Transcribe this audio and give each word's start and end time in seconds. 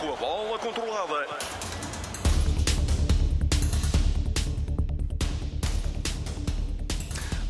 com 0.00 0.14
a 0.14 0.16
bola 0.16 0.58
controlada. 0.58 1.59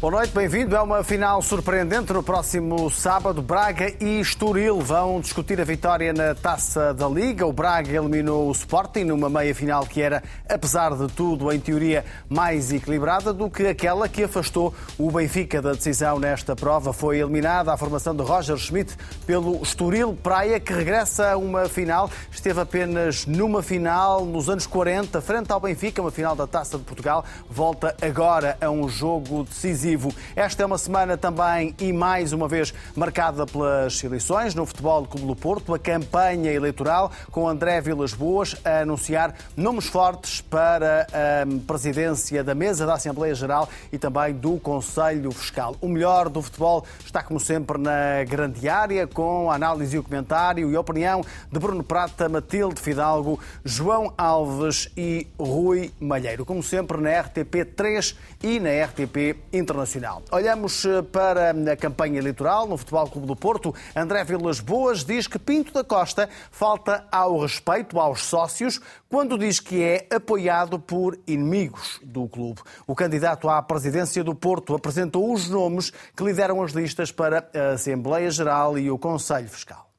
Boa 0.01 0.13
noite, 0.13 0.33
bem-vindo. 0.33 0.75
É 0.75 0.81
uma 0.81 1.05
final 1.05 1.43
surpreendente. 1.43 2.11
No 2.11 2.23
próximo 2.23 2.89
sábado, 2.91 3.43
Braga 3.43 3.93
e 4.01 4.19
Estoril 4.19 4.81
vão 4.81 5.21
discutir 5.21 5.61
a 5.61 5.65
vitória 5.65 6.11
na 6.11 6.35
Taça 6.35 6.95
da 6.95 7.07
Liga. 7.07 7.47
O 7.47 7.53
Braga 7.53 7.99
eliminou 7.99 8.49
o 8.49 8.53
Sporting 8.53 9.05
numa 9.05 9.29
meia-final 9.29 9.85
que 9.85 10.01
era, 10.01 10.23
apesar 10.49 10.97
de 10.97 11.07
tudo, 11.09 11.53
em 11.53 11.61
teoria, 11.61 12.03
mais 12.31 12.73
equilibrada 12.73 13.31
do 13.31 13.51
que 13.51 13.67
aquela 13.67 14.09
que 14.09 14.23
afastou 14.23 14.73
o 14.97 15.11
Benfica 15.11 15.61
da 15.61 15.73
decisão 15.73 16.19
nesta 16.19 16.57
prova. 16.57 16.95
Foi 16.95 17.19
eliminada 17.19 17.71
a 17.71 17.77
formação 17.77 18.17
de 18.17 18.23
Roger 18.23 18.57
Schmidt 18.57 18.97
pelo 19.27 19.63
Estoril 19.63 20.15
Praia, 20.15 20.59
que 20.59 20.73
regressa 20.73 21.33
a 21.33 21.37
uma 21.37 21.69
final. 21.69 22.11
Esteve 22.33 22.59
apenas 22.59 23.27
numa 23.27 23.63
final 23.63 24.25
nos 24.25 24.49
anos 24.49 24.67
40, 24.67 25.21
frente 25.21 25.53
ao 25.53 25.61
Benfica, 25.61 26.01
uma 26.01 26.11
final 26.11 26.35
da 26.35 26.47
Taça 26.47 26.79
de 26.79 26.85
Portugal. 26.85 27.23
Volta 27.51 27.95
agora 28.01 28.57
a 28.63 28.71
um 28.71 28.89
jogo 28.89 29.45
decisivo 29.45 29.90
decisivo. 29.91 30.15
Esta 30.37 30.63
é 30.63 30.67
uma 30.67 30.79
semana 30.79 31.17
também 31.17 31.75
e 31.79 31.93
mais 31.93 32.33
uma 32.33 32.47
vez 32.47 32.73
marcada 32.95 33.47
pelas 33.47 34.03
eleições 34.03 34.55
no 34.55 34.65
Futebol 34.65 35.05
Clube 35.07 35.27
do 35.27 35.37
Porto, 35.37 35.75
a 35.75 35.79
campanha 35.79 36.53
eleitoral 36.53 37.11
com 37.31 37.49
André 37.49 37.81
Vilas 37.81 38.13
Boas 38.13 38.55
a 38.65 38.81
anunciar 38.81 39.35
nomes 39.57 39.87
fortes 39.87 40.41
para 40.41 41.07
a 41.13 41.67
presidência 41.67 42.45
da 42.45 42.55
mesa 42.55 42.87
da 42.87 42.95
Assembleia 42.95 43.35
Geral 43.35 43.69
e 43.93 43.99
também 43.99 44.33
do 44.35 44.59
Conselho 44.59 45.31
Fiscal. 45.33 45.77
O 45.81 45.89
melhor 45.89 46.29
do 46.29 46.41
futebol 46.43 46.85
está, 47.05 47.23
como 47.23 47.41
sempre, 47.41 47.79
na 47.79 48.25
grande 48.29 48.69
área, 48.69 49.07
com 49.07 49.51
a 49.51 49.55
análise 49.55 49.97
e 49.97 49.99
o 49.99 50.03
comentário 50.03 50.71
e 50.71 50.77
a 50.77 50.81
opinião 50.81 51.23
de 51.51 51.59
Bruno 51.59 51.83
Prata, 51.83 52.29
Matilde 52.29 52.81
Fidalgo, 52.81 53.41
João 53.65 54.13
Alves 54.17 54.91
e 54.97 55.27
Rui 55.39 55.91
Malheiro. 56.01 56.45
Como 56.45 56.63
sempre, 56.63 56.99
na 56.99 57.21
RTP 57.21 57.65
3 57.77 58.17
e 58.43 58.61
na 58.61 58.71
RTP 58.85 59.37
Internacional. 59.53 59.80
Nacional. 59.81 60.23
Olhamos 60.31 60.85
eh, 60.85 61.03
para 61.03 61.51
a 61.51 61.77
campanha 61.77 62.19
eleitoral 62.19 62.67
no 62.67 62.77
Futebol 62.77 63.09
Clube 63.09 63.27
do 63.27 63.35
Porto. 63.35 63.75
André 63.97 64.23
Vilas 64.25 64.61
Boas 64.61 65.05
diz 65.05 65.27
que 65.27 65.39
Pinto 65.39 65.73
da 65.73 65.83
Costa 65.83 66.29
falta 66.51 67.07
ao 67.11 67.41
respeito 67.41 67.99
aos 67.99 68.23
sócios 68.23 68.81
quando 69.09 69.39
diz 69.39 69.59
que 69.59 69.83
é 69.83 70.07
apoiado 70.15 70.79
por 70.79 71.19
inimigos 71.27 71.99
do 72.03 72.29
clube. 72.29 72.61
O 72.87 72.95
candidato 72.95 73.49
à 73.49 73.63
presidência 73.63 74.23
do 74.23 74.35
Porto 74.35 74.75
apresentou 74.75 75.33
os 75.33 75.49
nomes 75.49 75.91
que 76.15 76.23
lideram 76.23 76.63
as 76.63 76.73
listas 76.73 77.11
para 77.11 77.49
a 77.55 77.73
Assembleia 77.73 78.31
Geral 78.31 78.79
e 78.79 78.91
o 78.91 78.99
Conselho 78.99 79.49
Fiscal. 79.49 79.91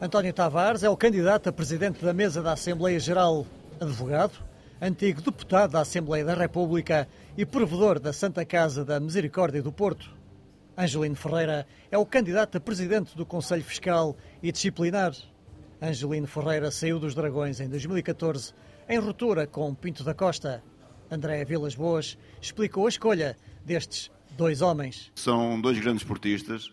António 0.00 0.32
Tavares 0.32 0.82
é 0.82 0.88
o 0.88 0.96
candidato 0.96 1.48
a 1.48 1.52
presidente 1.52 2.04
da 2.04 2.12
mesa 2.12 2.42
da 2.42 2.52
Assembleia 2.52 2.98
Geral, 2.98 3.46
advogado, 3.80 4.32
antigo 4.86 5.22
deputado 5.22 5.70
da 5.70 5.80
Assembleia 5.80 6.26
da 6.26 6.34
República 6.34 7.08
e 7.38 7.46
provedor 7.46 7.98
da 7.98 8.12
Santa 8.12 8.44
Casa 8.44 8.84
da 8.84 9.00
Misericórdia 9.00 9.62
do 9.62 9.72
Porto. 9.72 10.14
Angelino 10.76 11.16
Ferreira 11.16 11.66
é 11.90 11.96
o 11.96 12.04
candidato 12.04 12.58
a 12.58 12.60
presidente 12.60 13.16
do 13.16 13.24
Conselho 13.24 13.64
Fiscal 13.64 14.14
e 14.42 14.52
Disciplinar. 14.52 15.14
Angelino 15.80 16.26
Ferreira 16.26 16.70
saiu 16.70 16.98
dos 16.98 17.14
Dragões 17.14 17.60
em 17.60 17.68
2014 17.68 18.52
em 18.86 18.98
ruptura 18.98 19.46
com 19.46 19.74
Pinto 19.74 20.04
da 20.04 20.12
Costa. 20.12 20.62
André 21.10 21.42
Vilas 21.46 21.74
Boas 21.74 22.18
explicou 22.38 22.84
a 22.84 22.90
escolha 22.90 23.38
destes 23.64 24.10
dois 24.36 24.60
homens. 24.60 25.10
São 25.14 25.58
dois 25.62 25.78
grandes 25.78 26.04
portistas, 26.04 26.70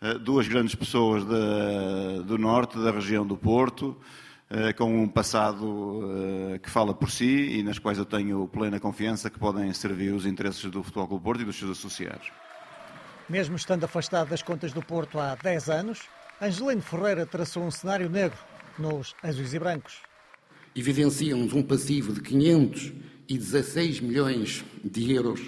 eh, 0.00 0.14
duas 0.18 0.48
grandes 0.48 0.74
pessoas 0.74 1.22
do 1.24 2.36
norte, 2.36 2.76
da 2.78 2.90
região 2.90 3.24
do 3.24 3.36
Porto, 3.36 3.96
com 4.76 5.02
um 5.02 5.08
passado 5.08 6.00
eh, 6.54 6.58
que 6.58 6.70
fala 6.70 6.94
por 6.94 7.10
si 7.10 7.58
e 7.58 7.62
nas 7.62 7.78
quais 7.78 7.98
eu 7.98 8.04
tenho 8.04 8.46
plena 8.48 8.78
confiança 8.78 9.28
que 9.28 9.38
podem 9.38 9.72
servir 9.72 10.12
os 10.12 10.26
interesses 10.26 10.70
do 10.70 10.82
Futebol 10.82 11.08
Clube 11.08 11.24
Porto 11.24 11.42
e 11.42 11.44
dos 11.44 11.56
seus 11.56 11.72
associados. 11.72 12.30
Mesmo 13.28 13.56
estando 13.56 13.84
afastado 13.84 14.28
das 14.28 14.42
contas 14.42 14.72
do 14.72 14.82
Porto 14.82 15.18
há 15.18 15.34
10 15.34 15.70
anos, 15.70 16.02
Angelino 16.40 16.82
Ferreira 16.82 17.26
traçou 17.26 17.64
um 17.64 17.70
cenário 17.70 18.08
negro 18.08 18.38
nos 18.78 19.14
azuis 19.22 19.54
e 19.54 19.58
brancos. 19.58 20.02
Evidenciam-nos 20.76 21.52
um 21.52 21.62
passivo 21.62 22.12
de 22.12 22.20
516 22.20 24.00
milhões 24.00 24.64
de 24.84 25.12
euros 25.12 25.40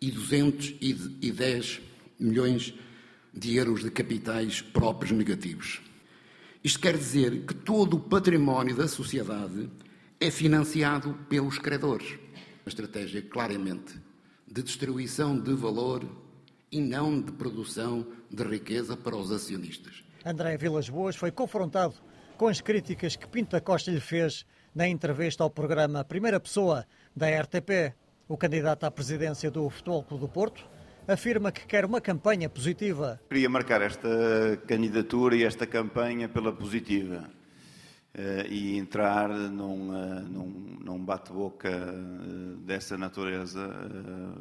e 0.00 0.10
210 0.10 1.80
milhões 2.18 2.74
de 3.34 3.56
euros 3.56 3.82
de 3.82 3.90
capitais 3.90 4.60
próprios 4.60 5.12
negativos. 5.12 5.80
Isto 6.64 6.78
quer 6.78 6.96
dizer 6.96 7.44
que 7.44 7.54
todo 7.54 7.96
o 7.96 8.00
património 8.00 8.76
da 8.76 8.86
sociedade 8.86 9.68
é 10.20 10.30
financiado 10.30 11.12
pelos 11.28 11.58
credores. 11.58 12.18
Uma 12.64 12.68
estratégia 12.68 13.20
claramente 13.20 14.00
de 14.46 14.62
destruição 14.62 15.36
de 15.36 15.52
valor 15.54 16.06
e 16.70 16.80
não 16.80 17.20
de 17.20 17.32
produção 17.32 18.06
de 18.30 18.44
riqueza 18.44 18.96
para 18.96 19.16
os 19.16 19.32
acionistas. 19.32 20.04
André 20.24 20.56
Vilas 20.56 20.88
Boas 20.88 21.16
foi 21.16 21.32
confrontado 21.32 21.94
com 22.38 22.46
as 22.46 22.60
críticas 22.60 23.16
que 23.16 23.26
Pinto 23.26 23.50
da 23.50 23.60
Costa 23.60 23.90
lhe 23.90 23.98
fez 23.98 24.46
na 24.72 24.86
entrevista 24.86 25.42
ao 25.42 25.50
programa 25.50 26.04
Primeira 26.04 26.38
Pessoa 26.38 26.86
da 27.14 27.26
RTP. 27.28 27.92
O 28.28 28.36
candidato 28.36 28.84
à 28.84 28.90
presidência 28.90 29.50
do 29.50 29.68
Futebol 29.68 30.04
Clube 30.04 30.20
do 30.20 30.28
Porto 30.28 30.64
afirma 31.06 31.50
que 31.50 31.66
quer 31.66 31.84
uma 31.84 32.00
campanha 32.00 32.48
positiva. 32.48 33.20
Queria 33.28 33.48
marcar 33.48 33.82
esta 33.82 34.08
candidatura 34.66 35.36
e 35.36 35.44
esta 35.44 35.66
campanha 35.66 36.28
pela 36.28 36.52
positiva 36.52 37.28
uh, 38.14 38.46
e 38.48 38.76
entrar 38.76 39.28
num, 39.28 39.90
uh, 39.90 40.20
num, 40.22 40.78
num 40.80 41.04
bate-boca 41.04 41.68
uh, 41.70 42.56
dessa 42.58 42.96
natureza. 42.96 43.68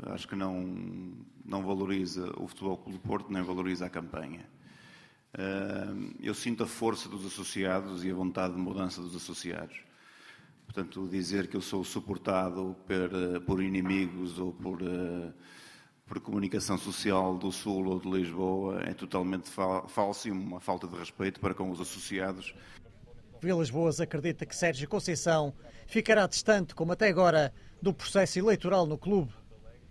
acho 0.07 0.27
que 0.27 0.35
não, 0.35 1.15
não 1.45 1.63
valoriza 1.63 2.31
o 2.37 2.47
Futebol 2.47 2.77
Clube 2.77 2.97
do 2.97 3.07
Porto, 3.07 3.31
nem 3.31 3.41
valoriza 3.41 3.85
a 3.85 3.89
campanha. 3.89 4.45
eu 6.21 6.33
sinto 6.33 6.63
a 6.63 6.67
força 6.67 7.09
dos 7.09 7.25
associados 7.25 8.03
e 8.03 8.11
a 8.11 8.13
vontade 8.13 8.53
de 8.53 8.59
mudança 8.59 9.01
dos 9.01 9.15
associados. 9.15 9.79
Portanto, 10.65 11.05
dizer 11.09 11.47
que 11.47 11.57
eu 11.57 11.61
sou 11.61 11.83
suportado 11.83 12.77
por, 12.87 13.41
por 13.41 13.61
inimigos 13.61 14.39
ou 14.39 14.53
por 14.53 14.79
por 16.11 16.19
comunicação 16.19 16.77
social 16.77 17.37
do 17.37 17.53
Sul 17.53 17.85
ou 17.85 17.97
de 17.97 18.09
Lisboa 18.09 18.81
é 18.83 18.93
totalmente 18.93 19.49
falso 19.87 20.27
e 20.27 20.31
uma 20.31 20.59
falta 20.59 20.85
de 20.85 20.97
respeito 20.97 21.39
para 21.39 21.53
com 21.53 21.71
os 21.71 21.79
associados. 21.79 22.53
Vilas 23.41 23.69
Boas 23.69 24.01
acredita 24.01 24.45
que 24.45 24.53
Sérgio 24.53 24.89
Conceição 24.89 25.53
ficará 25.87 26.27
distante, 26.27 26.75
como 26.75 26.91
até 26.91 27.07
agora, 27.07 27.53
do 27.81 27.93
processo 27.93 28.37
eleitoral 28.37 28.85
no 28.85 28.97
clube. 28.97 29.31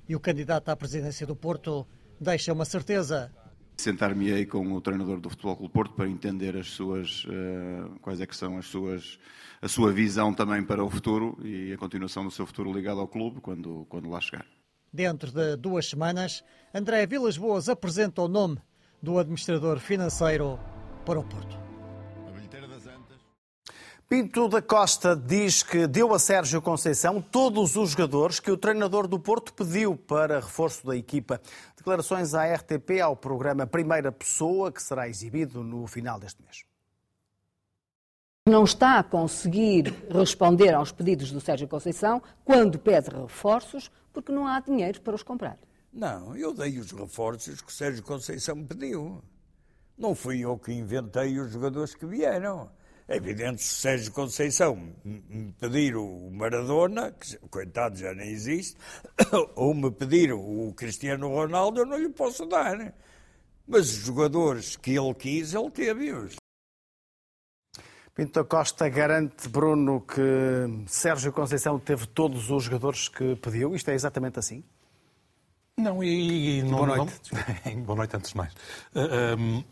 E 0.07 0.15
o 0.15 0.21
candidato 0.21 0.69
à 0.69 0.77
presidência 0.77 1.27
do 1.27 1.35
Porto 1.35 1.87
deixa 2.21 2.53
uma 2.53 2.67
certeza. 2.67 3.35
Sentar-me-ei 3.79 4.45
com 4.45 4.75
o 4.75 4.81
treinador 4.83 5.21
do 5.21 5.31
Futebol 5.31 5.57
Clube 5.57 5.73
Porto 5.73 5.95
para 5.95 6.07
entender 6.07 6.55
as 6.55 6.69
suas, 6.69 7.25
uh, 7.25 7.99
quais 8.03 8.21
é 8.21 8.27
que 8.27 8.37
são 8.37 8.59
as 8.59 8.67
suas, 8.67 9.19
a 9.63 9.69
sua 9.69 9.91
visão 9.91 10.35
também 10.35 10.63
para 10.63 10.85
o 10.85 10.91
futuro 10.91 11.39
e 11.43 11.73
a 11.73 11.79
continuação 11.79 12.25
do 12.25 12.31
seu 12.31 12.45
futuro 12.47 12.71
ligado 12.71 13.01
ao 13.01 13.09
clube 13.09 13.41
quando, 13.41 13.87
quando 13.89 14.11
lá 14.11 14.21
chegar. 14.21 14.45
Dentro 14.93 15.31
de 15.31 15.57
duas 15.57 15.89
semanas, 15.89 16.45
André 16.75 17.07
Vilas 17.07 17.39
Boas 17.39 17.69
apresenta 17.69 18.23
o 18.23 18.29
nome 18.29 18.59
do 19.01 19.19
administrador 19.19 19.79
financeiro 19.79 20.59
para 21.07 21.21
o 21.21 21.25
Porto. 21.25 21.59
Pinto 24.09 24.49
da 24.49 24.61
Costa 24.61 25.15
diz 25.15 25.63
que 25.63 25.87
deu 25.87 26.13
a 26.13 26.19
Sérgio 26.19 26.61
Conceição 26.61 27.23
todos 27.23 27.77
os 27.77 27.91
jogadores 27.91 28.41
que 28.41 28.51
o 28.51 28.57
treinador 28.57 29.07
do 29.07 29.21
Porto 29.21 29.55
pediu 29.55 29.97
para 29.97 30.41
reforço 30.41 30.85
da 30.85 30.97
equipa. 30.97 31.41
Declarações 31.77 32.35
à 32.35 32.53
RTP 32.53 33.01
ao 33.01 33.15
programa 33.15 33.69
Primeira 33.69 34.11
Pessoa, 34.11 34.73
que 34.73 34.83
será 34.83 35.09
exibido 35.09 35.63
no 35.63 35.87
final 35.87 36.19
deste 36.19 36.43
mês. 36.43 36.70
Não 38.51 38.65
está 38.65 38.99
a 38.99 39.05
conseguir 39.05 39.95
responder 40.11 40.75
aos 40.75 40.91
pedidos 40.91 41.31
do 41.31 41.41
Sérgio 41.41 41.69
Conceição 41.69 42.21
quando 42.45 42.81
pede 42.81 43.09
reforços 43.09 43.93
porque 44.13 44.33
não 44.33 44.45
há 44.45 44.59
dinheiro 44.59 45.01
para 45.03 45.15
os 45.15 45.23
comprar. 45.23 45.57
Não, 45.93 46.37
eu 46.37 46.53
dei 46.53 46.77
os 46.81 46.91
reforços 46.91 47.61
que 47.61 47.69
o 47.69 47.73
Sérgio 47.73 48.03
Conceição 48.03 48.57
me 48.57 48.65
pediu. 48.65 49.23
Não 49.97 50.17
fui 50.17 50.41
eu 50.41 50.59
que 50.59 50.73
inventei 50.73 51.39
os 51.39 51.53
jogadores 51.53 51.95
que 51.95 52.05
vieram. 52.05 52.69
É 53.07 53.19
evidente 53.19 53.63
se 53.63 53.73
Sérgio 53.73 54.11
Conceição 54.11 54.75
me 55.05 55.53
pedir 55.53 55.95
o 55.95 56.29
Maradona, 56.33 57.13
que 57.13 57.37
coitado 57.51 57.97
já 57.97 58.13
nem 58.13 58.31
existe, 58.31 58.77
ou 59.55 59.73
me 59.73 59.93
pedir 59.93 60.33
o 60.33 60.73
Cristiano 60.77 61.29
Ronaldo, 61.29 61.83
eu 61.83 61.87
não 61.87 61.97
lhe 61.97 62.09
posso 62.09 62.45
dar. 62.47 62.93
Mas 63.65 63.91
os 63.91 64.05
jogadores 64.07 64.75
que 64.75 64.91
ele 64.99 65.15
quis, 65.15 65.55
ele 65.55 65.71
teve-os. 65.71 66.40
Pinto 68.21 68.45
Costa 68.45 68.87
garante, 68.91 69.49
Bruno, 69.49 70.03
que 70.03 70.85
Sérgio 70.87 71.33
Conceição 71.33 71.79
teve 71.79 72.07
todos 72.07 72.51
os 72.51 72.65
jogadores 72.65 73.09
que 73.09 73.35
pediu. 73.37 73.75
Isto 73.75 73.93
é 73.93 73.95
exatamente 73.95 74.39
assim? 74.39 74.63
Não, 75.75 76.05
e, 76.05 76.59
e 76.59 76.63
não, 76.63 76.85
Boa 76.85 76.99
noite. 76.99 77.21
Não... 77.65 77.77
Boa 77.81 77.97
noite, 77.97 78.17
antes 78.19 78.33
de 78.33 78.37
mais. 78.37 78.53
Uh, 78.95 79.39
um, 79.39 79.65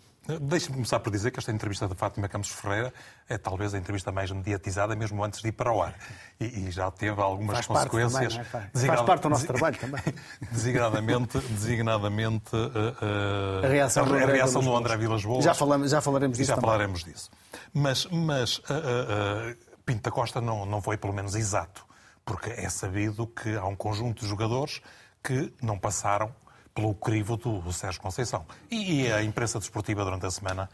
Deixe-me 0.43 0.75
começar 0.75 1.01
por 1.01 1.11
dizer 1.11 1.31
que 1.31 1.39
esta 1.39 1.51
entrevista 1.51 1.89
da 1.89 1.95
Fátima 1.95 2.29
Campos 2.29 2.51
Ferreira 2.51 2.93
é 3.27 3.39
talvez 3.39 3.73
a 3.73 3.79
entrevista 3.79 4.13
mais 4.13 4.31
mediatizada, 4.31 4.95
mesmo 4.95 5.25
antes 5.25 5.41
de 5.41 5.49
ir 5.49 5.53
para 5.53 5.73
o 5.73 5.83
ar. 5.83 5.95
E, 6.39 6.45
e 6.45 6.71
já 6.71 6.91
teve 6.91 7.19
algumas 7.19 7.65
Faz 7.65 7.67
consequências. 7.67 8.35
Parte 8.37 8.51
também, 8.51 8.85
é? 8.85 8.87
Faz 8.87 9.03
parte 9.03 9.23
do 9.23 9.29
nosso 9.31 9.47
trabalho 9.47 9.77
também. 9.79 10.03
Designadamente, 10.53 11.39
designadamente 11.39 12.55
uh, 12.55 13.63
uh, 13.63 13.65
a 13.65 13.69
reação, 13.69 14.05
a, 14.05 14.23
a 14.23 14.27
reação 14.27 14.63
do 14.63 14.77
André 14.77 14.99
Vilas 14.99 15.25
Boas. 15.25 15.43
Já, 15.43 15.55
falamos, 15.55 15.91
já 15.91 16.01
falaremos 16.03 16.37
disso. 16.37 16.49
Já 16.49 16.57
também. 16.57 16.71
falaremos 16.71 17.05
disso. 17.05 17.31
Mas, 17.73 18.07
mas 18.07 18.59
uh, 18.59 19.57
Pinto 19.87 20.03
da 20.03 20.11
Costa 20.11 20.43
não, 20.43 20.67
não 20.67 20.83
foi, 20.83 20.99
pelo 20.99 21.15
menos, 21.15 21.35
exato. 21.35 21.87
Porque 22.23 22.51
é 22.51 22.69
sabido 22.69 23.27
que 23.27 23.57
há 23.57 23.65
um 23.65 23.75
conjunto 23.75 24.21
de 24.21 24.29
jogadores 24.29 24.83
que 25.23 25.51
não 25.63 25.79
passaram 25.79 26.31
pelo 26.79 26.95
crivo 26.95 27.37
do 27.37 27.73
Sérgio 27.73 28.01
Conceição. 28.01 28.47
E 28.71 29.11
a 29.11 29.21
imprensa 29.21 29.59
desportiva 29.59 30.05
durante 30.05 30.27
a 30.27 30.31
semana 30.31 30.71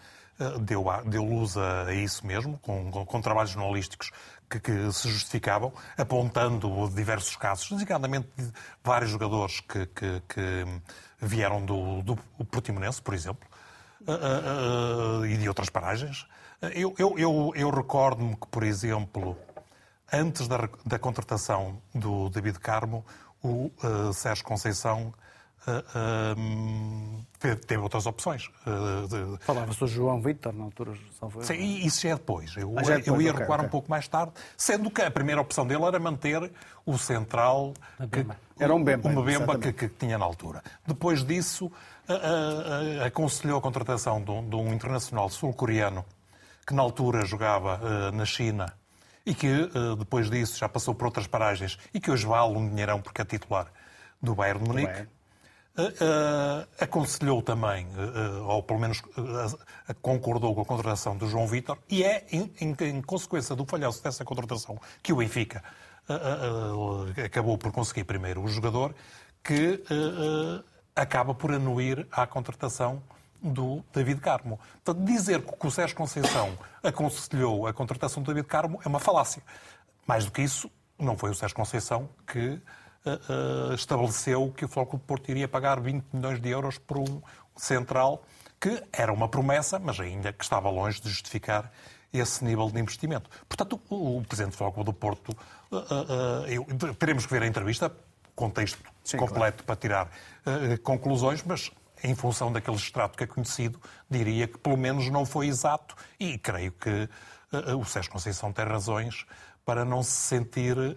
deu, 0.61 0.85
deu 1.07 1.25
luz 1.25 1.57
a 1.57 1.95
isso 1.95 2.27
mesmo, 2.27 2.59
com, 2.59 2.91
com, 2.91 3.07
com 3.07 3.21
trabalhos 3.23 3.53
jornalísticos 3.53 4.11
que, 4.51 4.61
que, 4.61 4.93
se 4.93 5.09
justificavam, 5.09 5.73
apontando 5.97 6.91
diversos 6.91 7.37
casos, 7.37 7.71
designadamente 7.71 8.29
de 8.37 8.53
vários 8.83 9.11
jogadores 9.11 9.61
que, 9.61 9.87
que, 9.87 10.23
que 10.29 10.67
vieram 11.19 11.65
do, 11.65 12.03
do 12.03 12.17
Portimonense, 12.45 13.01
por 13.01 13.15
exemplo, 13.15 13.49
uh, 14.03 14.13
uh, 14.13 15.21
uh, 15.21 15.27
e 15.27 15.39
de 15.39 15.49
outras 15.49 15.71
paragens. 15.71 16.27
Eu, 16.61 16.95
eu, 16.99 17.19
eu, 17.19 17.53
eu 17.57 17.71
recordo-me 17.71 18.37
que, 18.37 18.47
por 18.49 18.63
exemplo, 18.63 19.39
antes 20.13 20.47
da, 20.49 20.69
da 20.85 20.99
contratação 20.99 21.81
do 21.95 22.29
David 22.29 22.59
Carmo, 22.59 23.07
o 23.43 23.71
Sérgio 24.15 24.45
Conceição 24.45 25.13
Uh, 25.67 27.17
uh, 27.17 27.57
teve 27.67 27.83
outras 27.83 28.05
opções. 28.05 28.51
Uh, 28.67 29.39
Falava-se 29.41 29.81
do 29.81 29.87
João 29.87 30.21
Vitor 30.21 30.53
na 30.53 30.65
altura. 30.65 30.93
Sim, 31.41 31.79
isso 31.79 32.03
já 32.03 32.11
é 32.11 32.15
depois. 32.15 32.55
Eu, 32.55 32.71
é 32.79 32.83
depois, 32.83 33.07
eu 33.07 33.23
ia 33.23 33.31
okay, 33.31 33.41
recuar 33.41 33.61
okay. 33.61 33.69
um 33.69 33.71
pouco 33.71 33.91
mais 33.91 34.07
tarde, 34.07 34.33
sendo 34.59 34.91
que 34.91 35.01
a 35.01 35.11
primeira 35.11 35.41
opção 35.41 35.67
dele 35.67 35.85
era 35.85 35.99
manter 35.99 36.53
o 36.85 36.99
central. 36.99 37.73
Que, 38.13 38.27
era 38.63 38.75
um 38.75 38.85
Bemba. 38.85 39.09
Uma 39.09 39.23
Bemba 39.23 39.59
que, 39.59 39.73
que, 39.73 39.89
tinha 39.89 40.19
na 40.19 40.25
altura. 40.25 40.63
Depois 40.87 41.25
disso, 41.25 41.73
aconselhou 43.05 43.59
a 43.59 43.63
contratação 43.63 44.23
de 44.23 44.31
um, 44.31 44.47
de 44.47 44.57
um 44.57 44.73
internacional 44.75 45.31
sul-coreano 45.31 46.05
que 46.67 46.75
na 46.75 46.83
altura 46.83 47.25
jogava 47.25 48.11
na 48.13 48.25
China 48.27 48.73
e 49.25 49.35
que 49.35 49.49
depois 49.99 50.31
disso 50.31 50.59
já 50.59 50.69
passou 50.69 50.95
por 50.95 51.07
outras 51.07 51.27
paragens 51.27 51.79
e 51.93 52.01
que 52.01 52.11
hoje 52.11 52.27
vale 52.27 52.57
um 52.57 52.69
dinheirão 52.69 53.01
porque 53.01 53.23
é 53.23 53.25
titular 53.25 53.67
do 54.23 54.35
Bayern 54.35 54.63
de 54.63 54.69
Munique. 54.69 55.09
Uh, 55.77 55.83
uh, 55.83 56.69
aconselhou 56.79 57.43
também, 57.43 57.85
uh, 57.87 58.45
ou 58.47 58.63
pelo 58.63 58.79
menos 58.79 59.03
concordou 60.01 60.55
com 60.55 60.61
a 60.61 60.65
contratação 60.65 61.17
do 61.17 61.27
João 61.27 61.49
Vitor, 61.49 61.77
e 61.91 62.05
é 62.05 62.25
em, 62.31 62.49
em, 62.61 62.77
em 62.81 63.03
consequência 63.03 63.57
do 63.57 63.67
falhanço 63.67 64.01
dessa 64.01 64.25
contratação 64.25 64.81
que 65.03 65.13
o 65.13 65.17
Benfica 65.17 65.65
acabou 67.25 67.59
por 67.59 67.73
conseguir 67.73 68.05
primeiro 68.05 68.41
o 68.41 68.47
jogador, 68.47 68.95
que 69.43 69.83
acaba 70.95 71.35
por 71.35 71.51
anuir 71.51 72.07
à 72.13 72.25
contratação 72.25 73.03
do 73.43 73.83
David 73.93 74.21
Carmo. 74.21 74.61
Portanto, 74.85 75.05
dizer 75.05 75.43
que 75.43 75.67
o 75.67 75.71
Sérgio 75.73 75.97
Conceição 75.97 76.57
aconselhou 76.85 77.67
a 77.67 77.73
contratação 77.73 78.23
do 78.23 78.27
David 78.29 78.47
Carmo 78.47 78.81
é 78.85 78.89
uma 78.89 79.01
falácia. 79.01 79.43
Mais 80.07 80.25
do 80.25 80.31
que 80.31 80.43
isso, 80.43 80.71
não 80.97 81.19
foi 81.19 81.31
o 81.31 81.35
Sérgio 81.35 81.57
Conceição 81.57 82.09
que 82.27 82.61
uh, 83.05 83.75
estabeleceu 83.75 84.53
que 84.57 84.65
o 84.65 84.69
Futebol 84.69 84.99
do 84.99 85.05
Porto 85.05 85.31
iria 85.31 85.47
pagar 85.47 85.81
20 85.81 86.05
milhões 86.13 86.41
de 86.41 86.49
euros 86.49 86.79
por 86.79 86.99
um 86.99 87.21
central, 87.57 88.25
que 88.61 88.83
era 88.93 89.13
uma 89.13 89.29
promessa, 89.29 89.79
mas 89.79 90.01
ainda 90.01 90.33
que 90.33 90.43
estava 90.43 90.71
longe 90.71 91.01
de 91.01 91.09
justificar 91.09 91.71
esse 92.13 92.45
nível 92.45 92.71
de 92.71 92.81
investimento. 92.81 93.29
Portanto, 93.49 93.81
o, 93.91 94.19
o 94.19 94.25
Presidente 94.25 94.53
do 94.53 94.59
Futebol 94.59 94.85
do 94.85 94.93
Porto, 94.93 95.37
uh, 95.71 95.77
uh, 95.77 96.47
eu, 96.47 96.67
teremos 96.99 97.27
que 97.27 97.33
ver 97.33 97.43
a 97.43 97.47
entrevista, 97.47 97.93
contexto 98.35 98.79
Sim, 99.05 99.17
completo 99.19 99.63
claro. 99.63 99.67
para 99.67 99.77
tirar 99.77 100.11
conclusões, 100.83 101.43
mas 101.45 101.71
em 102.03 102.17
função 102.17 102.53
daquele 102.53 102.77
extrato 102.77 103.17
que 103.17 103.23
é 103.23 103.27
conhecido, 103.27 103.81
diria 104.11 104.49
que 104.49 104.59
pelo 104.59 104.77
menos 104.77 105.09
não 105.09 105.25
foi 105.25 105.47
exato 105.47 105.95
e 106.19 106.37
creio 106.37 106.73
que 106.73 107.09
o 107.79 107.85
Sérgio 107.85 108.11
Conceição 108.11 108.53
tem 108.53 108.65
razões 108.65 109.25
para 109.65 109.85
não 109.85 110.03
se 110.03 110.13
sentir 110.13 110.77
uh, 110.79 110.97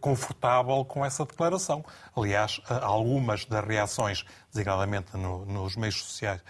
confortável 0.00 0.84
com 0.84 1.04
essa 1.04 1.24
declaração. 1.24 1.84
Aliás, 2.16 2.58
uh, 2.70 2.74
algumas 2.82 3.44
das 3.44 3.64
reações, 3.64 4.24
designadamente 4.50 5.16
no, 5.16 5.44
nos 5.44 5.76
meios 5.76 6.02
sociais, 6.02 6.40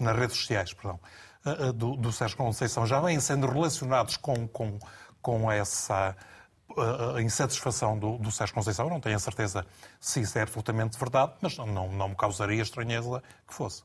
nas 0.00 0.16
redes 0.16 0.36
sociais, 0.36 0.72
perdão, 0.72 1.00
do, 1.74 1.96
do, 1.96 2.10
Sérgio 2.10 2.36
Conceição, 2.36 2.84
já 2.86 2.98
vêm 3.00 3.20
sendo 3.20 3.46
relacionados 3.46 4.16
com, 4.16 4.48
com, 4.48 4.80
com 5.22 5.50
essa 5.50 6.16
insatisfação 7.22 7.96
do, 7.96 8.18
do 8.18 8.32
Sérgio 8.32 8.52
Conceição. 8.52 8.88
Não 8.88 9.00
tenho 9.00 9.14
a 9.14 9.20
certeza 9.20 9.64
se 10.00 10.20
isso 10.22 10.36
é 10.38 10.42
absolutamente 10.42 10.98
verdade, 10.98 11.34
mas 11.40 11.56
não, 11.56 11.66
não, 11.66 11.92
não 11.92 12.08
me 12.08 12.16
causaria 12.16 12.60
estranheza 12.60 13.22
que 13.46 13.54
fosse. 13.54 13.84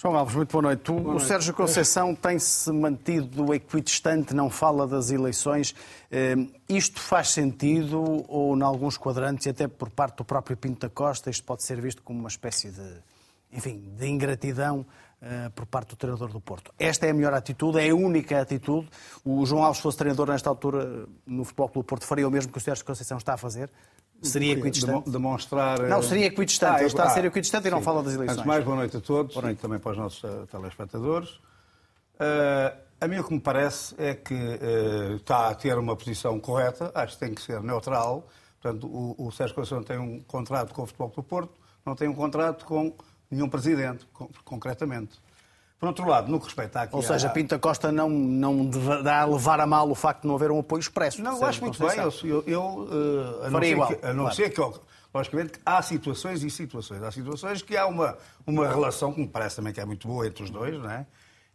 João 0.00 0.16
Alves, 0.16 0.34
muito 0.34 0.50
boa 0.50 0.62
noite. 0.62 0.90
Boa 0.90 1.02
noite. 1.02 1.22
O 1.22 1.26
Sérgio 1.26 1.52
Conceição 1.52 2.14
tem-se 2.14 2.72
mantido 2.72 3.52
equidistante, 3.52 4.32
não 4.32 4.48
fala 4.48 4.86
das 4.86 5.10
eleições. 5.10 5.74
Eh, 6.10 6.36
isto 6.70 6.98
faz 6.98 7.28
sentido 7.28 8.24
ou, 8.26 8.56
em 8.56 8.62
alguns 8.62 8.96
quadrantes, 8.96 9.44
e 9.44 9.50
até 9.50 9.68
por 9.68 9.90
parte 9.90 10.16
do 10.16 10.24
próprio 10.24 10.56
Pinto 10.56 10.80
da 10.80 10.88
Costa, 10.88 11.28
isto 11.28 11.44
pode 11.44 11.64
ser 11.64 11.82
visto 11.82 12.02
como 12.02 12.18
uma 12.18 12.30
espécie 12.30 12.70
de, 12.70 12.94
enfim, 13.52 13.92
de 13.94 14.08
ingratidão 14.08 14.86
uh, 15.20 15.50
por 15.50 15.66
parte 15.66 15.90
do 15.90 15.96
treinador 15.96 16.30
do 16.30 16.40
Porto? 16.40 16.72
Esta 16.78 17.04
é 17.04 17.10
a 17.10 17.14
melhor 17.14 17.34
atitude, 17.34 17.78
é 17.78 17.90
a 17.90 17.94
única 17.94 18.40
atitude. 18.40 18.88
O 19.22 19.44
João 19.44 19.62
Alves, 19.62 19.82
fosse 19.82 19.98
treinador 19.98 20.28
nesta 20.28 20.48
altura 20.48 21.06
no 21.26 21.44
Futebol 21.44 21.68
Clube 21.68 21.86
Porto, 21.86 22.06
faria 22.06 22.26
o 22.26 22.30
mesmo 22.30 22.50
que 22.50 22.56
o 22.56 22.60
Sérgio 22.60 22.86
Conceição 22.86 23.18
está 23.18 23.34
a 23.34 23.36
fazer? 23.36 23.70
Seria 24.22 24.52
equidistante? 24.52 25.10
Demonstrar... 25.10 25.80
Não, 25.80 26.02
seria 26.02 26.26
equidistante. 26.26 26.74
Ah, 26.74 26.78
Ele 26.78 26.86
está 26.86 27.04
ah, 27.04 27.06
a 27.06 27.10
ser 27.10 27.24
equidistante 27.24 27.68
e 27.68 27.70
não 27.70 27.80
fala 27.80 28.02
das 28.02 28.14
eleições. 28.14 28.38
Antes 28.38 28.46
mais, 28.46 28.64
boa 28.64 28.76
noite 28.76 28.96
a 28.96 29.00
todos 29.00 29.34
boa 29.34 29.46
noite. 29.46 29.58
e 29.58 29.62
também 29.62 29.78
para 29.78 29.92
os 29.92 29.98
nossos 29.98 30.22
uh, 30.22 30.46
telespectadores. 30.46 31.30
Uh, 31.30 32.76
a 33.00 33.08
mim 33.08 33.18
o 33.18 33.24
que 33.24 33.32
me 33.32 33.40
parece 33.40 33.94
é 33.96 34.14
que 34.14 34.34
uh, 34.34 35.16
está 35.16 35.48
a 35.48 35.54
ter 35.54 35.78
uma 35.78 35.96
posição 35.96 36.38
correta, 36.38 36.92
acho 36.94 37.14
que 37.14 37.20
tem 37.20 37.34
que 37.34 37.40
ser 37.40 37.62
neutral. 37.62 38.28
Portanto, 38.60 38.86
o, 38.86 39.26
o 39.26 39.32
Sérgio 39.32 39.54
Conceição 39.54 39.82
tem 39.82 39.98
um 39.98 40.20
contrato 40.20 40.74
com 40.74 40.82
o 40.82 40.86
Futebol 40.86 41.08
do 41.08 41.22
Porto, 41.22 41.54
não 41.84 41.94
tem 41.94 42.08
um 42.08 42.14
contrato 42.14 42.66
com 42.66 42.94
nenhum 43.30 43.48
presidente, 43.48 44.06
concretamente. 44.44 45.18
Por 45.80 45.86
outro 45.86 46.06
lado, 46.06 46.30
no 46.30 46.38
que 46.38 46.44
respeita 46.44 46.82
àquilo. 46.82 46.98
Ou 46.98 47.02
seja, 47.02 47.28
a... 47.28 47.30
Pinta 47.30 47.58
Costa 47.58 47.90
não, 47.90 48.10
não 48.10 48.68
a 49.10 49.24
levar 49.24 49.60
a 49.60 49.66
mal 49.66 49.90
o 49.90 49.94
facto 49.94 50.22
de 50.22 50.28
não 50.28 50.34
haver 50.34 50.50
um 50.50 50.58
apoio 50.58 50.78
expresso. 50.78 51.22
Não, 51.22 51.38
eu 51.38 51.46
acho 51.46 51.62
muito 51.62 51.78
bem. 51.78 51.98
Eu, 51.98 52.44
eu, 52.46 52.62
uh, 52.62 53.46
a 53.46 53.50
não 53.50 53.60
ser, 53.60 53.72
igual, 53.72 53.88
que, 53.88 54.06
a 54.06 54.12
não 54.12 54.24
claro. 54.24 54.36
ser 54.36 54.50
que, 54.50 54.60
logicamente, 55.14 55.52
há 55.64 55.80
situações 55.80 56.42
e 56.42 56.50
situações. 56.50 57.02
Há 57.02 57.10
situações 57.10 57.62
que 57.62 57.78
há 57.78 57.86
uma, 57.86 58.18
uma 58.46 58.68
relação 58.68 59.10
que 59.10 59.20
me 59.20 59.26
parece 59.26 59.56
também 59.56 59.72
que 59.72 59.80
é 59.80 59.84
muito 59.86 60.06
boa 60.06 60.26
entre 60.26 60.44
os 60.44 60.50
dois, 60.50 60.78
não 60.78 60.90
é? 60.90 61.06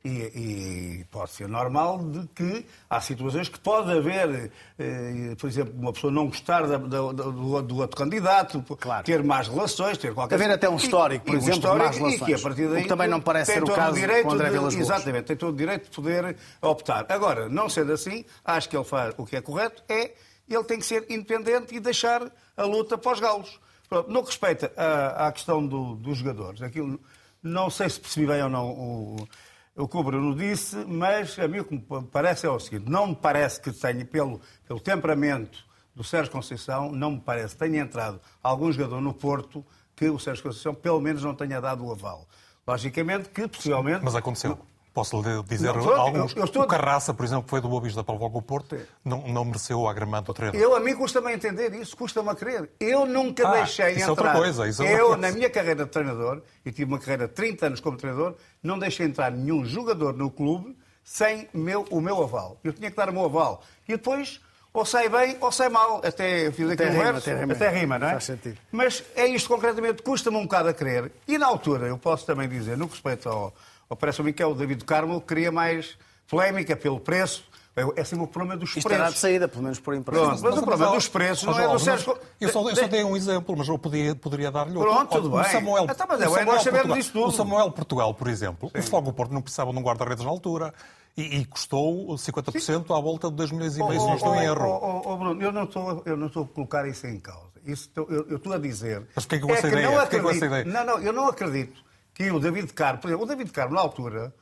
E, 0.06 1.00
e, 1.00 1.06
pode 1.06 1.32
ser 1.32 1.50
normal 1.50 1.98
de 1.98 2.28
que 2.28 2.64
há 2.88 3.02
situações 3.02 3.50
que 3.50 3.60
pode 3.60 3.92
haver, 3.92 4.52
eh, 4.78 5.36
por 5.36 5.50
exemplo, 5.50 5.74
uma 5.76 5.92
pessoa 5.92 6.14
não 6.14 6.28
gostar 6.28 6.68
da, 6.68 6.78
da, 6.78 7.12
do, 7.12 7.62
do, 7.64 7.78
outro 7.78 7.98
candidato, 7.98 8.64
claro. 8.80 9.04
ter 9.04 9.24
más 9.24 9.48
relações, 9.48 9.98
ter 9.98 10.14
qualquer... 10.14 10.36
Haver 10.36 10.52
até 10.52 10.70
um 10.70 10.76
histórico, 10.76 11.28
e, 11.28 11.32
por 11.32 11.38
exemplo, 11.38 11.72
um 11.72 11.78
histórico, 11.90 12.08
e 12.08 12.20
que 12.20 12.34
a 12.36 12.38
partir 12.38 12.68
daí... 12.68 12.82
O 12.82 12.84
que 12.84 12.88
também 12.88 13.08
não 13.08 13.20
parece 13.20 13.54
ser 13.54 13.64
o 13.64 13.66
caso 13.66 14.00
com 14.22 14.32
André 14.32 14.52
Vilas 14.52 14.76
Boas. 14.76 14.90
Exatamente, 14.90 15.24
tem 15.24 15.36
todo 15.36 15.56
o 15.56 15.58
direito 15.58 15.90
de 15.90 15.96
poder 15.96 16.38
optar. 16.62 17.08
Agora, 17.10 17.50
não 17.50 17.68
sendo 17.68 17.92
assim, 17.92 18.24
acho 18.44 18.70
que 18.70 18.78
ele 18.78 18.86
faz 18.86 19.12
o 19.18 19.26
que 19.26 19.36
é 19.36 19.42
correto, 19.42 19.84
é 19.90 20.14
ele 20.48 20.64
tem 20.66 20.78
que 20.78 20.86
ser 20.86 21.04
independente 21.10 21.74
e 21.74 21.80
deixar 21.80 22.32
a 22.56 22.64
luta 22.64 22.96
para 22.96 23.12
os 23.12 23.20
galos. 23.20 23.60
No 24.08 24.22
que 24.22 24.30
respeita 24.30 24.72
à, 24.78 25.28
à 25.28 25.32
questão 25.32 25.66
do, 25.66 25.96
dos 25.96 26.20
jogadores, 26.20 26.62
aquilo, 26.62 27.00
não 27.42 27.72
sei 27.72 27.90
se 27.90 28.00
percebi 28.00 28.28
bem 28.28 28.44
ou 28.44 28.50
não 28.50 28.68
o 28.70 29.28
o 29.76 29.88
que 29.88 29.98
o 29.98 30.04
Bruno 30.04 30.36
disse, 30.36 30.78
mas 30.86 31.38
a 31.38 31.48
mim 31.48 31.60
o 31.60 31.66
que 31.66 31.74
me 31.74 32.08
parece 32.12 32.46
é 32.46 32.50
o 32.50 32.60
seguinte: 32.60 32.90
não 32.90 33.08
me 33.08 33.16
parece 33.16 33.60
que 33.60 33.72
tenha, 33.72 34.06
pelo, 34.06 34.40
pelo 34.68 34.80
temperamento 34.80 35.66
do 35.94 36.04
Sérgio 36.04 36.32
Conceição, 36.32 36.92
não 36.92 37.12
me 37.12 37.20
parece 37.20 37.56
tenha 37.56 37.82
entrado 37.82 38.20
algum 38.42 38.72
jogador 38.72 39.02
no 39.02 39.14
Porto 39.14 39.66
que 39.96 40.10
o 40.10 40.20
Sérgio 40.20 40.44
Conceição 40.44 40.74
pelo 40.74 41.00
menos 41.00 41.24
não 41.24 41.34
tenha 41.34 41.60
dado 41.60 41.86
o 41.86 41.92
aval. 41.92 42.28
Logicamente 42.68 43.30
que, 43.30 43.48
possivelmente. 43.48 44.04
Mas 44.04 44.16
aconteceu. 44.16 44.58
Posso 44.96 45.22
lhe 45.22 45.44
dizer 45.44 45.76
não, 45.76 45.94
alguns. 45.94 46.32
Eu, 46.32 46.38
eu 46.38 46.46
estou... 46.46 46.64
O 46.64 46.68
Carraça, 46.68 47.14
por 47.14 47.26
exemplo, 47.26 47.44
que 47.44 47.50
foi 47.50 47.60
do 47.60 47.68
Boa 47.68 47.82
Vista 47.82 48.02
para 48.02 48.16
o 48.16 48.42
Porto, 48.42 48.78
não, 49.04 49.28
não 49.28 49.44
mereceu 49.44 49.82
o 49.82 49.90
agramento 49.90 50.28
do 50.28 50.34
treinador. 50.34 50.62
Eu, 50.62 50.74
a 50.74 50.80
mim, 50.80 50.96
custa-me 50.96 51.34
entender 51.34 51.74
isso, 51.74 51.98
custa-me 51.98 52.30
a 52.30 52.34
crer. 52.34 52.70
Eu 52.80 53.06
nunca 53.06 53.46
ah, 53.46 53.52
deixei 53.52 53.92
isso 53.92 53.96
entrar. 53.96 54.08
É 54.08 54.10
outra 54.10 54.32
coisa, 54.32 54.70
isso 54.70 54.82
é 54.82 54.86
outra 54.86 55.02
eu, 55.02 55.08
coisa. 55.08 55.22
na 55.22 55.32
minha 55.34 55.50
carreira 55.50 55.84
de 55.84 55.92
treinador, 55.92 56.42
e 56.66 56.72
tive 56.72 56.86
uma 56.86 56.98
carreira 56.98 57.28
de 57.28 57.34
30 57.34 57.66
anos 57.66 57.80
como 57.82 57.98
treinador, 57.98 58.36
não 58.64 58.80
deixei 58.80 59.06
entrar 59.06 59.30
nenhum 59.32 59.66
jogador 59.66 60.14
no 60.14 60.32
clube 60.32 60.78
sem 61.04 61.50
meu, 61.54 61.86
o 61.92 62.00
meu 62.00 62.24
aval. 62.24 62.58
Eu 62.64 62.72
tinha 62.72 62.90
que 62.90 62.96
dar 62.96 63.10
o 63.10 63.14
meu 63.14 63.26
aval. 63.26 63.62
E 63.90 63.92
depois 63.92 64.40
ou 64.72 64.86
sai 64.86 65.10
bem 65.10 65.36
ou 65.42 65.52
sai 65.52 65.68
mal. 65.68 66.02
Até 66.06 66.50
fiz 66.52 66.70
aqui 66.70 66.84
um 66.84 66.92
verso, 66.92 67.18
até 67.18 67.40
rima, 67.40 67.54
até 67.54 67.70
rima, 67.70 68.00
não 68.00 68.08
é? 68.08 68.12
Faz 68.12 68.24
sentido. 68.24 68.58
Mas 68.72 69.04
é 69.14 69.28
isto 69.28 69.50
concretamente, 69.50 70.02
custa-me 70.02 70.38
um 70.38 70.44
bocado 70.44 70.70
a 70.70 70.74
crer. 70.74 71.12
E 71.28 71.38
na 71.38 71.48
altura, 71.48 71.88
eu 71.88 71.98
posso 71.98 72.26
também 72.26 72.48
dizer, 72.48 72.78
no 72.78 72.88
que 72.88 72.94
respeita 72.94 73.30
ao, 73.30 73.54
ou 73.90 73.96
parece-me 73.98 74.34
que 74.34 74.42
é 74.42 74.46
o 74.46 74.54
David 74.54 74.84
Carmo, 74.86 75.20
que 75.22 75.28
queria 75.28 75.52
mais 75.52 75.98
polémica 76.28 76.76
pelo 76.76 77.00
preço. 77.00 77.44
É, 77.78 78.02
é 78.02 78.04
sempre 78.06 78.24
o 78.24 78.28
problema 78.28 78.56
dos 78.58 78.70
Isto 78.70 78.84
preços. 78.88 79.02
era 79.04 79.12
de 79.12 79.20
saída, 79.20 79.48
pelo 79.50 79.64
menos 79.64 79.80
por 79.82 79.94
empresa. 79.94 80.22
Pronto, 80.26 80.42
mas 80.44 80.58
o 80.58 80.64
problema 80.64 80.94
dos 80.94 81.08
preços 81.10 81.44
não 81.44 81.60
é 81.60 81.68
do 81.68 81.78
Sérgio... 81.78 82.18
Eu 82.40 82.48
só, 82.48 82.70
eu 82.70 82.74
só 82.74 82.84
de- 82.84 82.88
dei 82.88 83.04
um 83.04 83.18
exemplo, 83.18 83.54
mas 83.58 83.68
eu 83.68 83.78
podia, 83.78 84.16
poderia 84.16 84.50
dar-lhe 84.50 84.78
outro. 84.78 84.94
Pronto, 84.94 85.10
tudo 85.12 85.28
o 85.36 85.42
bem. 85.42 85.52
Samuel, 85.52 85.84
Então, 85.84 86.06
mas 86.08 86.20
o 86.22 86.24
é, 86.24 86.26
Samuel 86.28 86.46
nós 86.46 86.64
sabemos 86.64 86.72
Portugal, 86.88 86.98
disso 86.98 87.12
tudo. 87.12 87.28
O 87.28 87.32
Samuel 87.34 87.72
Portugal, 87.72 88.14
por 88.14 88.28
exemplo, 88.30 88.72
o 88.74 88.82
Fogo 88.82 89.12
Porto 89.12 89.34
não 89.34 89.42
precisava 89.42 89.74
de 89.74 89.78
um 89.78 89.82
guarda-redes 89.82 90.24
na 90.24 90.30
altura 90.32 90.74
e, 91.18 91.40
e 91.40 91.46
custou 91.46 92.16
50% 92.16 92.98
à 92.98 93.02
volta 93.02 93.30
de 93.30 93.36
2 93.36 93.52
milhões 93.52 93.76
e 93.78 93.84
meio, 93.84 94.00
se 94.00 94.08
não 94.08 94.16
estou 94.16 94.36
em 94.36 94.46
erro. 94.46 94.66
Oh, 94.70 95.02
oh, 95.10 95.14
oh, 95.14 95.18
Bruno, 95.18 95.42
eu 95.42 95.52
não 95.52 95.64
estou, 95.66 96.02
eu 96.06 96.16
não 96.16 96.28
estou 96.28 96.44
a 96.44 96.48
colocar 96.48 96.88
isso 96.88 97.06
em 97.08 97.20
causa. 97.20 97.50
Isso 97.66 97.88
estou- 97.90 98.08
eu, 98.10 98.26
eu 98.30 98.38
estou 98.38 98.54
a 98.54 98.58
dizer. 98.58 99.06
Mas 99.14 99.26
porquê 99.26 99.42
que 99.42 99.46
com 99.48 99.54
essa 99.54 99.68
ideia? 99.68 99.92
não 99.92 100.00
acredito. 100.00 100.46
ideia? 100.46 100.64
Não, 100.64 100.86
não, 100.86 101.00
eu 101.00 101.12
não 101.12 101.28
acredito 101.28 101.84
que 102.16 102.32
o 102.32 102.40
David 102.40 102.74
Carmo, 102.74 103.00
por 103.00 103.08
exemplo, 103.10 103.26
o 103.26 103.28
David 103.28 103.52
Carmo, 103.52 103.76
na 103.76 103.82
altura, 103.82 104.34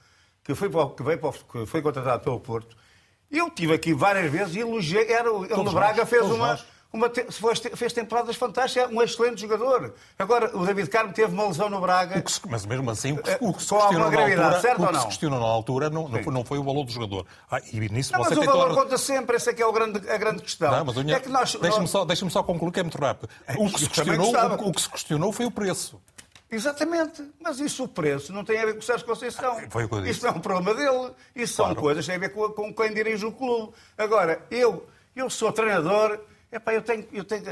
que 0.43 0.55
foi, 0.55 0.69
para 0.69 0.87
que 0.91 1.03
veio 1.03 1.17
para 1.19 1.29
o- 1.29 1.33
que 1.33 1.65
foi 1.65 1.81
contratado 1.81 2.23
pelo 2.23 2.39
Porto, 2.39 2.77
eu 3.31 3.49
tive 3.49 3.73
aqui 3.73 3.93
várias 3.93 4.31
vezes 4.31 4.55
e 4.55 4.59
elogiei. 4.59 5.11
Era, 5.11 5.27
ele 5.29 5.55
no 5.63 5.71
Braga 5.71 6.01
nós, 6.01 6.09
fez 6.09 6.21
uma. 6.23 6.37
nós. 6.47 6.65
Uma, 6.93 7.09
fez, 7.75 7.91
temporadas 7.91 8.35
fantásticas, 8.35 8.87
é 8.87 8.93
um 8.95 9.01
excelente 9.01 9.41
jogador. 9.41 9.95
Agora, 10.19 10.55
o 10.55 10.63
David 10.63 10.87
Carmo 10.91 11.11
teve 11.11 11.33
uma 11.33 11.47
lesão 11.47 11.67
no 11.67 11.81
Braga. 11.81 12.23
Se- 12.29 12.39
mas 12.47 12.67
mesmo 12.67 12.87
assim, 12.91 13.13
o 13.13 13.17
que, 13.17 13.35
o 13.41 13.51
que 13.51 13.63
se 13.63 13.73
alguma 13.73 14.11
questionou 14.11 14.11
na 14.37 14.43
altura, 14.45 14.61
certo 14.61 14.83
o 14.83 14.87
que 14.89 14.99
se 14.99 15.05
questionou 15.07 15.39
na 15.39 15.45
altura 15.47 15.89
não, 15.89 16.07
não, 16.07 16.21
foi, 16.23 16.31
não 16.33 16.45
foi 16.45 16.59
o 16.59 16.63
valor 16.63 16.83
do 16.83 16.91
jogador. 16.91 17.25
Ah, 17.49 17.59
e 17.71 17.79
nisso 17.89 18.11
Não, 18.13 18.19
você 18.23 18.35
mas 18.35 18.37
o 18.37 18.45
valor 18.45 18.67
toda- 18.69 18.81
conta 18.83 18.97
sempre, 18.99 19.35
essa 19.37 19.49
é 19.49 19.53
que 19.55 19.63
é 19.63 19.65
o 19.65 19.73
grande, 19.73 20.07
a 20.07 20.17
grande 20.19 20.43
questão. 20.43 20.69
Não, 20.85 21.15
é 21.15 21.19
que 21.19 21.29
nós, 21.29 21.55
deixa-me 21.55 21.87
só, 21.87 22.05
deixa 22.05 22.29
só 22.29 22.43
concluir 22.43 22.71
que 22.71 22.79
é 22.79 22.83
muito 22.83 22.99
rápido. 22.99 23.27
O 23.57 23.71
que, 23.71 23.79
se 23.79 23.89
questionou, 23.89 24.31
o, 24.31 24.69
o 24.69 24.71
que 24.71 24.81
se 24.83 24.89
questionou 24.91 25.31
foi 25.33 25.47
o 25.47 25.51
preço. 25.51 25.99
Exatamente, 26.55 27.23
mas 27.41 27.59
isso 27.59 27.83
o 27.83 27.87
preço 27.87 28.31
não 28.31 28.43
tem 28.45 28.59
a 28.59 28.65
ver 28.65 28.73
com 28.73 28.79
o 28.79 28.83
Sérgio 28.83 29.05
Conceição. 29.05 29.57
Foi 29.69 29.85
o 29.85 29.89
que 29.89 29.95
eu 29.95 30.01
disse. 30.01 30.11
Isso 30.11 30.25
não 30.25 30.33
é 30.33 30.37
um 30.37 30.41
problema 30.41 30.73
dele. 30.73 31.13
Isso 31.35 31.53
são 31.55 31.65
Claro. 31.65 31.81
coisas 31.81 32.05
que 32.05 32.11
têm 32.11 32.17
a 32.17 32.19
ver 32.19 32.29
com, 32.33 32.49
com 32.49 32.73
quem 32.73 32.93
dirige 32.93 33.25
o 33.25 33.31
clube. 33.31 33.73
Agora, 33.97 34.41
eu, 34.51 34.85
eu 35.15 35.29
sou 35.29 35.51
treinador, 35.51 36.19
epá, 36.51 36.73
eu 36.73 36.81
tenho, 36.81 37.05
eu 37.11 37.23
tenho 37.23 37.43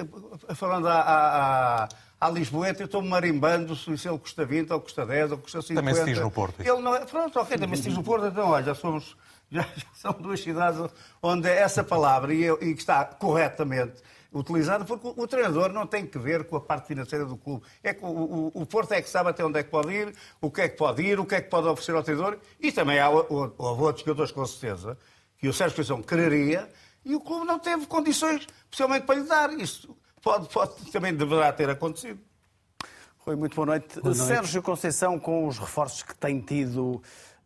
falando 0.56 0.88
à, 0.88 0.94
à, 1.02 1.84
à, 1.84 1.90
à 2.22 2.30
Lisboeta, 2.30 2.82
eu 2.82 2.86
estou 2.86 3.02
marimbando 3.02 3.76
se 3.76 3.98
se 3.98 4.08
ele 4.08 4.18
custa 4.20 4.46
20, 4.46 4.72
ou 4.72 4.80
custa 4.82 5.06
10, 5.06 5.32
ou 5.32 5.38
custa 5.40 5.62
50. 5.62 5.80
Também 5.82 5.96
se 5.96 6.06
diz 6.06 6.20
no 6.22 6.30
Porto, 6.32 6.62
isso. 6.62 6.72
Ele 6.72 6.82
não 6.82 6.96
é, 6.96 7.06
pronto, 7.06 7.40
ok, 7.40 7.58
também 7.58 7.76
se 7.78 7.84
diz 7.84 7.96
no 7.98 8.04
Porto, 8.04 8.28
então 8.28 8.50
olha, 8.50 8.64
já 8.66 8.76
somos, 8.76 9.18
já, 9.52 9.62
já 9.76 9.86
são 9.96 10.12
duas 10.14 10.40
cidades 10.42 10.80
onde 11.22 11.50
essa 11.50 11.84
palavra, 11.84 12.34
e, 12.34 12.44
eu- 12.44 12.60
e 12.62 12.74
que 12.76 12.82
está 12.82 13.04
corretamente 13.06 13.94
utilizada, 14.34 14.86
porque 14.86 15.12
o, 15.16 15.28
treinador 15.28 15.74
não 15.74 15.86
tem 15.86 16.06
que 16.06 16.18
ver 16.18 16.46
com 16.46 16.56
a 16.56 16.62
parte 16.62 16.88
financeira 16.88 17.26
do 17.26 17.36
clube. 17.36 17.66
É 17.84 17.94
que 17.94 18.04
o, 18.04 18.08
o, 18.08 18.52
o 18.54 18.66
Porto 18.66 18.94
é 18.94 19.02
que 19.02 19.10
sabe 19.10 19.30
até 19.30 19.44
onde 19.44 19.60
é 19.60 19.64
que 19.64 19.70
pode 19.70 19.92
ir, 19.92 20.16
o 20.40 20.50
que 20.50 20.62
é 20.62 20.70
que 20.70 20.78
pode 20.78 21.02
ir, 21.02 21.20
o 21.20 21.26
que 21.26 21.36
é 21.36 21.42
que 21.42 21.50
pode 21.50 21.68
oferecer 21.68 21.96
ao 21.96 22.04
treinador, 22.04 22.38
e 22.60 22.72
também 22.72 23.00
há, 23.00 23.10
houve 23.10 23.84
outros 23.84 24.06
jogadores 24.06 24.32
com 24.32 24.46
certeza 24.46 24.98
que 25.38 25.48
o 25.48 25.54
Sérgio 25.54 25.76
Conceição 25.76 26.02
quereria, 26.02 26.70
e 27.04 27.16
o 27.16 27.20
clube 27.20 27.46
não 27.46 27.58
teve 27.58 27.88
condições, 27.88 28.48
especialmente 28.66 29.06
para 29.06 29.16
lhe 29.16 29.28
dar. 29.28 29.52
Isso 29.60 29.98
pode, 30.22 30.48
pode 30.50 30.92
também 30.92 31.14
deverá 31.14 31.52
ter 31.52 31.70
acontecido. 31.70 32.20
Rui, 33.20 33.36
muito 33.36 33.56
boa 33.56 33.66
noite. 33.66 34.00
Sérgio 34.16 34.62
Conceição, 34.62 35.20
com 35.20 35.48
os 35.48 35.58
reforços 35.58 36.04
que 36.04 36.16
tem 36.16 36.40
tido, 36.42 37.02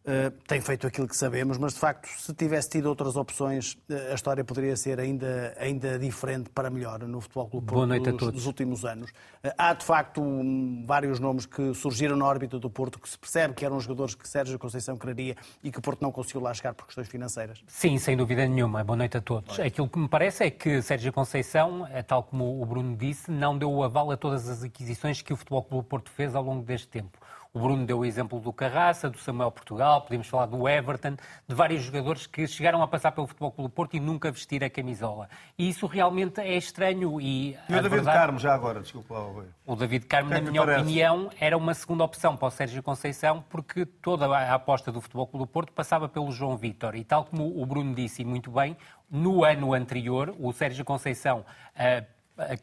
eh, 0.07 0.31
tem 0.47 0.62
feito 0.62 0.85
aquilo 0.85 1.07
que 1.07 1.17
sabemos, 1.17 1.57
mas 1.57 1.74
de 1.74 1.79
facto, 1.79 2.07
se 2.07 2.31
tivesse 2.33 2.69
tido 2.69 2.85
outras 2.85 3.15
opções, 3.15 3.75
eh, 3.89 4.12
a 4.12 4.13
história 4.13 4.43
poderia 4.43 4.75
ser 4.77 5.00
ainda, 5.00 5.55
ainda 5.59 5.97
diferente 5.97 6.47
para 6.51 6.69
melhor 6.69 7.00
no 7.07 7.19
Futebol 7.19 7.47
Clube 7.50 7.71
Boa 7.71 7.88
noite 7.88 8.09
a 8.09 8.12
dos, 8.12 8.19
todos. 8.19 8.35
dos 8.35 8.45
últimos 8.45 8.85
anos. 8.85 9.12
Eh, 9.43 9.51
Há 9.57 9.74
de 9.74 9.83
facto 9.83 10.21
um, 10.21 10.85
vários 10.85 11.19
nomes 11.19 11.47
que 11.47 11.74
surgiram 11.74 12.15
na 12.15 12.25
órbita 12.25 12.59
do 12.59 12.69
Porto, 12.69 13.00
que 13.00 13.09
se 13.09 13.17
percebe 13.17 13.55
que 13.55 13.65
eram 13.65 13.79
jogadores 13.79 14.13
que 14.13 14.27
Sérgio 14.27 14.59
Conceição 14.59 14.95
quereria 14.95 15.35
e 15.63 15.71
que 15.71 15.79
o 15.79 15.81
Porto 15.81 16.03
não 16.03 16.12
conseguiu 16.12 16.41
lá 16.41 16.53
chegar 16.53 16.75
por 16.75 16.85
questões 16.85 17.07
financeiras. 17.07 17.63
Sim, 17.65 17.97
sem 17.97 18.15
dúvida 18.15 18.47
nenhuma. 18.47 18.83
Boa 18.83 18.97
noite 18.97 19.17
a 19.17 19.21
todos. 19.21 19.59
Aquilo 19.59 19.89
que 19.89 19.97
me 19.97 20.07
parece 20.07 20.43
é 20.43 20.51
que 20.51 20.83
Sérgio 20.83 21.12
Conceição, 21.12 21.88
tal 22.05 22.21
como 22.21 22.62
o 22.62 22.65
Bruno 22.65 22.95
disse, 22.95 23.31
não 23.31 23.57
deu 23.57 23.71
o 23.71 23.83
aval 23.83 24.12
a 24.12 24.17
todas 24.17 24.47
as 24.47 24.62
aquisições 24.62 25.24
que 25.24 25.33
o 25.33 25.35
Futebol 25.35 25.63
Clube 25.63 25.88
Porto 25.88 26.12
fez 26.12 26.35
ao 26.35 26.43
longo 26.43 26.63
deste 26.63 26.88
tempo. 26.88 27.17
O 27.55 27.59
Bruno 27.59 27.85
deu 27.85 28.00
o 28.00 28.05
exemplo 28.05 28.38
do 28.38 28.51
Carraça, 28.51 29.09
do 29.09 29.17
Samuel 29.17 29.50
Portugal, 29.50 30.01
podemos 30.01 30.27
falar 30.27 30.45
do 30.45 30.67
Everton, 30.67 31.15
de 31.47 31.55
vários 31.55 31.83
jogadores 31.83 32.27
que 32.27 32.45
chegaram 32.45 32.81
a 32.83 32.88
passar 32.88 33.13
pelo 33.13 33.25
Futebol 33.27 33.50
Clube 33.50 33.74
Porto 33.74 33.95
e 33.95 34.00
nunca 34.01 34.29
vestir 34.29 34.62
a 34.62 34.69
camisola. 34.69 35.29
E 35.57 35.69
isso 35.69 35.85
realmente 35.88 36.41
é 36.41 36.57
estranho 36.57 37.21
e, 37.21 37.51
E 37.53 37.57
o 37.69 37.75
David 37.75 37.89
verdade- 37.91 38.17
Carmo, 38.17 38.39
já 38.39 38.53
agora, 38.53 38.81
desculpa 38.81 39.13
lá, 39.13 39.21
Rui. 39.21 39.45
O 39.65 39.74
David 39.74 40.05
Carmo, 40.05 40.31
na 40.31 40.41
minha 40.41 40.59
parece? 40.65 40.81
opinião, 40.81 41.29
era 41.39 41.55
uma 41.57 41.74
segunda 41.74 42.03
opção 42.03 42.35
para 42.35 42.50
o 42.50 42.51
Sérgio 42.51 42.83
Conceição, 42.83 43.41
porque 43.50 43.85
toda 43.85 44.25
a 44.27 44.53
aposta 44.53 44.91
do 44.91 45.00
Futebol 45.00 45.25
Clube 45.25 45.50
Porto 45.50 45.71
passava 45.71 46.09
pelo 46.09 46.29
João 46.33 46.57
Vítor. 46.57 46.93
E 46.93 47.05
tal 47.05 47.24
como 47.24 47.62
o 47.62 47.65
Bruno 47.65 47.95
disse 47.95 48.21
e 48.21 48.25
muito 48.25 48.51
bem, 48.51 48.75
no 49.09 49.45
ano 49.45 49.74
anterior, 49.74 50.35
o 50.39 50.51
Sérgio 50.51 50.83
Conceição 50.83 51.45
ah, 51.74 52.03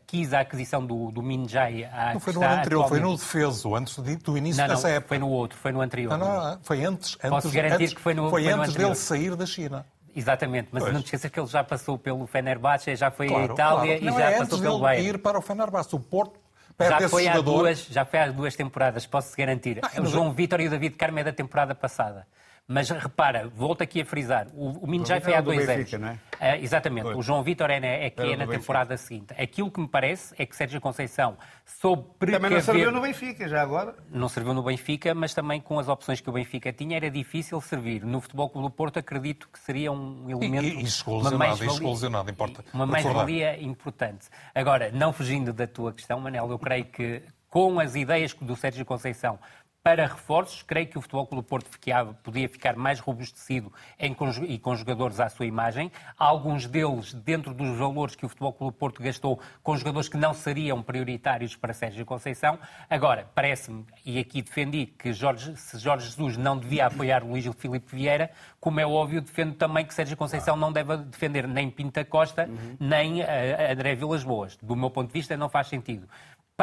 quis 0.07 0.33
a 0.35 0.41
aquisição 0.41 0.85
do, 0.85 1.11
do 1.11 1.23
Minjai. 1.23 1.85
à 1.85 2.13
Não 2.13 2.21
foi 2.21 2.33
no 2.33 2.43
anterior, 2.43 2.89
foi 2.89 3.01
no 3.01 3.17
defeso, 3.17 3.75
antes 3.75 3.99
de- 4.03 4.17
do 4.17 4.37
início 4.37 4.61
Não, 4.61 4.69
não, 4.69 4.75
dessa 4.75 4.89
época. 4.91 5.09
foi 5.09 5.19
no 5.19 5.29
outro, 5.29 5.59
foi 5.59 5.73
no 5.73 5.81
anterior. 5.81 6.17
Não, 6.17 6.19
não, 6.19 6.59
foi 6.63 6.85
antes, 6.85 7.15
Posso 7.17 7.35
antes, 7.35 7.53
garantir 7.53 7.75
antes, 7.85 7.95
que 7.95 8.01
foi 8.01 8.15
no- 8.15 8.29
foi 8.31 8.43
foi 8.43 8.53
no 8.53 8.59
antes 8.61 8.71
anterior. 8.71 8.89
dele 8.91 8.99
sair 9.01 9.35
da 9.37 9.47
China. 9.47 9.87
Exatamente, 10.15 10.69
mas 10.71 10.83
Pois. 10.83 10.93
não 10.95 11.01
te 11.01 11.07
esqueças 11.07 11.31
que 11.31 11.41
ele 11.41 11.47
já 11.47 11.65
passou 11.65 11.97
pelo 11.97 12.27
Fenerbahçe, 12.27 12.95
já 12.97 13.11
foi 13.11 13.27
à 13.29 13.31
Claro, 13.31 13.53
Itália 13.55 13.85
claro. 13.99 14.03
e 14.03 14.05
Não 14.05 14.19
já 14.19 14.31
é 14.31 14.39
passou 14.39 14.61
pelo 14.61 14.79
Bayern. 14.81 15.09
ir 15.09 15.19
para 15.19 15.39
o 15.39 15.43
Fenerbahçe. 15.43 15.97
O 15.97 16.01
Porto 16.01 16.39
Já 16.79 17.09
foi, 17.09 17.29
há 17.29 17.33
jogador. 17.35 17.59
duas, 17.61 17.87
já 17.87 18.05
foi 18.05 18.19
há 18.19 18.27
duas 18.31 18.55
temporadas, 18.57 19.07
posso-te 19.07 19.37
garantir. 19.37 19.79
Ah, 19.83 20.01
o 20.03 20.07
João 20.07 20.27
eu- 20.27 20.33
Vítor 20.33 20.61
e 20.61 20.67
o 20.67 20.71
David 20.71 20.97
Carmo 20.97 21.19
é 21.19 21.25
da 21.25 21.33
temporada 21.33 21.75
passada. 21.75 22.27
Mas 22.69 22.89
repara, 22.91 23.49
volto 23.49 23.83
aqui 23.83 24.01
a 24.01 24.05
frisar, 24.05 24.47
o, 24.55 24.85
o 24.85 24.87
Minjai 24.87 25.19
Vítor 25.19 25.31
foi 25.31 25.35
há 25.35 25.41
do 25.41 25.47
dois 25.53 25.67
Benfica, 25.67 25.97
anos. 25.97 26.09
não 26.09 26.15
é? 26.15 26.19
Ah, 26.53 26.57
exatamente, 26.59 27.03
Pois. 27.05 27.17
o 27.19 27.23
João 27.23 27.43
Vítor 27.43 27.69
é, 27.71 27.81
na- 27.81 27.87
é 27.89 28.09
que 28.09 28.21
Era 28.23 28.31
é 28.31 28.37
na 28.37 28.45
Benfica. 28.47 28.59
temporada 28.61 28.97
seguinte. 28.97 29.35
Aquilo 29.37 29.71
que 29.71 29.81
me 29.81 29.89
parece 29.89 30.33
é 30.39 30.47
que 30.47 30.55
Sérgio 30.57 30.81
Conceição 30.81 31.37
soube 31.67 32.03
Também 32.03 32.17
precaver... 32.39 32.51
não 32.53 32.61
serviu 32.61 32.93
no 32.93 33.01
Benfica, 33.03 33.49
já 33.49 33.61
agora. 33.61 33.97
Não 34.11 34.29
serviu 34.29 34.55
no 34.55 34.63
Benfica, 34.63 35.13
mas 35.13 35.35
também 35.35 35.61
com 35.61 35.79
as 35.79 35.89
opções 35.89 36.21
que 36.21 36.31
o 36.31 36.33
Benfica 36.33 36.73
tinha 36.73 36.97
era 36.97 37.11
difícil 37.11 37.61
servir. 37.61 38.05
No 38.05 38.21
Futebol 38.21 38.49
Clube 38.49 38.69
do 38.69 38.71
Porto 38.71 38.99
acredito 38.99 39.49
que 39.53 39.59
seria 39.59 39.91
um 39.91 40.31
elemento... 40.31 40.65
e- 40.65 40.69
e 40.69 40.87
e 40.87 41.85
lesionado, 41.85 42.31
importa 42.31 42.65
Uma 42.73 42.87
mais-valia 42.87 43.61
importante. 43.61 44.29
Agora, 44.55 44.91
não 44.93 45.13
fugindo 45.13 45.53
da 45.53 45.67
tua 45.67 45.93
questão, 45.93 46.21
Manel, 46.21 46.49
eu 46.49 46.59
creio 46.59 46.85
que 46.85 47.23
com 47.51 47.79
as 47.79 47.95
ideias 47.95 48.33
do 48.41 48.57
Sérgio 48.57 48.83
Conceição 48.87 49.39
para 49.83 50.07
reforços, 50.07 50.63
creio 50.63 50.87
que 50.87 50.97
o 50.97 51.01
Futebol 51.01 51.27
Clube 51.27 51.49
Porto 51.49 51.69
ficava- 51.69 52.15
podia 52.15 52.49
ficar 52.49 52.77
mais 52.77 53.01
robustecido 53.01 53.73
em 53.99 54.15
e 54.47 54.59
com 54.59 54.77
jogadores 54.77 55.19
à 55.19 55.29
sua 55.29 55.45
imagem. 55.45 55.91
Alguns 56.17 56.67
deles 56.69 57.13
dentro 57.13 57.53
dos 57.53 57.77
valores 57.77 58.15
que 58.15 58.25
o 58.25 58.29
Futebol 58.29 58.53
Clube 58.53 58.77
Porto 58.79 59.03
gastou 59.03 59.41
com 59.61 59.77
jogadores 59.77 60.09
que 60.09 60.17
não 60.17 60.33
seriam 60.35 60.81
prioritários 60.81 61.57
para 61.57 61.73
Sérgio 61.73 62.07
Conceição. 62.07 62.61
Agora, 62.89 63.29
parece-me, 63.35 63.85
e 64.07 64.21
aqui 64.21 64.41
defendi, 64.41 64.87
que 64.87 65.13
Jorge, 65.13 65.57
se 65.57 65.77
Jorge 65.79 66.07
Jesus 66.07 66.37
não 66.37 66.57
devia 66.57 66.87
apoiar 66.87 67.25
o 67.25 67.31
Luís 67.31 67.45
Filipe 67.59 67.97
Vieira, 67.97 68.31
como 68.61 68.79
é 68.79 68.87
óbvio, 68.87 69.21
defendo 69.21 69.55
também 69.55 69.85
que 69.85 69.93
Sérgio 69.93 70.17
Conceição 70.17 70.55
não 70.57 70.73
deve 70.73 70.97
defender 70.99 71.49
nem 71.49 71.69
Pinta 71.69 72.05
Costa, 72.05 72.49
nem 72.79 73.21
eh, 73.23 73.73
André 73.73 73.97
Vilas 73.97 74.23
Boas. 74.23 74.57
Do 74.63 74.77
meu 74.77 74.91
ponto 74.91 75.09
de 75.09 75.13
vista, 75.13 75.37
não 75.37 75.49
faz 75.49 75.67
sentido. 75.67 76.09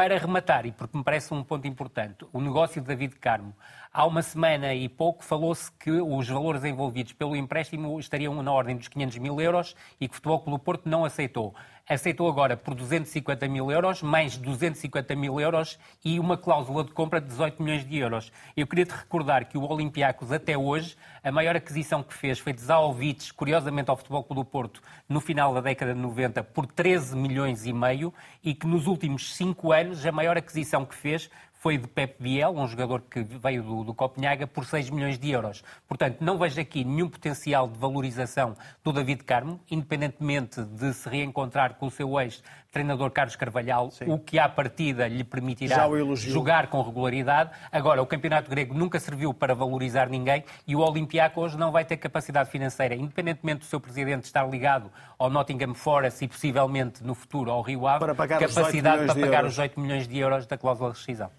Para 0.00 0.16
rematar, 0.16 0.64
e 0.64 0.72
porque 0.72 0.96
me 0.96 1.04
parece 1.04 1.34
um 1.34 1.44
ponto 1.44 1.68
importante, 1.68 2.24
o 2.32 2.40
negócio 2.40 2.80
de 2.80 2.86
David 2.86 3.16
Carmo. 3.16 3.54
Há 3.92 4.06
uma 4.06 4.22
semana 4.22 4.72
e 4.72 4.88
pouco 4.88 5.22
falou-se 5.22 5.70
que 5.72 5.90
os 5.90 6.26
valores 6.26 6.64
envolvidos 6.64 7.12
pelo 7.12 7.36
empréstimo 7.36 8.00
estariam 8.00 8.42
na 8.42 8.50
ordem 8.50 8.78
dos 8.78 8.88
500 8.88 9.18
mil 9.18 9.38
euros 9.38 9.76
e 10.00 10.08
que 10.08 10.12
o 10.12 10.14
Futebol 10.14 10.40
Clube 10.40 10.64
Porto 10.64 10.88
não 10.88 11.04
aceitou. 11.04 11.54
Aceitou 11.90 12.28
agora 12.28 12.56
por 12.56 12.72
250 12.72 13.48
mil 13.48 13.68
euros, 13.68 14.00
mais 14.00 14.36
250 14.36 15.16
mil 15.16 15.40
euros 15.40 15.76
e 16.04 16.20
uma 16.20 16.38
cláusula 16.38 16.84
de 16.84 16.92
compra 16.92 17.20
de 17.20 17.26
18 17.26 17.60
milhões 17.60 17.84
de 17.84 17.98
euros. 17.98 18.30
Eu 18.56 18.64
queria 18.64 18.86
te 18.86 18.94
recordar 18.94 19.46
que 19.46 19.58
o 19.58 19.68
Olympiacos, 19.68 20.30
até 20.30 20.56
hoje, 20.56 20.96
a 21.20 21.32
maior 21.32 21.56
aquisição 21.56 22.00
que 22.00 22.14
fez 22.14 22.38
foi 22.38 22.52
de 22.52 22.60
Zaovic, 22.60 23.34
curiosamente 23.34 23.90
ao 23.90 23.96
Futebol 23.96 24.22
Clube 24.22 24.42
do 24.42 24.44
Porto, 24.44 24.80
no 25.08 25.20
final 25.20 25.52
da 25.52 25.60
década 25.60 25.92
de 25.92 25.98
90, 25.98 26.44
por 26.44 26.64
13 26.64 27.16
milhões 27.16 27.66
e 27.66 27.72
meio, 27.72 28.14
e 28.44 28.54
que 28.54 28.68
nos 28.68 28.86
últimos 28.86 29.34
5 29.34 29.72
anos 29.72 30.06
a 30.06 30.12
maior 30.12 30.38
aquisição 30.38 30.86
que 30.86 30.94
fez 30.94 31.28
foi 31.60 31.76
de 31.76 31.86
Pep 31.86 32.14
Biel, 32.18 32.52
um 32.56 32.66
jogador 32.66 33.02
que 33.02 33.22
veio 33.22 33.62
do, 33.62 33.84
do 33.84 33.92
Copenhaga, 33.92 34.46
por 34.46 34.64
6 34.64 34.88
milhões 34.88 35.18
de 35.18 35.30
euros. 35.30 35.62
Portanto, 35.86 36.16
não 36.22 36.38
vejo 36.38 36.58
aqui 36.58 36.82
nenhum 36.82 37.06
potencial 37.06 37.68
de 37.68 37.78
valorização 37.78 38.56
do 38.82 38.90
David 38.90 39.24
Carmo, 39.24 39.60
independentemente 39.70 40.62
de 40.62 40.94
se 40.94 41.06
reencontrar 41.06 41.74
com 41.74 41.84
o 41.84 41.90
seu 41.90 42.18
ex-treinador 42.18 43.10
Carlos 43.10 43.36
Carvalhal, 43.36 43.90
o 44.06 44.18
que 44.18 44.38
à 44.38 44.48
partida 44.48 45.06
lhe 45.06 45.22
permitirá 45.22 45.86
jogar 46.14 46.68
com 46.68 46.80
regularidade. 46.80 47.50
Agora, 47.70 48.00
o 48.00 48.06
campeonato 48.06 48.48
grego 48.48 48.72
nunca 48.72 48.98
serviu 48.98 49.34
para 49.34 49.54
valorizar 49.54 50.08
ninguém 50.08 50.42
e 50.66 50.74
o 50.74 50.80
Olympiacos 50.80 51.56
não 51.56 51.70
vai 51.70 51.84
ter 51.84 51.98
capacidade 51.98 52.48
financeira, 52.48 52.94
independentemente 52.94 53.58
do 53.58 53.64
seu 53.66 53.78
presidente 53.78 54.24
estar 54.24 54.48
ligado 54.48 54.90
ao 55.18 55.28
Nottingham 55.28 55.74
Forest 55.74 56.24
e 56.24 56.28
possivelmente 56.28 57.04
no 57.04 57.14
futuro 57.14 57.50
ao 57.50 57.60
Rio 57.60 57.86
Ave, 57.86 58.00
Para 58.00 58.14
pagar 58.14 58.40
os 58.40 58.48
18 58.48 58.64
capacidade 58.64 59.04
para 59.04 59.14
pagar 59.14 59.38
euros. 59.40 59.52
os 59.52 59.58
8 59.58 59.78
milhões 59.78 60.08
de 60.08 60.18
euros 60.18 60.46
da 60.46 60.56
cláusula 60.56 60.92
de 60.92 60.96
rescisão. 60.96 61.30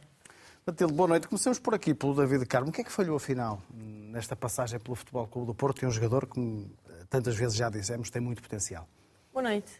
Matilde, 0.65 0.93
boa 0.93 1.09
noite. 1.09 1.27
Comecemos 1.27 1.57
por 1.57 1.73
aqui, 1.73 1.91
pelo 1.91 2.13
David 2.13 2.45
Carmo. 2.45 2.69
O 2.69 2.71
que 2.71 2.81
é 2.81 2.83
que 2.83 2.91
falhou, 2.91 3.17
afinal, 3.17 3.59
nesta 3.73 4.35
passagem 4.35 4.79
pelo 4.79 4.95
Futebol 4.95 5.25
Clube 5.25 5.47
do 5.47 5.55
Porto 5.55 5.81
e 5.81 5.87
um 5.87 5.91
jogador 5.91 6.27
que, 6.27 6.67
tantas 7.09 7.35
vezes 7.35 7.57
já 7.57 7.67
dizemos, 7.67 8.11
tem 8.11 8.21
muito 8.21 8.43
potencial? 8.43 8.87
Boa 9.33 9.41
noite. 9.41 9.71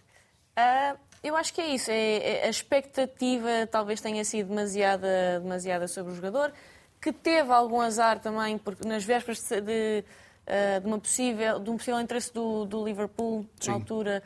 Uh, 0.58 0.98
eu 1.24 1.36
acho 1.36 1.54
que 1.54 1.62
é 1.62 1.68
isso. 1.68 1.92
É, 1.92 2.18
é, 2.18 2.46
a 2.48 2.50
expectativa 2.50 3.68
talvez 3.70 4.02
tenha 4.02 4.26
sido 4.26 4.50
demasiada, 4.50 5.40
demasiada 5.40 5.88
sobre 5.88 6.14
o 6.14 6.16
jogador, 6.16 6.52
que 7.00 7.14
teve 7.14 7.52
algum 7.54 7.80
azar 7.80 8.20
também, 8.20 8.58
porque 8.58 8.88
nas 8.88 9.04
vésperas 9.04 9.40
de, 9.48 9.62
de, 9.62 10.04
uh, 10.48 10.82
de 10.82 10.88
uma 10.88 10.98
possível, 10.98 11.60
de 11.60 11.70
um 11.70 11.78
possível 11.78 12.02
interesse 12.02 12.34
do, 12.34 12.66
do 12.66 12.84
Liverpool, 12.84 13.46
Sim. 13.60 13.70
na 13.70 13.76
altura, 13.76 14.24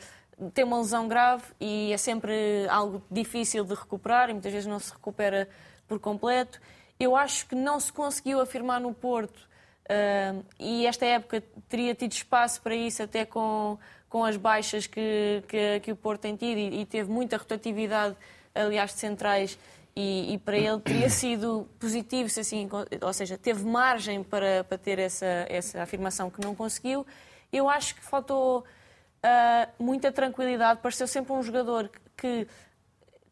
tem 0.54 0.64
uma 0.64 0.78
lesão 0.78 1.06
grave 1.10 1.44
e 1.60 1.92
é 1.92 1.98
sempre 1.98 2.66
algo 2.70 3.04
difícil 3.12 3.66
de 3.66 3.74
recuperar 3.74 4.30
e 4.30 4.34
muitas 4.34 4.54
vezes 4.54 4.68
não 4.68 4.80
se 4.80 4.94
recupera 4.94 5.50
por 5.88 6.00
completo. 6.00 6.60
Eu 7.00 7.16
acho 7.16 7.46
que 7.48 7.56
não 7.56 7.80
se 7.80 7.92
conseguiu 7.92 8.40
afirmar 8.40 8.80
no 8.80 8.94
Porto 8.94 9.38
uh, 9.38 10.46
e 10.60 10.86
esta 10.86 11.06
época 11.06 11.44
teria 11.68 11.94
tido 11.94 12.12
espaço 12.12 12.62
para 12.62 12.76
isso 12.76 13.04
até 13.04 13.26
com, 13.26 13.78
com 14.10 14.24
as 14.24 14.38
baixas 14.38 14.88
que, 14.88 15.44
que, 15.48 15.80
que 15.82 15.92
o 15.92 15.96
Porto 15.96 16.22
tem 16.22 16.36
tido 16.36 16.58
e, 16.58 16.82
e, 16.82 16.86
teve 16.86 17.12
muita 17.12 17.38
rotatividade, 17.38 18.16
aliás, 18.54 18.94
de 18.94 19.00
centrais 19.00 19.60
e, 19.96 20.34
e, 20.34 20.38
para 20.38 20.58
ele 20.58 20.80
teria 20.80 21.10
sido 21.12 21.68
positivo, 21.80 22.30
se 22.30 22.40
assim, 22.40 22.70
ou 23.02 23.14
seja, 23.14 23.38
teve 23.38 23.66
margem 23.66 24.24
para, 24.24 24.64
para 24.64 24.78
ter 24.78 25.00
essa, 25.00 25.46
essa 25.50 25.82
afirmação 25.82 26.30
que 26.30 26.42
não 26.42 26.56
conseguiu. 26.56 27.06
Eu 27.52 27.70
acho 27.70 27.96
que 27.96 28.02
faltou 28.02 28.60
uh, 28.60 29.84
muita 29.84 30.12
tranquilidade, 30.12 30.80
pareceu 30.82 31.08
sempre 31.08 31.34
um 31.34 31.44
jogador 31.44 31.90
que 32.16 32.48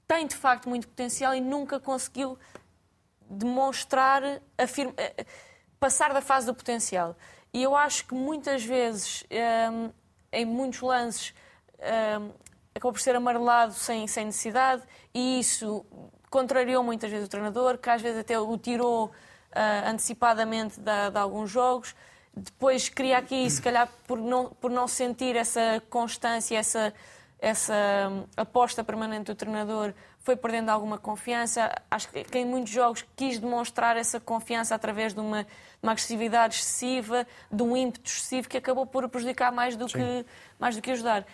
tem 0.07 0.27
de 0.27 0.35
facto 0.35 0.69
muito 0.69 0.87
potencial 0.87 1.33
e 1.33 1.41
nunca 1.41 1.79
conseguiu 1.79 2.37
demonstrar, 3.29 4.21
afirma, 4.57 4.93
eh, 4.97 5.25
passar 5.79 6.13
da 6.13 6.21
fase 6.21 6.45
do 6.45 6.53
potencial. 6.53 7.15
E 7.53 7.61
eu 7.61 7.75
acho 7.75 8.05
que 8.07 8.13
muitas 8.13 8.63
vezes, 8.63 9.23
um, 9.71 9.91
em 10.31 10.45
muitos 10.45 10.81
lances, 10.81 11.33
um, 11.79 12.31
acabou 12.73 12.93
por 12.93 12.99
ser 12.99 13.15
amarelado 13.15 13.73
sem, 13.73 14.07
sem 14.07 14.25
necessidade 14.25 14.83
e 15.13 15.39
isso 15.39 15.85
contrariou 16.29 16.83
muitas 16.83 17.11
vezes 17.11 17.27
o 17.27 17.29
treinador, 17.29 17.77
que 17.77 17.89
às 17.89 18.01
vezes 18.01 18.19
até 18.19 18.39
o 18.39 18.57
tirou 18.57 19.05
uh, 19.05 19.11
antecipadamente 19.87 20.79
de, 20.79 21.11
de, 21.11 21.17
alguns 21.17 21.51
jogos. 21.51 21.95
Depois 22.35 22.89
queria 22.89 23.19
aqui, 23.19 23.47
se 23.47 23.61
calhar, 23.61 23.87
por 24.07 24.17
não, 24.17 24.49
por 24.49 24.71
não 24.71 24.87
sentir 24.87 25.35
essa 25.35 25.83
constância, 25.91 26.57
essa 26.57 26.91
essa 27.43 27.73
hum, 28.09 28.23
aposta 28.37 28.85
permanente 28.85 29.25
do 29.25 29.35
treinador 29.35 29.93
foi 30.19 30.33
perdendo 30.33 30.69
alguma 30.69 30.97
confiança. 30.97 31.69
Acho 31.91 32.07
que 32.07 32.37
em 32.37 32.45
muitos 32.45 32.71
jogos 32.71 33.05
quis 33.17 33.37
demonstrar 33.37 33.97
essa 33.97 34.17
confiança 34.17 34.73
através 34.73 35.13
de 35.13 35.19
uma, 35.19 35.45
uma 35.81 35.91
agressividade 35.91 36.55
excessiva, 36.55 37.27
de 37.51 37.61
um 37.61 37.75
ímpeto 37.75 38.09
excessivo 38.09 38.47
que 38.47 38.55
acabou 38.55 38.85
por 38.85 39.09
prejudicar 39.09 39.51
mais 39.51 39.75
do, 39.75 39.87
que, 39.87 40.25
mais 40.57 40.77
do 40.77 40.81
que 40.81 40.91
ajudar. 40.91 41.25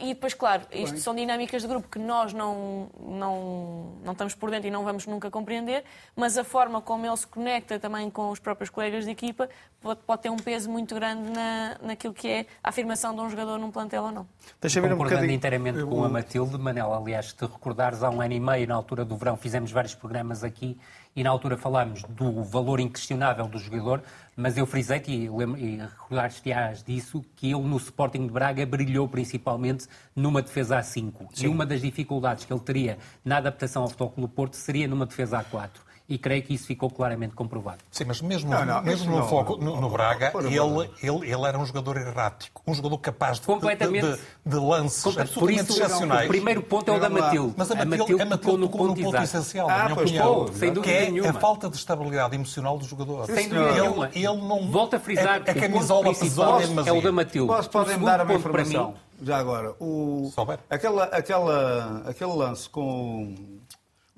E 0.00 0.14
depois, 0.14 0.32
claro, 0.32 0.62
isto 0.70 0.92
Bem. 0.92 1.02
são 1.02 1.12
dinâmicas 1.12 1.62
de 1.62 1.66
grupo 1.66 1.88
que 1.88 1.98
nós 1.98 2.32
não, 2.32 2.88
não, 3.00 3.94
não 4.04 4.12
estamos 4.12 4.32
por 4.32 4.48
dentro 4.48 4.68
e 4.68 4.70
não 4.70 4.84
vamos 4.84 5.06
nunca 5.06 5.28
compreender, 5.28 5.82
mas 6.14 6.38
a 6.38 6.44
forma 6.44 6.80
como 6.80 7.04
ele 7.04 7.16
se 7.16 7.26
conecta 7.26 7.80
também 7.80 8.08
com 8.08 8.30
os 8.30 8.38
próprios 8.38 8.70
colegas 8.70 9.04
de 9.04 9.10
equipa 9.10 9.48
pode, 9.80 9.98
pode 10.06 10.22
ter 10.22 10.30
um 10.30 10.36
peso 10.36 10.70
muito 10.70 10.94
grande 10.94 11.28
na, 11.30 11.78
naquilo 11.82 12.14
que 12.14 12.28
é 12.28 12.46
a 12.62 12.68
afirmação 12.68 13.12
de 13.12 13.20
um 13.20 13.28
jogador 13.28 13.58
num 13.58 13.72
plantel 13.72 14.04
ou 14.04 14.12
não. 14.12 14.28
Deixa 14.60 14.80
ver 14.80 14.92
um 14.92 14.96
bocadinho. 14.96 15.32
inteiramente 15.32 15.82
com 15.82 16.04
a 16.04 16.08
Matilde, 16.08 16.56
Manela, 16.56 16.96
aliás, 16.96 17.32
te 17.32 17.44
recordares, 17.44 18.00
há 18.04 18.08
um 18.08 18.20
ano 18.20 18.34
e 18.34 18.40
meio, 18.40 18.68
na 18.68 18.76
altura 18.76 19.04
do 19.04 19.16
verão, 19.16 19.36
fizemos 19.36 19.72
vários 19.72 19.96
programas 19.96 20.44
aqui 20.44 20.78
e 21.16 21.24
na 21.24 21.30
altura 21.30 21.56
falámos 21.56 22.04
do 22.04 22.44
valor 22.44 22.78
inquestionável 22.78 23.48
do 23.48 23.58
jogador, 23.58 24.00
mas 24.38 24.56
eu 24.56 24.64
frisei-te 24.64 25.10
e, 25.10 25.24
e 25.26 25.76
recordaste-ás 25.78 26.84
disso, 26.84 27.24
que 27.34 27.50
ele 27.50 27.62
no 27.62 27.76
Sporting 27.76 28.24
de 28.24 28.32
Braga 28.32 28.64
brilhou 28.64 29.08
principalmente 29.08 29.88
numa 30.14 30.40
defesa 30.40 30.78
A5. 30.78 31.12
Sim. 31.34 31.46
E 31.46 31.48
uma 31.48 31.66
das 31.66 31.80
dificuldades 31.80 32.44
que 32.44 32.52
ele 32.52 32.60
teria 32.60 32.98
na 33.24 33.38
adaptação 33.38 33.82
ao 33.82 33.88
Futebol 33.88 34.10
Clube 34.10 34.32
Porto 34.32 34.54
seria 34.54 34.86
numa 34.86 35.06
defesa 35.06 35.42
A4 35.42 35.87
e 36.08 36.16
creio 36.16 36.42
que 36.42 36.54
isso 36.54 36.66
ficou 36.66 36.88
claramente 36.88 37.34
comprovado. 37.34 37.78
Sim, 37.90 38.04
mas 38.06 38.22
mesmo, 38.22 38.50
não, 38.50 38.64
não, 38.64 38.82
mesmo 38.82 39.14
no, 39.14 39.28
foco, 39.28 39.56
no, 39.58 39.78
no 39.78 39.90
Braga, 39.90 40.32
ele, 40.36 40.56
ele, 41.02 41.30
ele 41.30 41.42
era 41.46 41.58
um 41.58 41.66
jogador 41.66 41.98
errático, 41.98 42.62
um 42.66 42.72
jogador 42.72 42.96
capaz 42.98 43.38
de, 43.38 43.46
completamente, 43.46 44.06
de, 44.06 44.12
de, 44.16 44.20
de 44.46 44.56
lances 44.56 45.02
Por 45.02 45.20
absolutamente 45.20 45.70
isso, 45.70 45.82
excepcionais. 45.82 46.24
O 46.24 46.28
primeiro 46.28 46.62
ponto 46.62 46.90
é 46.90 46.96
o 46.96 46.98
da 46.98 47.10
Matilde. 47.10 47.54
Mas 47.58 47.70
a 47.70 47.74
Matilde, 47.74 47.94
a 47.94 47.98
Matilde, 47.98 48.22
a 48.22 48.26
Matilde 48.26 48.38
tocou 48.38 48.58
no 48.58 48.94
ponto, 48.94 49.02
ponto 49.02 49.22
essencial, 49.22 49.68
ah, 49.68 49.76
na 49.76 49.84
minha 49.84 50.02
opinião, 50.02 50.34
pô, 50.46 50.52
sem 50.52 50.72
dúvida 50.72 50.92
que 50.92 50.98
é 50.98 51.10
nenhuma. 51.10 51.30
a 51.30 51.32
falta 51.34 51.68
de 51.68 51.76
estabilidade 51.76 52.34
emocional 52.34 52.78
do 52.78 52.86
jogador. 52.86 53.26
Sem 53.26 53.48
dúvida 53.48 53.72
nenhuma. 53.72 54.06
Ele, 54.14 54.26
ele 54.26 54.36
não... 54.36 54.70
Volto 54.70 54.96
a 54.96 55.00
frisar 55.00 55.42
é, 55.44 55.50
a 55.50 55.54
camisola 55.54 56.14
pesou 56.14 56.58
é 56.86 56.92
o 56.92 57.02
da 57.02 57.12
Matilde. 57.12 57.48
Posso, 57.48 57.68
podem 57.68 57.98
dar 57.98 58.22
uma 58.22 58.34
informação? 58.34 58.94
Já 59.20 59.36
agora, 59.36 59.74
o, 59.80 60.32
aquela, 60.70 61.04
aquela, 61.04 62.02
aquele 62.06 62.32
lance 62.32 62.68
com 62.70 63.57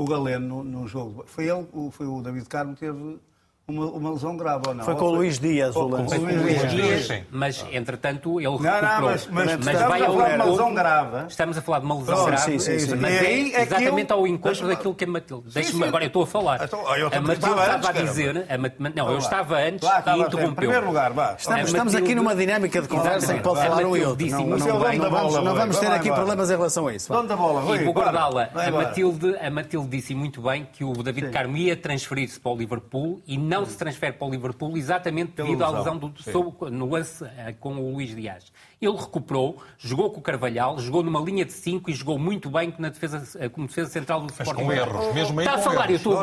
o 0.01 0.05
Galeno 0.07 0.65
no, 0.65 0.89
jogo. 0.89 1.25
Foi 1.27 1.47
ele, 1.49 1.67
foi 1.91 2.07
o 2.07 2.23
David 2.23 2.49
Carmo 2.49 2.75
que 2.75 2.81
teve 2.81 3.19
uma, 3.71 3.87
uma 3.87 4.11
lesão 4.11 4.37
grave 4.37 4.63
ou 4.69 4.75
não? 4.75 4.85
Foi 4.85 4.95
com 4.95 5.05
o 5.07 5.15
Luís 5.15 5.39
Dias 5.39 5.75
o 5.75 5.87
lance. 5.87 6.15
Com 6.15 6.23
o 6.23 6.27
Luís 6.27 6.71
Dias, 6.71 7.23
mas 7.31 7.65
entretanto 7.73 8.41
ele 8.41 8.51
recuperou. 8.51 8.83
Não, 8.83 9.01
não, 9.01 9.03
mas, 9.03 9.29
mas, 9.29 9.57
mas 9.65 9.81
vai 9.81 10.03
ao 10.03 10.13
uma 10.13 10.45
lesão 10.45 10.75
grave. 10.75 11.27
Estamos 11.29 11.57
a 11.57 11.63
falar 11.63 11.79
de 11.79 11.87
uma 11.87 11.99
lesão 11.99 12.25
grave, 12.27 12.43
sim, 12.43 12.59
sim, 12.59 12.79
sim. 12.79 12.97
mas 12.97 13.15
é, 13.15 13.25
é 13.25 13.63
exatamente 13.63 14.13
ao 14.13 14.27
encontro 14.27 14.69
daquilo 14.69 14.95
que 14.95 15.05
a 15.05 15.09
Matilde... 15.09 15.51
Deixa-me, 15.53 15.85
agora 15.85 16.05
eu 16.05 16.09
estou 16.09 16.23
a 16.23 16.27
falar. 16.27 16.65
Então, 16.65 16.81
a 16.81 17.21
Matilde 17.21 17.61
estava 17.61 17.89
a 17.89 17.93
dizer... 17.93 18.47
Não, 18.95 19.11
eu 19.11 19.19
estava 19.19 19.59
antes 19.59 19.89
e 19.89 20.21
interrompeu. 20.21 20.51
Em 20.51 20.55
primeiro 20.55 20.87
lugar, 20.87 21.13
vá. 21.13 21.37
Estamos 21.39 21.95
aqui 21.95 22.15
numa 22.15 22.35
dinâmica 22.35 22.83
de 22.83 22.89
conversa 22.89 23.35
em 23.35 23.37
que 23.39 23.43
pode 23.43 23.61
falar 23.61 23.85
um 23.85 23.97
e 23.97 24.05
outro. 24.05 24.27
Não 24.31 25.55
vamos 25.55 25.79
ter 25.79 25.91
aqui 25.93 26.11
problemas 26.11 26.51
em 26.51 26.57
relação 26.57 26.87
a 26.87 26.95
isso. 26.95 27.13
Dono 27.13 27.29
da 27.29 27.37
bola, 27.37 27.77
E 27.77 27.85
vou 27.85 27.95
guardá-la. 27.95 28.51
A 29.41 29.51
Matilde 29.51 29.89
disse 29.89 30.15
muito 30.15 30.43
bem 30.43 30.67
que 30.73 30.85
o 30.85 30.93
David 30.93 31.31
Carmo 31.31 31.57
ia 31.57 31.77
transferir-se 31.77 32.39
para 32.39 32.53
o 32.53 32.57
Liverpool 32.57 33.21
e 33.27 33.37
não 33.39 33.60
se 33.67 33.77
transfere 33.77 34.13
para 34.13 34.27
o 34.27 34.31
Liverpool 34.31 34.77
exatamente 34.77 35.33
devido 35.33 35.65
à 35.65 35.71
lesão 35.71 35.97
do, 35.97 36.13
sobre, 36.23 36.71
no 36.71 36.89
lance 36.89 37.25
eh, 37.25 37.55
com 37.59 37.75
o 37.77 37.93
Luís 37.93 38.15
Dias. 38.15 38.53
Ele 38.81 38.97
recuperou, 38.97 39.63
jogou 39.79 40.11
com 40.11 40.21
o 40.21 40.23
Carvalhal, 40.23 40.79
jogou 40.79 41.03
numa 41.03 41.21
linha 41.21 41.45
de 41.45 41.53
5 41.53 41.91
e 41.91 41.95
jogou 41.95 42.19
muito 42.19 42.51
bem 42.51 42.75
na 42.79 42.89
defesa, 42.89 43.23
eh, 43.39 43.49
como 43.49 43.67
defesa 43.67 43.91
central 43.91 44.21
do 44.21 44.31
Sporting. 44.31 44.65
com 44.65 44.73
erros, 44.73 45.15
mesmo 45.15 45.41
Está 45.41 45.55
a 45.55 45.59
falar, 45.59 45.91
eu 45.91 45.97
estou, 45.97 46.23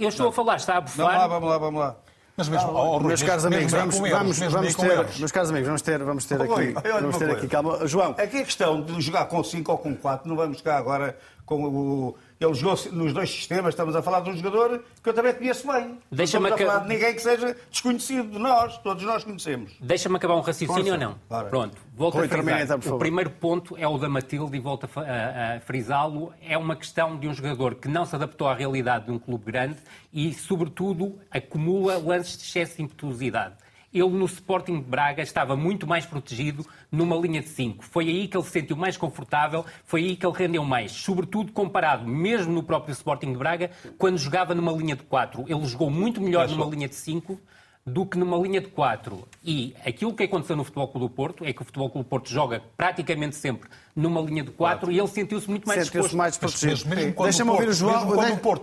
eu 0.00 0.08
estou 0.08 0.28
a 0.28 0.32
falar, 0.32 0.56
está 0.56 0.76
a 0.76 0.80
bufar. 0.80 1.28
Vamos 1.28 1.48
lá, 1.48 1.58
vamos 1.58 1.80
lá. 1.80 1.96
Mas 2.36 2.50
mesmo, 2.50 2.68
ah, 2.68 2.82
oh, 2.82 3.00
meus 3.00 3.22
caros 3.22 3.46
amigos, 3.46 3.72
vamos, 3.72 3.98
vamos, 3.98 4.38
vamos 4.38 4.74
ter, 4.74 5.18
meus 5.18 5.32
caros 5.32 5.48
amigos, 5.48 5.68
vamos 5.68 5.80
ter, 5.80 6.04
vamos 6.04 6.24
ter 6.26 6.42
aqui, 6.42 6.74
vamos 7.00 7.16
ter 7.16 7.30
aqui 7.30 7.48
calma. 7.48 7.86
João, 7.86 8.10
aqui 8.10 8.40
a 8.40 8.44
questão 8.44 8.82
de 8.82 9.00
jogar 9.00 9.24
com 9.24 9.42
5 9.42 9.72
ou 9.72 9.78
com 9.78 9.96
4, 9.96 10.28
não 10.28 10.36
vamos 10.36 10.58
ficar 10.58 10.76
agora 10.76 11.16
com 11.46 11.64
o 11.64 12.16
ele 12.38 12.52
jogou 12.52 12.76
nos 12.92 13.14
dois 13.14 13.30
sistemas, 13.30 13.70
estamos 13.70 13.96
a 13.96 14.02
falar 14.02 14.20
de 14.20 14.28
um 14.28 14.36
jogador 14.36 14.84
que 15.02 15.08
eu 15.08 15.14
também 15.14 15.32
conheço 15.32 15.66
bem. 15.66 15.98
Deixa-me 16.12 16.50
a 16.50 16.56
falar 16.56 16.78
de 16.80 16.88
ninguém 16.88 17.14
que 17.14 17.22
seja 17.22 17.56
desconhecido 17.70 18.30
de 18.30 18.38
nós, 18.38 18.76
todos 18.78 19.02
nós 19.04 19.24
conhecemos. 19.24 19.72
Deixa-me 19.80 20.16
acabar 20.16 20.36
um 20.36 20.40
raciocínio 20.40 20.92
ou 20.92 21.00
não? 21.00 21.14
Para. 21.28 21.48
Pronto, 21.48 21.78
volto 21.94 22.18
a 22.18 22.28
frisar. 22.28 22.60
Então, 22.60 22.94
o 22.94 22.98
primeiro 22.98 23.30
ponto 23.30 23.74
é 23.78 23.88
o 23.88 23.96
da 23.96 24.08
Matilde 24.08 24.54
e 24.54 24.60
volto 24.60 24.86
a, 24.94 25.00
a, 25.00 25.56
a 25.56 25.60
frisá-lo. 25.60 26.32
É 26.42 26.58
uma 26.58 26.76
questão 26.76 27.16
de 27.16 27.26
um 27.26 27.32
jogador 27.32 27.76
que 27.76 27.88
não 27.88 28.04
se 28.04 28.14
adaptou 28.14 28.48
à 28.48 28.54
realidade 28.54 29.06
de 29.06 29.12
um 29.12 29.18
clube 29.18 29.44
grande 29.46 29.78
e, 30.12 30.34
sobretudo, 30.34 31.18
acumula 31.30 31.96
lances 31.96 32.36
de 32.36 32.44
excesso 32.44 32.76
de 32.76 32.82
impetuosidade 32.82 33.54
ele 33.98 34.10
no 34.10 34.24
Sporting 34.26 34.76
de 34.76 34.84
Braga 34.84 35.22
estava 35.22 35.56
muito 35.56 35.86
mais 35.86 36.04
protegido 36.04 36.66
numa 36.90 37.16
linha 37.16 37.40
de 37.40 37.48
5. 37.48 37.84
Foi 37.84 38.08
aí 38.08 38.28
que 38.28 38.36
ele 38.36 38.44
se 38.44 38.50
sentiu 38.50 38.76
mais 38.76 38.96
confortável, 38.96 39.64
foi 39.84 40.02
aí 40.02 40.16
que 40.16 40.26
ele 40.26 40.36
rendeu 40.36 40.64
mais. 40.64 40.92
Sobretudo 40.92 41.52
comparado, 41.52 42.06
mesmo 42.06 42.52
no 42.52 42.62
próprio 42.62 42.92
Sporting 42.92 43.32
de 43.32 43.38
Braga, 43.38 43.70
quando 43.98 44.18
jogava 44.18 44.54
numa 44.54 44.72
linha 44.72 44.96
de 44.96 45.02
4. 45.02 45.44
Ele 45.48 45.64
jogou 45.64 45.90
muito 45.90 46.20
melhor 46.20 46.48
numa 46.48 46.66
linha 46.66 46.88
de 46.88 46.94
5 46.94 47.40
do 47.86 48.04
que 48.04 48.18
numa 48.18 48.36
linha 48.36 48.60
de 48.60 48.66
4. 48.66 49.28
E 49.44 49.72
aquilo 49.86 50.12
que 50.12 50.24
aconteceu 50.24 50.56
no 50.56 50.64
Futebol 50.64 50.88
Clube 50.88 51.06
do 51.06 51.14
Porto 51.14 51.44
é 51.44 51.52
que 51.52 51.62
o 51.62 51.64
Futebol 51.64 51.88
Clube 51.88 52.04
do 52.04 52.08
Porto 52.08 52.28
joga 52.28 52.60
praticamente 52.76 53.36
sempre 53.36 53.70
numa 53.94 54.20
linha 54.20 54.42
de 54.42 54.50
4 54.50 54.90
e 54.90 54.98
ele 54.98 55.06
sentiu-se 55.06 55.48
muito 55.48 55.68
mais 55.68 55.84
sentiu 55.84 56.02
-se 56.02 56.16
mais 56.16 56.36
protegido. 56.36 56.84
Deixa-me 57.22 57.50
ouvir 57.50 57.68
o 57.68 57.72
João. 57.72 58.16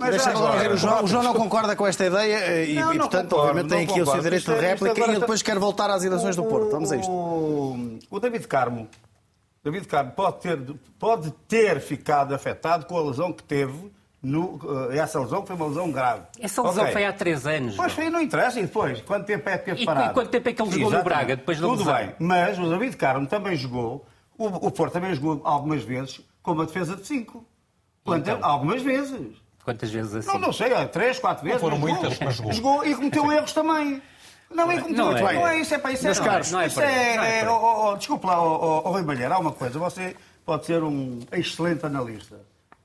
Deixa-me 0.09 0.35
ouvir 0.35 0.71
o 0.71 0.77
João. 0.77 1.03
O 1.05 1.07
João 1.07 1.23
não 1.23 1.33
concorda 1.33 1.73
com 1.73 1.87
esta 1.87 2.05
ideia 2.05 2.35
eh, 2.35 2.71
e, 2.71 2.73
não, 2.75 2.93
e 2.93 2.97
portanto, 2.97 3.29
concordo, 3.29 3.49
obviamente, 3.49 3.69
tem 3.69 3.83
aqui 3.85 4.01
o 4.01 4.05
seu 4.05 4.21
direito 4.21 4.53
de 4.53 4.59
réplica 4.59 4.99
e 4.99 5.03
ele 5.03 5.19
depois 5.19 5.41
quer 5.41 5.57
voltar 5.57 5.89
às 5.89 6.03
eleições 6.03 6.35
do 6.35 6.43
Porto. 6.43 6.69
Vamos 6.69 6.91
a 6.91 6.97
isto. 6.97 7.09
O 7.09 8.19
David 8.19 8.45
Carmo, 8.45 8.89
David 9.63 9.87
Carmo 9.87 10.11
pode 10.11 10.41
ter, 10.41 10.59
pode 10.99 11.31
ter 11.47 11.79
ficado 11.79 12.35
afetado 12.35 12.85
com 12.85 12.97
a 12.97 13.01
lesão 13.01 13.31
que 13.31 13.43
teve 13.43 13.89
no, 14.23 14.55
uh, 14.55 14.91
essa 14.93 15.19
lesão 15.19 15.45
foi 15.45 15.55
uma 15.55 15.67
lesão 15.67 15.91
grave. 15.91 16.23
Essa 16.39 16.61
lesão 16.61 16.83
okay. 16.83 16.93
foi 16.93 17.05
há 17.05 17.11
três 17.11 17.45
anos. 17.45 17.75
Pois 17.75 17.91
foi, 17.91 18.09
não 18.09 18.21
interessa. 18.21 18.57
E 18.57 18.63
depois? 18.63 19.01
Quanto 19.01 19.25
tempo 19.25 19.49
é 19.49 19.57
que 19.57 19.65
teve 19.65 19.85
parado? 19.85 20.11
E 20.11 20.13
quanto 20.13 20.29
tempo 20.29 20.47
é 20.47 20.53
que 20.53 20.61
ele 20.61 20.71
jogou 20.71 20.87
Exatamente. 20.87 21.03
no 21.03 21.15
Braga 21.15 21.35
depois 21.35 21.59
da 21.59 21.67
Tudo 21.67 21.79
lesão? 21.79 21.93
bem, 21.93 22.15
mas 22.19 22.57
o 22.57 22.69
David 22.69 22.95
Carmo 22.95 23.27
também 23.27 23.57
jogou, 23.57 24.05
o, 24.37 24.45
o 24.45 24.71
Porto 24.71 24.93
também 24.93 25.13
jogou 25.13 25.41
algumas 25.43 25.83
vezes 25.83 26.21
com 26.41 26.53
uma 26.53 26.65
defesa 26.65 26.95
de 26.95 27.05
cinco. 27.05 27.45
Então. 28.07 28.39
Algumas 28.41 28.81
vezes. 28.81 29.41
Quantas 29.63 29.91
vezes 29.91 30.15
assim? 30.15 30.27
Não, 30.27 30.39
não 30.39 30.53
sei, 30.53 30.69
três, 30.87 31.19
quatro 31.19 31.43
vezes. 31.43 31.59
foram 31.59 31.77
mas 31.77 31.89
jogou. 31.89 32.03
muitas, 32.03 32.19
mas 32.19 32.35
jogou. 32.35 32.53
Jogou 32.53 32.85
e 32.85 32.95
cometeu 32.95 33.31
erros 33.31 33.53
também. 33.53 34.01
Não, 34.49 34.71
e 34.71 34.81
cometeu 34.81 35.05
Não 35.05 35.17
erros. 35.17 35.29
é. 35.29 35.33
Não 35.33 35.47
é 35.47 35.59
isso, 35.59 35.73
é 35.73 35.77
para 35.77 35.91
isso. 35.91 36.03
Meus 36.03 36.19
é, 36.19 36.23
caros, 36.23 36.51
não 36.51 36.61
é 36.61 36.67
isso 36.67 36.81
é, 36.81 37.15
não 37.17 37.23
é 37.23 37.39
é- 37.39 37.49
oh, 37.49 37.91
oh, 37.91 37.97
Desculpa 37.97 38.27
lá, 38.27 38.41
oh, 38.41 38.83
oh, 38.85 38.91
oh, 38.91 39.33
há 39.33 39.39
uma 39.39 39.51
coisa. 39.51 39.79
Você 39.79 40.15
pode 40.45 40.65
ser 40.65 40.83
um 40.83 41.19
excelente 41.31 41.85
analista, 41.85 42.39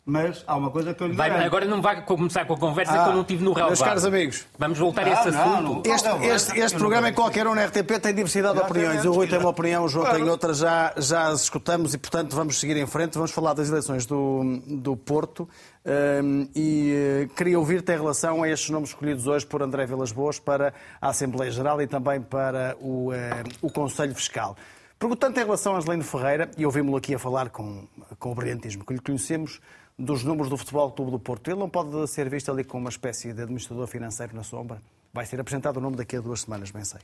mas 0.08 0.42
há 0.46 0.56
uma 0.56 0.70
coisa 0.70 0.94
que 0.94 1.02
eu 1.02 1.08
lhe 1.08 1.12
Vai- 1.14 1.30
agora 1.44 1.66
não 1.66 1.82
vai 1.82 2.02
começar 2.02 2.46
com 2.46 2.54
a 2.54 2.56
conversa 2.56 2.92
Ah, 2.98 3.04
que 3.04 3.10
eu 3.10 3.16
não 3.16 3.24
tive 3.24 3.44
no 3.44 3.50
relevado. 3.52 3.68
meus 3.72 3.82
caros 3.82 4.04
amigos. 4.06 4.46
Vamos 4.58 4.78
voltar 4.78 5.02
a 5.02 5.04
Não, 5.04 5.12
esse 5.12 5.30
não, 5.30 5.42
assunto. 5.54 5.88
não. 5.88 5.94
Este, 5.94 6.08
este, 6.26 6.58
este 6.60 6.78
programa 6.78 7.10
em 7.10 7.12
qualquer 7.12 7.46
um 7.46 7.54
na 7.54 7.64
RTP 7.66 8.00
tem 8.00 8.14
diversidade 8.14 8.54
de 8.56 8.64
opiniões. 8.64 9.04
O 9.04 9.12
Rui 9.12 9.26
tem 9.28 9.38
uma 9.38 9.50
opinião, 9.50 9.84
o 9.84 9.88
João 9.88 10.06
tem 10.06 10.14
Claro. 10.16 10.30
outra, 10.30 10.54
já, 10.54 10.94
já 10.96 11.28
as 11.28 11.42
escutamos 11.42 11.92
e, 11.92 11.98
portanto, 11.98 12.34
vamos 12.34 12.58
seguir 12.58 12.76
em 12.78 12.86
frente. 12.86 13.14
Vamos 13.14 13.30
falar 13.32 13.52
das 13.52 13.68
eleições 13.68 14.06
do, 14.06 14.60
do 14.66 14.96
Porto 14.96 15.46
hum, 15.84 16.48
e 16.56 16.92
eh, 16.94 17.28
queria 17.36 17.58
ouvir-te 17.58 17.92
em 17.92 17.96
relação 17.96 18.42
a 18.42 18.48
estes 18.48 18.70
nomes 18.70 18.88
escolhidos 18.90 19.26
hoje 19.26 19.44
por 19.46 19.62
André 19.62 19.84
Vilas 19.86 20.10
Boas 20.12 20.38
para 20.38 20.72
a 21.00 21.08
Assembleia 21.10 21.50
Geral 21.50 21.80
e 21.82 21.86
também 21.86 22.20
para 22.20 22.76
o, 22.80 23.12
eh, 23.12 23.42
o 23.60 23.70
Conselho 23.70 24.14
Fiscal. 24.14 24.56
Perguntando 24.98 25.38
em 25.38 25.44
relação 25.44 25.74
a 25.74 25.78
Angelino 25.78 26.02
Ferreira, 26.02 26.50
e 26.58 26.66
ouvimos-lo 26.66 26.96
aqui 26.96 27.14
a 27.14 27.18
falar 27.20 27.50
com, 27.50 27.86
com 28.18 28.32
o 28.32 28.34
brilhantismo 28.34 28.84
que 28.84 28.92
lhe 28.94 28.98
conhecemos, 29.00 29.60
dos 29.98 30.22
números 30.22 30.48
do 30.48 30.56
Futebol 30.56 30.90
Clube 30.92 31.10
do 31.10 31.18
Porto. 31.18 31.48
Ele 31.48 31.58
não 31.58 31.68
pode 31.68 32.06
ser 32.08 32.28
visto 32.30 32.50
ali 32.52 32.62
como 32.64 32.84
uma 32.84 32.90
espécie 32.90 33.32
de 33.32 33.42
administrador 33.42 33.86
financeiro 33.86 34.34
na 34.36 34.42
sombra? 34.42 34.80
Vai 35.12 35.26
ser 35.26 35.40
apresentado 35.40 35.78
o 35.78 35.80
nome 35.80 35.96
daqui 35.96 36.16
a 36.16 36.20
duas 36.20 36.42
semanas, 36.42 36.70
bem 36.70 36.84
sei. 36.84 37.00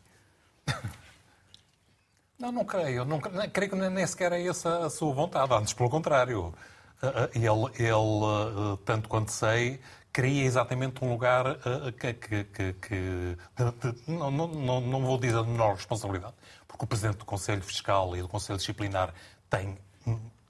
Não, 2.39 2.51
não 2.51 2.65
creio. 2.65 3.05
Não, 3.05 3.21
creio 3.21 3.71
que 3.71 3.77
nem 3.77 4.07
sequer 4.07 4.33
é 4.33 4.47
essa 4.47 4.85
a 4.87 4.91
sua 4.91 5.15
vontade. 5.15 5.53
Antes, 5.55 5.73
pelo 5.73 5.89
contrário. 5.89 6.53
Ah, 7.01 7.07
ah, 7.25 7.31
Ele, 7.33 7.47
ele, 7.79 7.95
ah, 7.95 8.79
tanto 8.85 9.09
quanto 9.09 9.31
sei, 9.31 9.81
queria 10.13 10.45
exatamente 10.45 11.03
um 11.05 11.11
lugar 11.13 11.57
que. 11.99 12.13
que- 12.13 12.45
que- 12.45 12.73
que- 12.75 13.37
não, 14.09 14.31
não, 14.33 14.81
não, 14.81 15.03
vou 15.03 15.17
dizer 15.17 15.43
de 15.45 15.49
menor 15.49 15.75
responsabilidade, 15.77 16.35
porque 16.67 16.85
o 16.85 16.89
Presidente 16.89 17.19
do 17.19 17.25
Conselho 17.25 17.63
Fiscal 17.63 18.17
e 18.17 18.21
do 18.21 18.29
Conselho 18.29 18.59
Disciplinar 18.59 19.15
tem. 19.49 19.79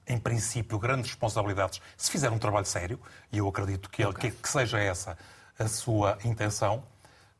Em 0.07 0.19
princípio, 0.19 0.79
grandes 0.79 1.11
responsabilidades 1.11 1.81
se 1.97 2.11
fizer 2.11 2.31
um 2.31 2.38
trabalho 2.38 2.67
sério, 2.67 3.01
e 3.33 3.38
eu 3.38 3.49
acredito 3.49 3.88
que, 3.88 4.03
ele, 4.03 4.12
que, 4.12 4.31
que 4.31 4.49
seja 4.49 4.79
essa 4.79 5.17
a 5.59 5.67
sua 5.69 6.19
intenção. 6.25 6.83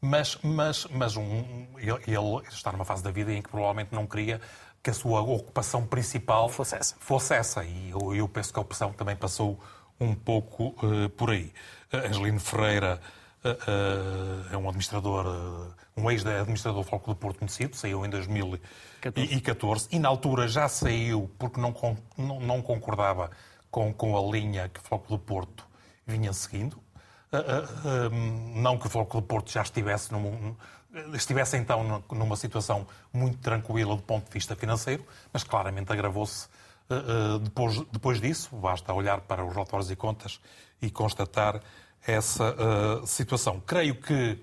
Mas, 0.01 0.39
mas, 0.43 0.87
mas 0.91 1.17
um- 1.17 1.67
ele, 1.79 1.93
ele 2.07 2.43
está 2.51 2.71
numa 2.73 2.85
fase 2.85 3.03
da 3.03 3.11
vida 3.11 3.33
em 3.33 3.41
que 3.43 3.49
provavelmente 3.49 3.93
não 3.95 4.07
queria 4.07 4.41
que 4.83 4.91
a 4.91 4.95
sua 4.95 5.23
ocupação 5.23 5.87
principal 5.87 6.49
Fosse 6.51 6.75
essa. 6.77 6.95
fosse 7.01 7.35
essa. 7.35 7.65
E 7.65 7.91
eu, 7.91 8.15
eu 8.15 8.29
penso 8.29 8.53
que 8.53 8.59
a 8.59 8.63
opção 8.63 8.93
também 8.93 9.17
passou 9.17 9.59
um 9.99 10.15
pouco 10.15 10.75
eh, 10.83 11.09
por 11.17 11.31
aí. 11.31 11.53
Uh, 11.93 12.07
Angelino 12.07 12.39
Ferreira 12.41 13.01
eh, 13.45 13.57
é 14.53 14.57
um 14.57 14.69
administrador, 14.69 15.27
um 15.97 16.11
ex-administrador 16.11 16.83
do 16.83 16.89
Foco 16.89 17.11
do 17.11 17.17
Porto 17.17 17.39
conhecido, 17.39 17.75
saiu 17.77 18.05
em 18.05 18.11
2014 19.11 19.89
e 19.93 19.99
na 19.99 20.09
altura 20.09 20.49
já 20.49 20.69
saiu 20.69 21.31
porque 21.39 21.61
não, 21.61 21.75
não, 22.17 22.41
não 22.41 22.63
concordava 22.63 23.31
com, 23.71 23.93
com 23.93 24.17
a 24.17 24.31
linha 24.31 24.69
que 24.69 24.81
o 24.81 24.83
Foco 24.83 25.09
do 25.09 25.19
Porto 25.19 25.67
vinha 26.07 26.33
seguindo. 26.33 26.75
Uh, 27.33 28.09
uh, 28.09 28.15
um, 28.15 28.63
não 28.63 28.79
que 28.79 28.87
o 28.87 28.91
Foco 28.91 29.21
do 29.21 29.27
Porto 29.27 29.51
já 29.51 29.63
estivesse, 29.63 30.13
num, 30.13 30.55
estivesse 31.13 31.57
então 31.57 32.05
numa 32.13 32.37
situação 32.37 32.87
muito 33.13 33.39
tranquila 33.39 33.97
do 33.97 34.03
ponto 34.03 34.27
de 34.27 34.33
vista 34.33 34.55
financeiro, 34.55 35.05
mas 35.33 35.43
claramente 35.43 35.93
agravou-se 35.93 36.47
uh, 36.89 37.41
depois, 37.41 37.81
depois 37.91 38.21
disso. 38.21 38.55
Basta 38.55 38.93
olhar 38.93 39.23
para 39.23 39.45
os 39.45 39.53
relatórios 39.53 39.91
e 39.91 39.97
contas 39.97 40.41
e 40.81 40.91
constatar 40.91 41.61
essa 42.07 42.55
situação. 43.07 43.59
Creio 43.67 43.95
que 43.95 44.39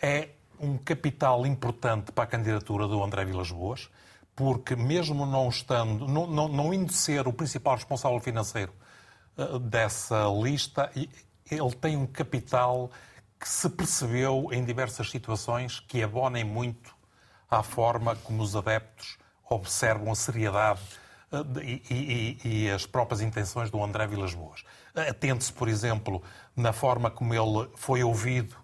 é 0.00 0.28
um 0.60 0.76
capital 0.78 1.46
importante 1.46 2.12
para 2.12 2.24
a 2.24 2.26
candidatura 2.26 2.86
do 2.86 3.02
André 3.02 3.24
Vilas 3.24 3.50
Boas, 3.50 3.88
porque 4.34 4.76
mesmo 4.76 5.26
não 5.26 5.48
estando, 5.48 6.06
não, 6.06 6.26
não, 6.26 6.48
não 6.48 6.74
indo 6.74 6.92
ser 6.92 7.26
o 7.26 7.32
principal 7.32 7.74
responsável 7.74 8.20
financeiro 8.20 8.72
uh, 9.36 9.58
dessa 9.58 10.24
lista, 10.42 10.90
ele 10.94 11.74
tem 11.80 11.96
um 11.96 12.06
capital 12.06 12.90
que 13.38 13.48
se 13.48 13.68
percebeu 13.70 14.48
em 14.52 14.64
diversas 14.64 15.10
situações 15.10 15.80
que 15.80 16.02
abonem 16.02 16.44
muito 16.44 16.94
à 17.50 17.62
forma 17.62 18.14
como 18.16 18.42
os 18.42 18.54
adeptos 18.54 19.16
observam 19.48 20.12
a 20.12 20.14
seriedade 20.14 20.80
de- 21.52 21.82
e, 21.90 22.38
e- 22.44 22.64
e- 22.64 22.70
as 22.70 22.86
próprias 22.86 23.20
intenções 23.20 23.70
do 23.70 23.82
André 23.82 24.06
Vilas 24.06 24.34
Boas. 24.34 24.64
Atente-se, 24.94 25.52
por 25.52 25.68
exemplo, 25.68 26.22
na 26.56 26.72
forma 26.72 27.10
como 27.10 27.34
ele 27.34 27.68
foi 27.76 28.02
ouvido 28.02 28.56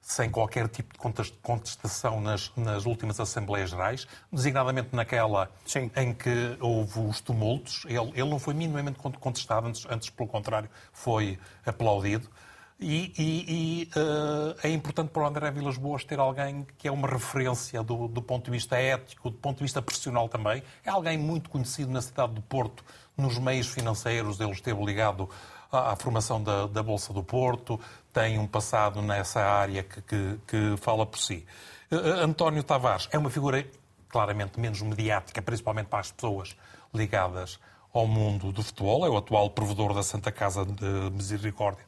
sem 0.00 0.30
qualquer 0.30 0.66
tipo 0.68 0.92
de 0.94 0.98
contes- 0.98 1.32
contestação 1.42 2.20
nas, 2.20 2.50
nas 2.56 2.86
últimas 2.86 3.20
Assembleias 3.20 3.70
Gerais, 3.70 4.06
designadamente 4.32 4.88
naquela 4.94 5.50
Sim. 5.64 5.90
em 5.96 6.12
que 6.12 6.56
houve 6.60 6.98
os 7.00 7.20
tumultos. 7.20 7.84
Ele, 7.86 8.10
ele 8.14 8.28
não 8.28 8.38
foi 8.38 8.54
minimamente 8.54 8.98
con- 8.98 9.12
contestado, 9.12 9.66
antes, 9.68 9.86
antes, 9.88 10.10
pelo 10.10 10.28
contrário, 10.28 10.68
foi 10.92 11.38
aplaudido. 11.64 12.28
E, 12.82 13.12
e- 13.18 13.44
e, 13.82 13.90
eh, 13.94 14.68
é 14.68 14.70
importante 14.72 15.10
para 15.10 15.22
o 15.22 15.26
André 15.26 15.50
Vilas 15.50 15.76
Boas 15.76 16.02
ter 16.02 16.18
alguém 16.18 16.66
que 16.78 16.88
é 16.88 16.90
uma 16.90 17.06
referência 17.06 17.82
do, 17.82 18.08
do 18.08 18.22
ponto 18.22 18.46
de 18.46 18.50
vista 18.52 18.76
ético, 18.78 19.28
do 19.28 19.36
ponto 19.36 19.58
de 19.58 19.64
vista 19.64 19.82
profissional 19.82 20.30
também. 20.30 20.62
É 20.82 20.88
alguém 20.88 21.18
muito 21.18 21.50
conhecido 21.50 21.92
na 21.92 22.00
cidade 22.00 22.32
do 22.32 22.40
Porto, 22.40 22.82
nos 23.18 23.36
meios 23.38 23.66
financeiros. 23.66 24.40
Ele 24.40 24.52
esteve 24.52 24.82
ligado 24.82 25.28
à, 25.72 25.94
formação 25.96 26.42
da, 26.42 26.66
da 26.66 26.82
Bolsa 26.82 27.12
do 27.12 27.22
Porto, 27.22 27.78
tem 28.12 28.38
um 28.38 28.46
passado 28.46 29.00
nessa 29.02 29.40
área 29.40 29.82
que, 29.82 30.00
que- 30.02 30.38
que 30.46 30.76
fala 30.78 31.06
por 31.06 31.18
si. 31.18 31.46
Eh, 31.90 31.96
eh, 31.96 32.24
António 32.24 32.62
Tavares 32.62 33.08
é 33.12 33.18
uma 33.18 33.30
figura 33.30 33.64
claramente 34.08 34.58
menos 34.58 34.82
mediática, 34.82 35.40
principalmente 35.40 35.86
para 35.86 36.00
as 36.00 36.10
pessoas 36.10 36.56
ligadas 36.92 37.58
ao 37.92 38.06
mundo 38.06 38.50
do 38.52 38.62
futebol. 38.62 39.06
É 39.06 39.08
o 39.08 39.16
atual 39.16 39.50
provedor 39.50 39.94
da 39.94 40.02
Santa 40.02 40.32
Casa 40.32 40.64
de 40.64 41.10
Misericórdia 41.12 41.84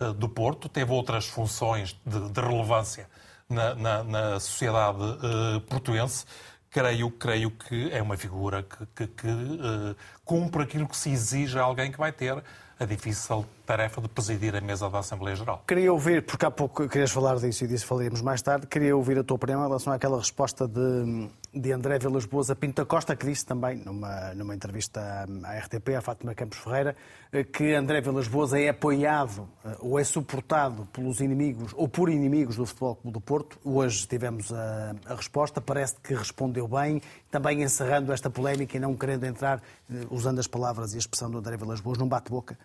eh, 0.00 0.12
do 0.12 0.28
Porto. 0.28 0.68
Teve 0.68 0.92
outras 0.92 1.26
funções 1.26 1.96
de, 2.06 2.28
de 2.30 2.40
relevância 2.40 3.08
na, 3.48 3.74
na- 3.74 4.04
na 4.04 4.40
sociedade 4.40 4.98
eh, 5.02 5.60
portuense. 5.68 6.24
Creio, 6.70 7.08
creio 7.10 7.50
que 7.52 7.88
é 7.92 8.02
uma 8.02 8.16
figura 8.16 8.62
que, 8.64 8.86
que- 8.94 9.06
que, 9.06 9.28
eh, 9.28 9.94
cumpre 10.24 10.62
aquilo 10.62 10.88
que 10.88 10.96
se 10.96 11.10
exige 11.10 11.58
a 11.58 11.62
alguém 11.62 11.90
que 11.92 11.98
vai 11.98 12.10
ter 12.12 12.42
a 12.78 12.84
difícil 12.84 13.46
tarefa 13.66 14.00
de 14.00 14.08
presidir 14.08 14.54
a 14.56 14.60
mesa 14.60 14.88
da 14.90 14.98
Assembleia 14.98 15.36
Geral. 15.36 15.62
Queria 15.66 15.92
ouvir, 15.92 16.22
porque 16.24 16.44
há 16.44 16.50
pouco 16.50 16.88
querias 16.88 17.10
falar 17.10 17.36
disso 17.36 17.64
e 17.64 17.68
disso 17.68 17.86
falaremos 17.86 18.20
mais 18.20 18.42
tarde, 18.42 18.66
queria 18.66 18.96
ouvir 18.96 19.18
a 19.18 19.24
tua 19.24 19.36
opinião 19.36 19.60
em 19.60 19.66
relação 19.66 19.92
àquela 19.92 20.18
resposta 20.18 20.66
de, 20.66 21.28
de 21.52 21.72
André 21.72 21.98
Vilas 21.98 22.24
Boas 22.24 22.50
a 22.50 22.56
Pinto 22.56 22.82
da 22.82 22.86
Costa, 22.86 23.14
que 23.14 23.26
disse 23.26 23.46
também 23.46 23.76
numa, 23.76 24.34
numa 24.34 24.54
entrevista 24.54 25.00
à 25.00 25.24
à 25.44 25.58
RTP, 25.58 25.96
à 25.96 26.00
Fátima 26.00 26.34
Campos 26.34 26.58
Ferreira, 26.58 26.96
eh, 27.32 27.44
que 27.44 27.74
André 27.74 28.00
Vilas 28.00 28.28
Boas 28.28 28.52
é 28.52 28.68
apoiado 28.68 29.48
eh, 29.64 29.76
ou 29.80 29.98
é 29.98 30.04
suportado 30.04 30.86
pelos 30.86 31.20
inimigos 31.20 31.72
ou 31.76 31.88
por 31.88 32.08
inimigos 32.08 32.56
do 32.56 32.66
Futebol 32.66 32.96
Clube 32.96 33.12
do 33.12 33.20
Porto. 33.20 33.58
Hoje 33.64 34.06
tivemos 34.06 34.52
a, 34.52 34.94
a 35.06 35.14
resposta, 35.14 35.60
parece 35.60 35.96
que 36.02 36.14
respondeu 36.14 36.66
bem, 36.66 37.00
também 37.30 37.62
encerrando 37.62 38.12
esta 38.12 38.30
polémica 38.30 38.76
e 38.76 38.80
não 38.80 38.94
querendo 38.94 39.24
entrar, 39.24 39.62
eh, 39.90 40.06
usando 40.10 40.38
as 40.38 40.46
palavras 40.46 40.92
e 40.92 40.96
a 40.96 40.98
expressão 40.98 41.30
do 41.30 41.38
André 41.38 41.56
Vilas 41.56 41.80
Boas, 41.80 41.98
num 41.98 42.08
bate-boca. 42.08 42.58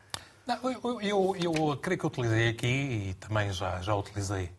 Não, 0.49 0.71
eu, 0.71 1.01
eu, 1.01 1.35
eu 1.39 1.77
creio 1.77 1.99
que 1.99 2.07
utilizei 2.07 2.49
aqui 2.49 2.65
e 3.09 3.13
também 3.19 3.51
já, 3.53 3.79
já 3.81 3.93
utilizei 3.95 4.49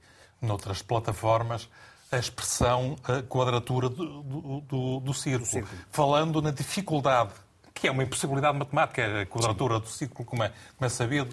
noutras 0.40 0.82
plataformas 0.82 1.68
a 2.12 2.16
expressão 2.16 2.96
a 3.04 3.22
quadratura 3.22 3.88
do, 3.88 4.22
do, 4.22 4.60
do- 4.60 5.00
do 5.00 5.12
círculo, 5.14 5.46
falando 5.90 6.40
na 6.40 6.52
dificuldade, 6.52 7.30
que 7.74 7.88
é 7.88 7.90
uma 7.90 8.04
impossibilidade 8.04 8.56
matemática, 8.56 9.22
a 9.22 9.26
quadratura 9.26 9.80
do 9.80 9.88
círculo, 9.88 10.24
como 10.24 10.44
é, 10.44 10.48
como 10.76 10.86
é 10.86 10.88
sabido, 10.88 11.28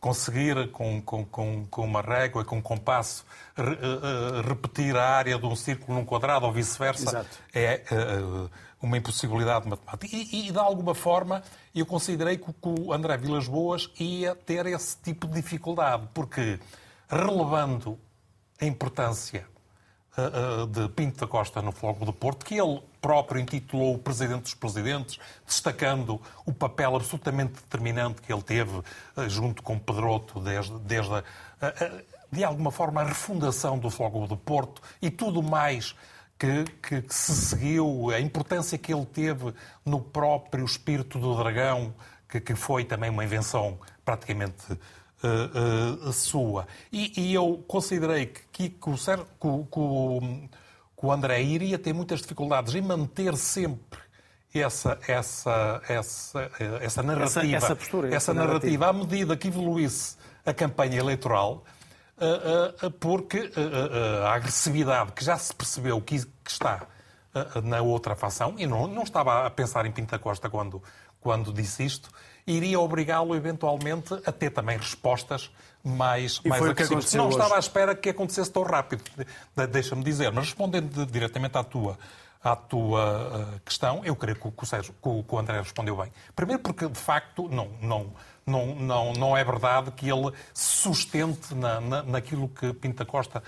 conseguir 0.00 0.70
com, 0.72 1.00
com, 1.00 1.24
com, 1.24 1.64
com 1.70 1.84
uma 1.84 2.02
régua, 2.02 2.44
com 2.44 2.56
um 2.56 2.62
compasso, 2.62 3.24
re- 3.56 3.78
eh, 3.80 4.42
repetir 4.48 4.96
a 4.96 5.08
área 5.08 5.38
de 5.38 5.46
um 5.46 5.54
círculo 5.56 5.96
num 5.96 6.04
quadrado 6.04 6.44
ou 6.44 6.52
vice-versa, 6.52 7.24
é 7.54 7.82
eh, 7.90 8.48
uma 8.82 8.96
impossibilidade 8.96 9.68
matemática. 9.68 10.14
E, 10.16 10.48
e, 10.48 10.52
de 10.52 10.58
alguma 10.58 10.94
forma, 10.94 11.42
eu 11.74 11.86
considerei 11.86 12.36
que, 12.36 12.52
o- 12.62 12.92
André 12.92 13.16
Vilas 13.16 13.46
Boas 13.48 13.88
ia 13.98 14.34
ter 14.34 14.66
esse 14.66 14.96
tipo 14.98 15.26
de 15.28 15.34
dificuldade, 15.34 16.08
porque 16.12 16.58
relevando 17.08 17.98
a 18.60 18.64
importância 18.66 19.46
eh, 20.16 20.22
eh, 20.22 20.66
de 20.66 20.88
Pinto 20.90 21.20
da 21.20 21.26
Costa 21.26 21.62
no 21.62 21.72
Fogo 21.72 22.04
do 22.04 22.12
Porto, 22.12 22.44
que 22.44 22.60
ele 22.60 22.82
próprio 23.00 23.40
intitulou 23.40 23.94
o 23.94 23.98
Presidente 23.98 24.42
dos 24.42 24.54
Presidentes, 24.54 25.18
destacando 25.46 26.20
o 26.46 26.52
papel 26.52 26.94
absolutamente 26.96 27.54
determinante 27.54 28.20
que 28.22 28.32
ele 28.32 28.42
teve 28.42 28.82
eh, 29.16 29.28
junto 29.28 29.62
com 29.62 29.78
Pedroto 29.78 30.40
desde, 30.40 30.78
desde 30.80 31.14
a- 31.14 31.24
de 32.30 32.42
alguma 32.42 32.70
forma, 32.70 33.02
a 33.02 33.04
refundação 33.04 33.78
do 33.78 33.90
Fogo 33.90 34.26
do 34.26 34.36
Porto 34.38 34.80
e 35.02 35.10
tudo 35.10 35.42
mais 35.42 35.94
que, 36.42 36.64
que- 36.82 37.02
que 37.02 37.14
se 37.14 37.32
seguiu, 37.32 38.10
a 38.10 38.18
importância 38.18 38.76
que 38.76 38.92
ele 38.92 39.06
teve 39.06 39.54
no 39.84 40.00
próprio 40.00 40.64
espírito 40.64 41.16
do 41.20 41.36
dragão, 41.36 41.94
que, 42.28 42.40
que 42.40 42.56
foi 42.56 42.84
também 42.84 43.10
uma 43.10 43.22
invenção 43.22 43.78
praticamente 44.04 44.72
uh, 44.72 46.08
uh, 46.08 46.12
sua. 46.12 46.66
E, 46.90 47.12
e, 47.28 47.32
eu 47.32 47.64
considerei 47.68 48.26
que, 48.26 48.70
que, 48.70 48.90
o, 48.90 49.66
que, 49.70 49.78
o, 51.06 51.12
André 51.12 51.42
iria 51.42 51.78
ter 51.78 51.92
muitas 51.92 52.20
dificuldades 52.20 52.74
em 52.74 52.82
manter 52.82 53.36
sempre 53.36 54.00
essa, 54.52 54.98
essa, 55.06 55.80
essa, 55.88 56.50
essa 56.80 57.02
narrativa, 57.04 57.56
essa, 57.56 57.66
essa, 57.66 57.76
postura, 57.76 58.08
essa, 58.08 58.16
essa 58.16 58.34
narrativa, 58.34 58.78
narrativa, 58.78 58.86
à 58.88 58.92
medida 58.92 59.36
que 59.36 59.46
evoluísse 59.46 60.16
a 60.44 60.52
campanha 60.52 60.98
eleitoral, 60.98 61.64
porque 63.00 63.50
a 64.24 64.34
agressividade 64.34 65.12
que 65.12 65.24
já 65.24 65.36
se 65.36 65.54
percebeu 65.54 66.00
que, 66.00 66.16
está 66.46 66.86
na 67.62 67.80
outra 67.80 68.14
facção, 68.14 68.54
e 68.58 68.66
não, 68.66 68.86
não 68.86 69.02
estava 69.02 69.46
a 69.46 69.50
pensar 69.50 69.86
em 69.86 69.92
Pinta 69.92 70.18
Costa 70.18 70.50
quando, 70.50 70.82
quando 71.20 71.52
disse 71.52 71.84
isto, 71.84 72.10
iria 72.46 72.78
obrigá-lo 72.78 73.34
eventualmente 73.34 74.14
a 74.26 74.32
ter 74.32 74.50
também 74.50 74.76
respostas 74.76 75.50
mais, 75.82 76.40
e 76.44 76.48
mais 76.48 76.62
agressivas. 76.62 77.12
Não 77.14 77.26
hoje. 77.26 77.36
estava 77.36 77.56
à 77.56 77.58
espera 77.58 77.94
que 77.94 78.10
acontecesse 78.10 78.50
tão 78.50 78.62
rápido, 78.62 79.02
deixa-me 79.70 80.02
dizer. 80.02 80.30
Mas 80.32 80.46
respondendo 80.46 81.06
diretamente 81.06 81.56
à 81.56 81.64
tua, 81.64 81.98
à 82.42 82.56
tua 82.56 83.56
uh, 83.56 83.60
questão, 83.60 84.04
eu 84.04 84.14
creio 84.16 84.36
que 84.36 84.48
o, 84.62 84.66
Sérgio, 84.66 84.94
que 85.00 85.34
o 85.34 85.38
André 85.38 85.58
respondeu 85.60 85.96
bem. 85.96 86.12
Primeiro 86.34 86.62
porque, 86.62 86.88
de 86.88 86.98
facto, 86.98 87.48
não, 87.48 87.70
não, 87.80 88.10
não, 88.46 88.74
não, 88.74 89.12
não 89.12 89.36
é 89.36 89.44
verdade 89.44 89.90
que 89.92 90.10
ele 90.10 90.32
sustente 90.52 91.54
na, 91.54 91.80
na, 91.80 92.02
naquilo 92.02 92.48
que 92.48 92.72
Pinta 92.72 93.04
Costa 93.04 93.42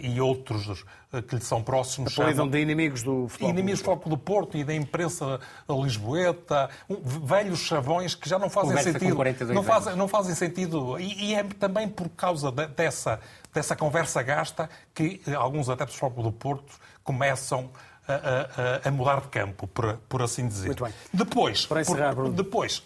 e 0.00 0.20
outros 0.20 0.84
eh, 1.12 1.22
que 1.22 1.36
lhe 1.36 1.42
são 1.42 1.62
próximos 1.62 2.12
Apelidam 2.18 2.48
de 2.48 2.58
inimigos 2.60 3.02
do 3.02 3.28
futebol. 3.28 3.50
Inimigos 3.50 3.80
do 3.80 3.84
futebol 3.84 4.10
do 4.10 4.18
Porto 4.18 4.56
e 4.56 4.64
da 4.64 4.74
imprensa 4.74 5.40
lisboeta, 5.68 6.68
velhos 6.88 7.60
chavões 7.60 8.14
que 8.14 8.28
já 8.28 8.38
não 8.38 8.50
fazem 8.50 8.70
Conversa 8.70 8.92
sentido. 8.92 9.54
Não 9.54 9.62
fazem, 9.62 9.96
não 9.96 10.08
fazem 10.08 10.34
sentido. 10.34 10.98
E, 10.98 11.30
e, 11.30 11.34
é 11.34 11.44
também 11.44 11.88
por 11.88 12.08
causa 12.10 12.50
de, 12.50 12.66
dessa, 12.68 13.20
dessa 13.52 13.74
conversa 13.74 14.22
gasta 14.22 14.68
que 14.94 15.20
alguns 15.36 15.68
adeptos 15.68 15.96
do 15.96 16.00
futebol 16.00 16.24
do 16.24 16.32
Porto 16.32 16.78
começam 17.02 17.70
a, 18.06 18.84
a, 18.84 18.88
a, 18.88 18.90
mudar 18.90 19.20
de 19.20 19.28
campo, 19.28 19.66
por, 19.68 19.98
por 20.08 20.22
assim 20.22 20.48
dizer. 20.48 20.66
Muito 20.66 20.84
bem. 20.84 20.92
Depois, 21.12 21.66
Para 21.66 21.80
encerrar, 21.80 22.14
por, 22.14 22.30
depois 22.30 22.82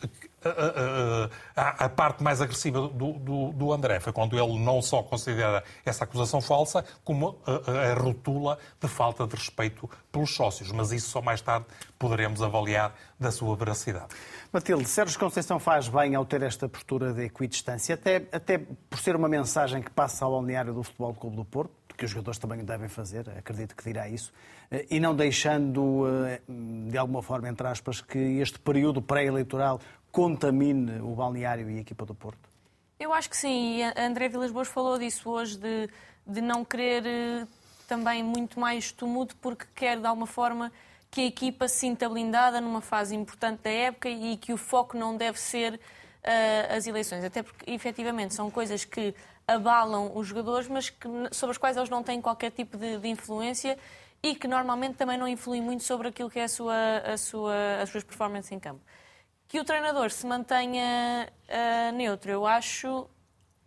a, 0.48 1.30
a, 1.60 1.84
a, 1.86 1.88
parte 1.88 2.22
mais 2.22 2.40
agressiva 2.40 2.88
do, 2.88 3.12
do, 3.12 3.52
do, 3.52 3.72
André 3.72 4.00
foi 4.00 4.12
quando 4.12 4.38
ele 4.38 4.58
não 4.58 4.82
só 4.82 5.02
considera 5.02 5.62
essa 5.84 6.04
acusação 6.04 6.40
falsa, 6.40 6.84
como 7.02 7.38
a, 7.46 7.90
a, 7.90 7.94
rotula 7.94 8.58
de 8.80 8.88
falta 8.88 9.26
de 9.26 9.34
respeito 9.34 9.88
pelos 10.12 10.34
sócios. 10.34 10.70
Mas 10.72 10.92
isso 10.92 11.10
só 11.10 11.22
mais 11.22 11.40
tarde 11.40 11.66
poderemos 11.98 12.42
avaliar 12.42 12.94
da 13.18 13.30
sua 13.30 13.56
veracidade. 13.56 14.08
Matilde, 14.52 14.88
Sérgio 14.88 15.18
Conceição 15.18 15.58
faz 15.58 15.88
bem 15.88 16.14
ao 16.14 16.24
ter 16.24 16.42
esta 16.42 16.68
postura 16.68 17.12
de 17.12 17.24
equidistância, 17.24 17.94
até, 17.94 18.22
até 18.30 18.58
por 18.58 18.98
ser 18.98 19.16
uma 19.16 19.28
mensagem 19.28 19.82
que 19.82 19.90
passa 19.90 20.24
ao 20.24 20.32
balneário 20.32 20.72
do 20.72 20.82
Futebol 20.82 21.14
Clube 21.14 21.36
do 21.36 21.44
Porto, 21.44 21.72
que 21.96 22.04
os 22.04 22.10
jogadores 22.10 22.38
também 22.38 22.64
devem 22.64 22.88
fazer, 22.88 23.28
acredito 23.30 23.74
que 23.74 23.84
dirá 23.84 24.08
isso, 24.08 24.32
eh, 24.70 24.86
e 24.90 25.00
não 25.00 25.14
deixando, 25.14 26.04
eh, 26.26 26.40
de 26.88 26.98
alguma 26.98 27.22
forma, 27.22 27.48
entre 27.48 27.66
aspas, 27.66 28.00
que 28.00 28.18
este 28.18 28.58
período 28.58 29.00
pré-eleitoral 29.00 29.80
contamine 30.14 31.00
o 31.00 31.12
balneário 31.12 31.68
e 31.68 31.78
a 31.78 31.80
equipa 31.80 32.06
do 32.06 32.14
Porto? 32.14 32.48
Eu 33.00 33.12
acho 33.12 33.28
que 33.28 33.36
sim, 33.36 33.80
e 33.80 34.00
André 34.00 34.28
Vilas 34.28 34.52
Boas 34.52 34.68
falou 34.68 34.96
disso 34.96 35.28
hoje, 35.28 35.58
de, 35.58 35.90
de 36.24 36.40
não 36.40 36.64
querer 36.64 37.04
eh, 37.04 37.46
também 37.88 38.22
muito 38.22 38.60
mais 38.60 38.92
tumulto, 38.92 39.34
porque 39.36 39.66
quer, 39.74 39.98
de 39.98 40.06
alguma 40.06 40.28
forma, 40.28 40.70
que 41.10 41.22
a 41.22 41.26
equipa 41.26 41.66
se 41.66 41.80
sinta 41.80 42.08
blindada 42.08 42.60
numa 42.60 42.80
fase 42.80 43.16
importante 43.16 43.62
da 43.64 43.70
época 43.70 44.08
e 44.08 44.36
que 44.36 44.52
o 44.52 44.56
foco 44.56 44.96
não 44.96 45.16
deve 45.16 45.38
ser 45.38 45.74
uh, 45.74 46.76
as 46.76 46.86
eleições. 46.86 47.24
Até 47.24 47.42
porque, 47.42 47.68
efetivamente, 47.68 48.34
são 48.34 48.48
coisas 48.52 48.84
que 48.84 49.14
abalam 49.48 50.12
os 50.16 50.28
jogadores, 50.28 50.68
mas 50.68 50.90
que, 50.90 51.08
sobre 51.32 51.50
as 51.50 51.58
quais 51.58 51.76
eles 51.76 51.90
não 51.90 52.04
têm 52.04 52.20
qualquer 52.20 52.52
tipo 52.52 52.76
de, 52.76 52.98
de 52.98 53.08
influência 53.08 53.76
e 54.22 54.34
que 54.34 54.46
normalmente 54.46 54.94
também 54.94 55.18
não 55.18 55.26
influem 55.26 55.60
muito 55.60 55.82
sobre 55.82 56.08
aquilo 56.08 56.30
que 56.30 56.38
é 56.38 56.44
a 56.44 56.48
sua, 56.48 56.98
a 57.04 57.16
sua, 57.16 57.54
as 57.82 57.90
suas 57.90 58.04
performances 58.04 58.50
em 58.52 58.60
campo. 58.60 58.80
Que 59.48 59.60
o 59.60 59.64
treinador 59.64 60.10
se 60.10 60.26
mantenha 60.26 61.28
uh, 61.48 61.92
neutro, 61.92 62.30
eu 62.30 62.46
acho, 62.46 63.08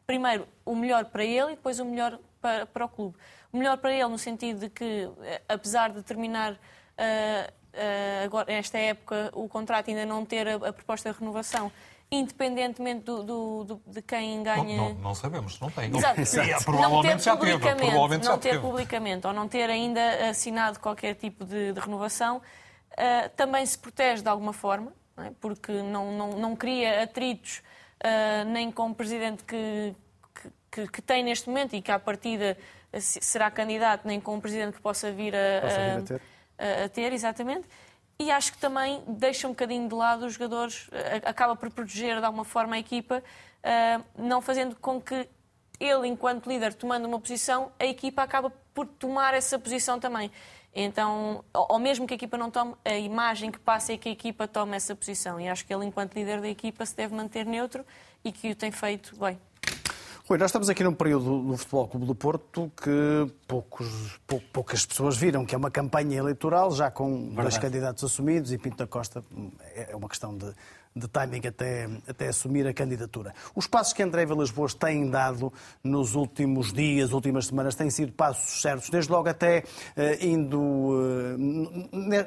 primeiro, 0.06 0.48
o 0.66 0.76
melhor 0.76 1.06
para 1.06 1.24
ele 1.24 1.54
e 1.54 1.56
depois 1.56 1.80
o 1.80 1.86
melhor 1.86 2.20
para, 2.42 2.66
para 2.66 2.86
o 2.86 2.90
clube. 2.90 3.18
O 3.52 3.58
melhor 3.58 3.78
para 3.78 3.94
ele 3.94 4.08
no 4.08 4.18
sentido 4.18 4.60
de 4.62 4.70
que, 4.70 5.10
eh, 5.24 5.42
apesar 5.48 5.92
de 5.92 6.04
terminar 6.04 6.54
uh, 6.54 6.58
uh, 6.58 8.26
agora, 8.26 8.52
esta 8.52 8.78
época 8.78 9.32
o 9.34 9.48
contrato 9.48 9.90
ainda 9.90 10.06
não 10.06 10.26
ter 10.26 10.48
a, 10.48 10.56
a 10.56 10.74
proposta 10.74 11.12
de 11.12 11.18
renovação, 11.18 11.72
independentemente 12.12 13.04
do, 13.04 13.24
do, 13.24 13.64
do, 13.64 13.82
de 13.88 14.02
quem 14.02 14.44
ganha. 14.44 14.78
Não, 14.78 14.90
não, 14.90 14.96
não 14.96 15.16
sabemos, 15.16 15.60
não 15.60 15.70
tem. 15.70 15.96
Exato. 15.96 16.22
Exato. 16.22 16.66
Provavelmente 16.66 17.24
já 17.24 17.38
teve. 17.38 17.60
Provavelmente 17.60 18.26
não 18.26 18.38
ter 18.38 18.62
publicamente 18.62 19.28
ou 19.28 19.34
não 19.34 19.48
ter 19.48 19.70
ainda 19.70 20.30
assinado 20.30 20.80
qualquer 20.80 21.16
tipo 21.16 21.46
de, 21.46 21.74
de 21.74 21.80
renovação 21.80 22.38
uh, 22.38 23.30
também 23.36 23.66
se 23.66 23.78
protege 23.78 24.22
de 24.22 24.30
alguma 24.30 24.54
forma 24.54 24.94
não 25.18 25.24
é? 25.24 25.32
porque 25.42 25.72
não, 25.72 26.12
não, 26.12 26.30
não 26.32 26.56
cria 26.56 27.04
atritos 27.04 27.64
uh, 28.04 28.46
nem 28.48 28.72
com 28.72 28.92
o 28.92 28.96
presidente 28.96 29.44
que, 29.44 29.96
que, 30.72 30.88
que, 30.88 31.02
tem 31.02 31.24
neste 31.24 31.50
momento 31.50 31.76
e 31.76 31.82
que 31.82 31.92
à 31.92 31.98
partida 31.98 32.56
será 33.00 33.50
candidato, 33.50 34.08
nem 34.08 34.22
com 34.22 34.36
um 34.36 34.40
presidente 34.40 34.76
que 34.76 34.82
possa 34.82 35.12
vir 35.12 35.36
a, 35.36 35.62
possa 35.62 35.78
vir 35.78 35.90
a, 35.90 36.02
ter. 36.02 36.22
A, 36.58 36.86
a 36.86 36.90
ter. 36.90 37.14
exatamente. 37.14 37.68
E 38.20 38.32
acho 38.32 38.54
que 38.54 38.58
também 38.58 39.04
deixa 39.08 39.48
um 39.48 39.52
bocadinho 39.52 39.88
de 39.88 39.94
lado 39.94 40.26
os 40.26 40.34
jogadores, 40.34 40.90
acaba 41.24 41.56
por 41.56 41.70
proteger 41.70 42.20
de 42.20 42.26
alguma 42.26 42.46
forma 42.46 42.76
a 42.76 42.80
equipa, 42.80 43.22
uh, 43.22 44.04
não 44.18 44.42
fazendo 44.42 44.76
com 44.76 45.02
que 45.02 45.28
ele, 45.80 46.08
enquanto 46.08 46.48
líder, 46.48 46.74
tomando 46.74 47.06
uma 47.06 47.20
posição, 47.20 47.72
a 47.80 47.86
equipa 47.86 48.24
acaba 48.24 48.52
por 48.74 48.88
tomar 48.88 49.34
essa 49.34 49.60
posição 49.60 50.00
também. 50.00 50.32
Então, 50.80 51.44
ou 51.52 51.80
mesmo 51.80 52.06
que 52.06 52.14
a 52.14 52.16
equipa 52.16 52.38
não 52.38 52.52
tome, 52.52 52.76
a 52.86 53.00
imagem 53.00 53.50
que 53.50 53.58
passa 53.58 53.94
é 53.94 53.98
que 53.98 54.08
a 54.08 54.12
equipa 54.12 54.48
tome 54.48 54.76
essa 54.76 54.96
posição. 54.96 55.40
E 55.40 55.50
acho 55.50 55.66
que 55.66 55.74
ele, 55.74 55.84
enquanto 55.84 56.14
líder 56.14 56.40
da 56.40 56.48
equipa, 56.48 56.86
se 56.86 56.96
deve 56.96 57.16
manter 57.16 57.48
neutro 57.48 57.84
e 58.24 58.32
que 58.32 58.52
o 58.52 58.56
tem 58.56 58.72
feito 58.72 59.18
bem. 59.18 59.40
Rui, 60.30 60.38
nós 60.38 60.50
estamos 60.50 60.70
aqui 60.70 60.84
num 60.84 60.94
período 60.94 61.42
do 61.42 61.58
Futebol 61.58 61.88
Clube 61.88 62.06
do 62.06 62.14
Porto 62.14 62.72
que 62.78 63.34
poucos, 63.48 64.20
pou, 64.28 64.40
poucas 64.54 64.86
pessoas 64.86 65.18
viram, 65.18 65.44
que 65.46 65.56
é 65.56 65.58
uma 65.58 65.72
campanha 65.72 66.16
eleitoral, 66.18 66.70
já 66.72 66.92
com 66.92 67.10
Verdade. 67.28 67.42
dois 67.42 67.58
candidatos 67.58 68.04
assumidos 68.04 68.52
e 68.52 68.58
Pinto 68.60 68.78
da 68.78 68.86
Costa 68.86 69.24
é, 69.74 69.94
é 69.94 69.96
uma 69.96 70.08
questão 70.08 70.38
de 70.38 70.54
de 70.98 71.08
timing 71.08 71.48
até, 71.48 71.90
até 72.08 72.28
assumir 72.28 72.68
a 72.68 72.74
candidatura. 72.74 73.34
Os 73.56 73.68
passos 73.68 73.94
que 73.94 74.04
André 74.04 74.26
Vilas 74.26 74.52
Boas 74.52 74.74
tem 74.74 75.10
dado 75.10 75.52
nos 75.84 76.16
últimos 76.16 76.74
dias, 76.74 77.12
últimas 77.12 77.48
semanas, 77.48 77.76
têm 77.76 77.90
sido 77.90 78.12
passos 78.12 78.62
certos, 78.62 78.90
desde 78.90 79.12
logo 79.12 79.30
até 79.30 79.64
uh, 79.96 80.26
indo 80.26 80.60
uh, 80.60 81.38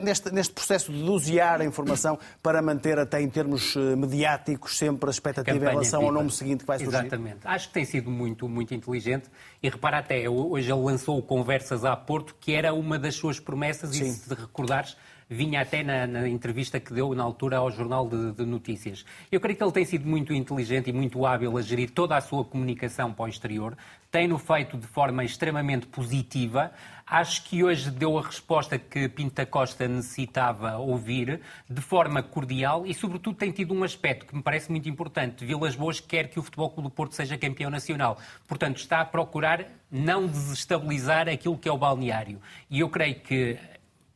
neste, 0.00 0.32
neste 0.32 0.52
processo 0.52 0.92
de 0.92 1.02
dosear 1.02 1.60
a 1.60 1.64
informação 1.64 2.18
para 2.42 2.62
manter 2.62 2.98
até 2.98 3.20
em 3.20 3.28
termos 3.28 3.76
uh, 3.76 3.96
mediáticos 3.96 4.76
sempre 4.78 5.08
a 5.08 5.10
expectativa 5.10 5.64
em 5.64 5.68
relação 5.68 6.04
ao 6.04 6.12
nome 6.12 6.30
seguinte 6.30 6.60
que 6.60 6.66
vai 6.66 6.78
surgir. 6.78 6.96
Exatamente. 6.96 7.38
Acho 7.44 7.68
que 7.68 7.74
tem 7.74 7.84
sido 7.84 8.10
muito, 8.10 8.48
muito 8.48 8.74
inteligente 8.74 9.28
e 9.62 9.68
repara 9.68 9.98
até, 9.98 10.28
hoje 10.28 10.72
ele 10.72 10.80
lançou 10.80 11.20
Conversas 11.22 11.84
a 11.84 11.96
Porto, 11.96 12.34
que 12.40 12.52
era 12.52 12.72
uma 12.72 12.98
das 12.98 13.14
suas 13.14 13.38
promessas 13.38 13.90
Sim. 13.90 14.04
e 14.04 14.12
se 14.12 14.34
recordares 14.34 14.96
vinha 15.30 15.60
até 15.60 15.84
na, 15.84 16.08
na, 16.08 16.28
entrevista 16.28 16.80
que 16.80 16.92
deu 16.92 17.14
na 17.14 17.22
altura 17.22 17.58
ao 17.58 17.70
Jornal 17.70 18.08
de, 18.08 18.32
de, 18.32 18.44
Notícias. 18.44 19.04
Eu 19.30 19.38
creio 19.38 19.56
que 19.56 19.62
ele 19.62 19.70
tem 19.70 19.84
sido 19.84 20.04
muito 20.04 20.34
inteligente 20.34 20.90
e 20.90 20.92
muito 20.92 21.24
hábil 21.24 21.56
a 21.56 21.62
gerir 21.62 21.90
toda 21.90 22.16
a 22.16 22.20
sua 22.20 22.44
comunicação 22.44 23.12
para 23.12 23.26
o 23.26 23.28
exterior, 23.28 23.76
tem-no 24.10 24.38
feito 24.38 24.76
de 24.76 24.88
forma 24.88 25.22
extremamente 25.22 25.86
positiva. 25.86 26.72
Acho 27.06 27.44
que 27.44 27.62
hoje 27.62 27.92
deu 27.92 28.18
a 28.18 28.22
resposta 28.22 28.76
que 28.76 29.08
Pinta 29.08 29.46
Costa 29.46 29.86
necessitava 29.86 30.78
ouvir, 30.78 31.40
de 31.68 31.80
forma 31.80 32.22
cordial 32.24 32.84
e, 32.84 32.92
sobretudo, 32.92 33.36
tem 33.36 33.52
tido 33.52 33.72
um 33.72 33.84
aspecto 33.84 34.26
que 34.26 34.34
me 34.34 34.42
parece 34.42 34.68
muito 34.68 34.88
importante. 34.88 35.44
Vilas 35.44 35.76
Boas 35.76 36.00
quer 36.00 36.28
que 36.28 36.40
o 36.40 36.42
Futebol 36.42 36.70
Clube 36.70 36.88
do 36.88 36.92
Porto 36.92 37.14
seja 37.14 37.38
campeão 37.38 37.70
nacional. 37.70 38.18
Portanto, 38.48 38.78
está 38.78 39.00
a 39.00 39.04
procurar 39.04 39.64
não 39.90 40.26
desestabilizar 40.26 41.28
aquilo 41.28 41.56
que 41.56 41.68
é 41.68 41.72
o 41.72 41.78
balneário. 41.78 42.40
E 42.68 42.80
eu 42.80 42.88
creio 42.88 43.20
que 43.20 43.56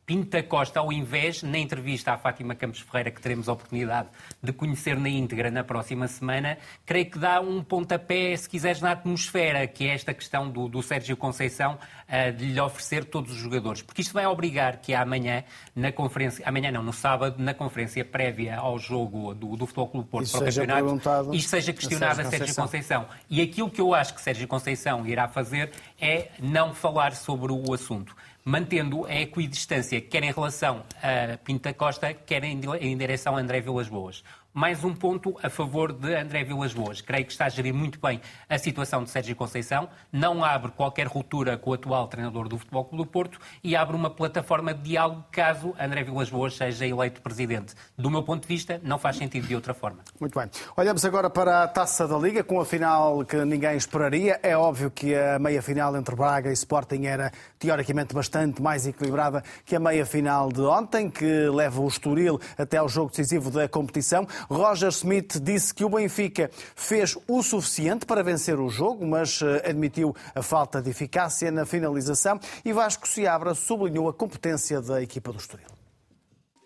Pinta 0.05 0.43
Costa, 0.43 0.79
ao 0.79 0.93
invés, 0.93 1.41
na 1.41 1.57
entrevista 1.57 2.13
à 2.13 2.17
Fátima 2.17 2.53
Campos 2.53 2.79
Ferreira, 2.79 3.09
que 3.09 3.19
teremos 3.19 3.49
a 3.49 3.53
oportunidade 3.53 4.07
de 4.41 4.53
conhecer 4.53 4.95
na 4.99 5.09
íntegra 5.09 5.49
na 5.49 5.63
próxima 5.63 6.07
semana, 6.07 6.59
creio 6.85 7.09
que 7.09 7.17
dá 7.17 7.41
um 7.41 7.63
pontapé, 7.63 8.37
se 8.37 8.47
quiseres, 8.47 8.81
na 8.81 8.91
atmosfera, 8.91 9.65
que 9.65 9.87
é 9.87 9.95
esta 9.95 10.13
questão 10.13 10.47
do, 10.47 10.67
do 10.67 10.83
Sérgio 10.83 11.17
Conceição, 11.17 11.79
uh, 12.07 12.31
de 12.33 12.45
lhe 12.45 12.59
oferecer 12.59 13.05
todos 13.05 13.31
os 13.31 13.37
jogadores. 13.37 13.81
Porque 13.81 14.03
isto 14.03 14.13
vai 14.13 14.27
obrigar 14.27 14.77
que 14.77 14.93
amanhã, 14.93 15.43
na 15.75 15.91
conferência, 15.91 16.47
amanhã 16.47 16.71
não, 16.71 16.83
no 16.83 16.93
sábado, 16.93 17.41
na 17.41 17.55
conferência 17.55 18.05
prévia 18.05 18.57
ao 18.57 18.77
jogo 18.77 19.33
do, 19.33 19.55
do 19.55 19.65
Futebol 19.65 19.87
Clube 19.87 20.09
Porto 20.09 20.31
para 20.31 20.39
o 20.39 20.53
campeonato, 20.53 21.33
isto 21.33 21.49
seja 21.49 21.73
questionado 21.73 22.21
a 22.21 22.25
Sérgio, 22.25 22.35
a 22.35 22.37
Sérgio 22.37 22.55
Conceição. 22.55 23.07
E 23.27 23.41
aquilo 23.41 23.71
que 23.71 23.81
eu 23.81 23.91
acho 23.95 24.13
que 24.13 24.21
Sérgio 24.21 24.47
Conceição 24.47 25.03
irá 25.07 25.27
fazer 25.27 25.71
é 25.99 26.29
não 26.39 26.75
falar 26.75 27.15
sobre 27.15 27.51
o 27.51 27.73
assunto 27.73 28.15
mantendo 28.45 29.05
a 29.05 29.15
equidistância, 29.15 29.99
quer 29.99 30.23
em 30.23 30.31
relação 30.31 30.83
a 31.01 31.35
Pinta 31.39 31.73
Costa, 31.73 32.13
quer 32.13 32.43
em 32.43 32.95
direção 32.95 33.35
a 33.35 33.39
André 33.39 33.59
Vilas 33.59 33.89
Boas. 33.89 34.23
Mais 34.55 34.85
um 34.85 34.93
ponto 34.93 35.35
a 35.43 35.49
favor 35.49 35.91
de 35.91 36.15
André 36.15 36.45
Vilas 36.45 36.73
Boas. 36.73 37.01
Creio 37.01 37.25
que 37.25 37.33
está 37.33 37.47
a 37.47 37.49
gerir 37.49 37.73
muito 37.73 37.99
bem 37.99 38.21
a 38.47 38.57
situação 38.57 39.03
de 39.03 39.09
Sérgio 39.09 39.35
Conceição, 39.35 39.89
não 40.13 40.45
abre 40.45 40.71
qualquer 40.71 41.07
ruptura 41.07 41.57
com 41.57 41.71
o 41.71 41.73
atual 41.73 42.07
treinador 42.07 42.47
do 42.47 42.57
Futebol 42.57 42.85
Clube 42.85 43.03
do 43.03 43.05
Porto 43.05 43.37
e 43.61 43.75
abre 43.75 43.97
uma 43.97 44.09
plataforma 44.09 44.73
de 44.73 44.81
diálogo 44.83 45.25
caso 45.29 45.75
André 45.77 46.05
Vilas 46.05 46.29
Boas 46.29 46.55
seja 46.55 46.87
eleito 46.87 47.21
presidente. 47.21 47.75
Do 47.97 48.09
meu 48.09 48.23
ponto 48.23 48.43
de 48.43 48.47
vista, 48.47 48.79
não 48.81 48.97
faz 48.97 49.17
sentido 49.17 49.45
de 49.45 49.53
outra 49.53 49.73
forma. 49.73 49.99
Muito 50.21 50.39
bem. 50.39 50.49
Olhamos 50.77 51.03
agora 51.03 51.29
para 51.29 51.63
a 51.63 51.67
Taça 51.67 52.07
da 52.07 52.17
Liga, 52.17 52.41
com 52.41 52.57
a 52.61 52.65
final 52.65 53.25
que 53.25 53.35
ninguém 53.43 53.75
esperaria. 53.75 54.39
É 54.41 54.55
óbvio 54.55 54.89
que 54.89 55.13
a 55.13 55.37
meia-final 55.37 55.97
entre 55.97 56.15
Braga 56.15 56.49
e 56.49 56.53
Sporting 56.53 57.03
era, 57.03 57.29
teoricamente, 57.59 58.13
bastante 58.13 58.61
mais 58.61 58.87
equilibrada 58.87 59.43
que 59.65 59.75
a 59.75 59.81
meia-final 59.81 60.49
de 60.49 60.61
ontem, 60.61 61.09
que 61.09 61.49
leva 61.49 61.81
o 61.81 61.87
Estoril 61.89 62.39
até 62.57 62.77
ao 62.77 62.87
jogo 62.87 63.09
decisivo 63.09 63.51
da 63.51 63.67
competição. 63.67 64.25
Roger 64.49 64.89
Smith 64.89 65.39
disse 65.41 65.73
que 65.73 65.83
o 65.83 65.89
Benfica 65.89 66.49
fez 66.75 67.17
o 67.27 67.41
suficiente 67.41 68.05
para 68.05 68.23
vencer 68.23 68.59
o 68.59 68.69
jogo, 68.69 69.05
mas 69.05 69.41
eh, 69.41 69.69
admitiu 69.69 70.15
a 70.33 70.41
falta 70.41 70.81
de 70.81 70.89
eficácia 70.89 71.51
na 71.51 71.65
finalização 71.65 72.39
e 72.63 72.71
Vasco 72.71 73.07
Seabra 73.07 73.53
sublinhou 73.53 74.07
a 74.09 74.13
competência 74.13 74.81
da 74.81 75.01
equipa 75.01 75.31
do 75.31 75.37
Estoril. 75.37 75.67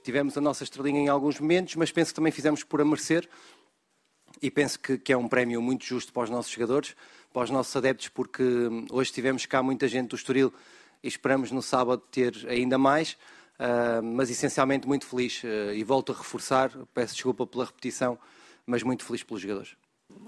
Tivemos 0.04 0.38
a 0.38 0.42
nossa 0.42 0.64
estrelinha 0.64 1.00
em 1.00 1.08
alguns 1.08 1.40
momentos, 1.40 1.76
mas 1.76 1.92
penso 1.92 2.12
que 2.12 2.16
também 2.16 2.32
fizemos 2.32 2.64
por 2.64 2.82
a 2.82 2.86
merecer 2.86 3.30
e 4.42 4.50
penso 4.50 4.80
que, 4.80 4.98
que, 4.98 5.14
é 5.14 5.18
um 5.18 5.28
prémio 5.28 5.62
muito 5.62 5.86
justo 5.86 6.14
para 6.14 6.24
os 6.24 6.30
nossos 6.30 6.52
jogadores, 6.52 6.96
para 7.34 7.44
os 7.44 7.50
nossos 7.50 7.76
adeptos, 7.76 8.08
porque 8.08 8.44
hum, 8.44 8.86
hoje 8.92 9.12
tivemos 9.12 9.46
cá 9.46 9.62
muita 9.62 9.88
gente 9.88 10.10
do 10.10 10.16
Estoril 10.16 10.54
e 11.04 11.08
esperamos 11.08 11.52
no 11.52 11.62
sábado 11.62 12.02
ter 12.12 12.34
ainda 12.48 12.78
mais. 12.78 13.18
Uh, 13.60 14.02
mas 14.02 14.30
essencialmente 14.30 14.88
muito 14.88 15.06
feliz 15.06 15.44
uh, 15.44 15.74
e 15.74 15.84
volto 15.84 16.14
a 16.14 16.16
reforçar, 16.16 16.72
peço 16.94 17.14
desculpa 17.14 17.46
pela 17.46 17.66
repetição, 17.66 18.18
mas 18.66 18.84
muito 18.84 19.04
feliz 19.04 19.22
pelos 19.22 19.42
jogadores. 19.42 19.76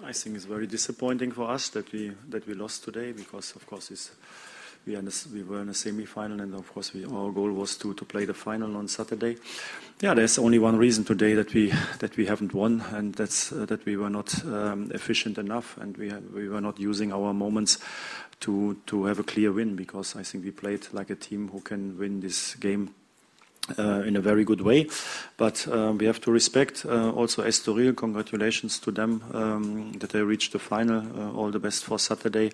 I 0.04 0.14
think 0.14 0.36
it's 0.36 0.46
very 0.46 0.68
disappointing 0.68 1.32
for 1.32 1.50
us 1.50 1.70
that 1.70 1.92
we 1.94 2.12
that 2.30 2.46
we 2.48 2.54
lost 2.54 2.84
today 2.84 3.14
because 3.14 3.56
of 3.56 3.66
course 3.66 3.92
it's, 3.92 4.12
we, 4.86 4.96
in 4.96 5.08
a, 5.08 5.12
we 5.34 5.44
were 5.44 5.62
in 5.62 5.70
a 5.70 5.74
semi-final 5.74 6.42
and 6.42 6.54
of 6.56 6.72
course 6.74 6.94
we, 6.94 7.06
our 7.06 7.32
goal 7.32 7.52
was 7.52 7.78
to, 7.78 7.94
to 7.94 8.04
play 8.04 8.26
the 8.26 8.34
final 8.34 8.76
on 8.76 8.88
Saturday. 8.88 9.38
Yeah, 10.02 10.14
there's 10.14 10.38
only 10.38 10.60
one 10.60 10.78
reason 10.78 11.04
today 11.04 11.34
that 11.36 11.54
we 11.54 11.72
that 12.00 12.18
we 12.18 12.26
haven't 12.26 12.54
won 12.54 12.84
and 12.92 13.14
that's 13.16 13.52
uh, 13.52 13.66
that 13.66 13.86
we 13.86 13.96
were 13.96 14.10
not 14.10 14.44
um, 14.46 14.92
efficient 14.94 15.38
enough 15.38 15.78
and 15.78 15.96
we 15.98 16.12
we 16.34 16.50
were 16.50 16.62
not 16.62 16.80
using 16.80 17.14
our 17.14 17.34
moments 17.34 17.78
to 18.42 18.78
to 18.88 19.06
have 19.06 19.20
a 19.20 19.24
clear 19.24 19.52
win 19.52 19.76
because 19.76 20.16
I 20.16 20.24
think 20.24 20.44
we 20.44 20.52
played 20.52 20.88
like 20.92 21.10
a 21.10 21.16
team 21.16 21.50
who 21.50 21.62
can 21.62 21.98
win 21.98 22.20
this 22.20 22.56
game 22.56 22.94
uh, 23.78 24.04
in 24.06 24.16
a 24.16 24.22
very 24.22 24.44
good 24.44 24.62
way. 24.62 24.88
But 25.38 25.68
uh, 25.68 25.94
we 25.98 26.06
have 26.06 26.20
to 26.22 26.32
respect 26.32 26.86
uh, 26.86 27.12
also 27.12 27.44
Estoril. 27.44 27.96
Congratulations 27.96 28.80
to 28.80 28.92
them 28.92 29.24
um, 29.34 29.94
that 29.94 30.10
they 30.10 30.22
reached 30.22 30.52
the 30.52 30.60
final. 30.60 31.00
Uh, 31.00 31.32
all 31.32 31.52
the 31.52 31.60
best 31.60 31.84
for 31.84 32.00
Saturday. 32.00 32.52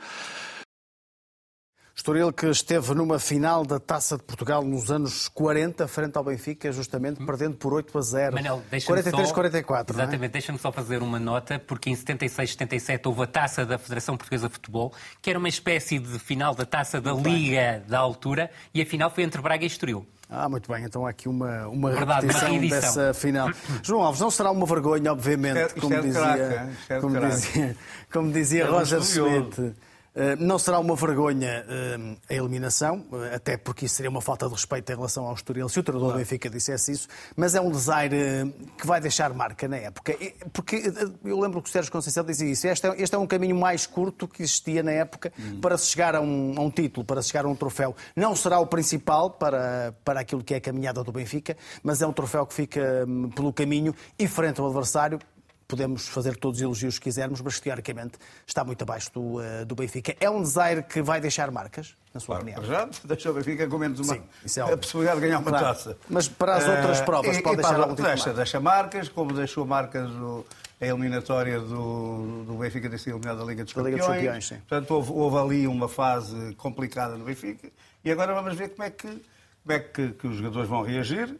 Estoril 1.97 2.31
que 2.31 2.45
esteve 2.45 2.93
numa 2.93 3.17
final 3.17 3.65
da 3.65 3.79
Taça 3.79 4.17
de 4.17 4.23
Portugal 4.23 4.63
nos 4.63 4.91
anos 4.91 5.27
40, 5.29 5.88
frente 5.88 6.15
ao 6.15 6.23
Benfica, 6.23 6.71
justamente 6.71 7.25
perdendo 7.25 7.57
por 7.57 7.73
8 7.73 7.97
a 7.97 8.01
0. 8.01 8.36
Manel, 8.36 8.62
43-44. 8.71 9.95
Exatamente, 9.95 10.25
é? 10.25 10.27
deixa-me 10.29 10.60
só 10.60 10.71
fazer 10.71 11.01
uma 11.01 11.19
nota, 11.19 11.57
porque 11.57 11.89
em 11.89 11.95
76, 11.95 12.51
77 12.51 13.07
houve 13.07 13.23
a 13.23 13.27
Taça 13.27 13.65
da 13.65 13.79
Federação 13.79 14.15
Portuguesa 14.15 14.47
de 14.47 14.53
Futebol, 14.53 14.93
que 15.19 15.31
era 15.31 15.39
uma 15.39 15.49
espécie 15.49 15.97
de 15.97 16.19
final 16.19 16.53
da 16.53 16.65
Taça 16.65 17.01
da 17.01 17.13
Liga 17.13 17.83
da 17.88 17.97
altura, 17.97 18.51
e 18.75 18.81
a 18.81 18.86
final 18.86 19.10
foi 19.10 19.23
entre 19.23 19.41
Braga 19.41 19.63
e 19.63 19.67
Estoril. 19.67 20.07
Ah, 20.29 20.47
muito 20.47 20.71
bem. 20.71 20.83
Então 20.83 21.03
há 21.03 21.10
aqui 21.10 21.27
uma, 21.27 21.67
uma 21.67 21.89
Verdade, 21.89 22.27
repetição 22.27 22.51
uma 22.51 22.69
dessa 22.69 23.13
final. 23.15 23.49
João 23.81 24.03
Alves, 24.03 24.21
não 24.21 24.29
será 24.29 24.51
uma 24.51 24.67
vergonha, 24.67 25.12
obviamente, 25.12 25.57
é, 25.57 25.67
como, 25.69 25.95
é 25.95 26.01
dizia, 26.01 26.69
é 26.89 26.99
como, 26.99 27.19
dizia, 27.19 27.75
como 28.13 28.31
dizia 28.31 28.67
Roger 28.67 28.99
Smith. 28.99 29.75
Eh, 30.17 30.36
não 30.38 30.58
será 30.58 30.80
uma 30.80 30.95
vergonha 30.95 31.63
eh, 31.69 32.17
a 32.27 32.34
eliminação, 32.34 33.06
eh, 33.13 33.36
até 33.36 33.56
porque 33.56 33.86
isso 33.86 33.95
seria 33.95 34.10
uma 34.10 34.19
falta 34.19 34.47
de 34.47 34.53
respeito 34.53 34.91
em 34.91 34.95
relação 34.95 35.27
ao 35.27 35.34
Estoril, 35.36 35.69
se 35.69 35.80
o 35.80 35.84
treinador 35.84 36.13
do 36.13 36.17
Benfica 36.17 36.49
dissesse 36.49 36.91
isso, 36.91 37.08
mas 37.36 37.53
é 37.53 37.62
um 37.62 37.69
desaire 37.69 38.51
que 38.80 38.88
vai 38.88 38.99
deixar 38.99 39.32
marca 39.32 39.67
na 39.67 39.77
época. 39.77 40.15
Porque 40.51 40.91
eu 41.23 41.39
lembro 41.39 41.62
que 41.62 41.69
o 41.69 41.71
Sérgio 41.71 41.91
Conceição 41.91 42.23
dizia 42.23 42.49
isso. 42.49 42.67
Este 42.67 42.88
é, 42.88 42.95
este 42.99 43.15
é 43.15 43.17
um 43.19 43.27
caminho 43.27 43.56
mais 43.56 43.86
curto 43.86 44.27
que 44.27 44.41
existia 44.41 44.82
na 44.82 44.91
época 44.91 45.32
uhum. 45.38 45.62
para 45.62 45.77
se 45.77 45.86
chegar 45.86 46.15
a 46.15 46.21
um, 46.21 46.56
a 46.58 46.62
um, 46.62 46.71
título, 46.71 47.06
para 47.06 47.21
se 47.21 47.27
chegar 47.27 47.45
a 47.45 47.47
um 47.47 47.56
troféu. 47.56 47.95
Não 48.15 48.36
será 48.36 48.60
o 48.60 48.65
principal 48.65 49.30
para, 49.30 49.93
para 50.03 50.21
aquilo 50.21 50.43
que 50.43 50.56
é 50.56 50.58
a 50.58 50.62
caminhada 50.62 51.03
do 51.03 51.12
Benfica, 51.12 51.56
mas 51.84 52.01
é 52.01 52.08
um 52.08 52.13
troféu 52.13 52.43
que 52.47 52.56
fica 52.56 53.06
hum, 53.08 53.30
pelo 53.30 53.53
caminho 53.53 53.93
e 54.17 54.27
frente 54.27 54.60
ao 54.60 54.65
adversário 54.65 55.19
podemos 55.67 56.08
fazer 56.08 56.38
todos 56.38 56.60
os 56.60 56.63
elogios 56.63 56.97
que 56.97 57.03
quisermos, 57.03 57.41
mas 57.41 57.60
teoricamente 57.60 58.17
está 58.45 58.63
muito 58.63 58.82
abaixo 58.82 59.12
do, 59.13 59.38
uh, 59.38 59.65
do 59.65 59.75
Benfica. 59.75 60.15
É 60.19 60.30
um 60.30 60.41
desaire 60.41 60.82
que 60.84 61.01
vai 61.01 61.19
deixar 61.19 61.51
marcas, 61.51 61.95
na 62.13 62.19
sua 62.19 62.38
claro, 62.38 62.43
opinião? 62.43 62.63
Já 62.63 62.89
deixa 63.03 63.30
o 63.30 63.34
Benfica 63.34 63.67
com 63.67 63.77
menos 63.77 63.99
uma 63.99 64.13
Sim, 64.45 64.62
é 64.62 64.73
a 64.73 64.77
possibilidade 64.77 65.19
de 65.19 65.27
ganhar 65.27 65.39
uma 65.39 65.49
claro. 65.49 65.65
taça. 65.65 65.97
Mas 66.10 66.27
para 66.27 66.56
as 66.56 66.67
outras 66.67 67.01
uh, 67.01 67.06
provas, 67.06 67.38
e, 67.38 67.41
pode 67.41 67.56
e 67.56 67.58
deixar 67.58 67.73
para, 67.73 67.84
algum 67.84 67.95
tipo 67.95 68.08
deixa, 68.08 68.34
deixa 68.34 68.60
marcas, 68.60 69.10
como 69.10 69.34
deixou 69.34 69.65
marcas 69.65 70.10
o, 70.10 70.45
a 70.80 70.86
eliminatória 70.86 71.60
do, 71.60 72.43
do 72.45 72.53
Benfica 72.58 72.89
ter 72.89 72.99
sido 72.99 73.13
eliminado 73.15 73.39
da 73.39 73.45
Liga 73.45 73.63
dos 73.65 73.73
Campeões. 73.73 73.95
Liga 73.95 74.08
dos 74.08 74.15
Campeões 74.15 74.47
sim. 74.47 74.58
Portanto, 74.67 74.91
houve, 74.91 75.12
houve, 75.12 75.38
ali 75.38 75.67
uma 75.67 75.89
fase 75.89 76.53
complicada 76.56 77.17
no 77.17 77.25
Benfica 77.25 77.69
e 78.06 78.12
agora 78.12 78.34
vamos 78.34 78.56
ver 78.56 78.69
como 78.69 78.84
é 78.84 78.89
que, 78.89 79.08
como 79.08 79.71
é 79.71 79.80
que, 79.80 80.10
que 80.13 80.27
os 80.27 80.38
jogadores 80.38 80.69
vão 80.69 80.82
reagir 80.82 81.38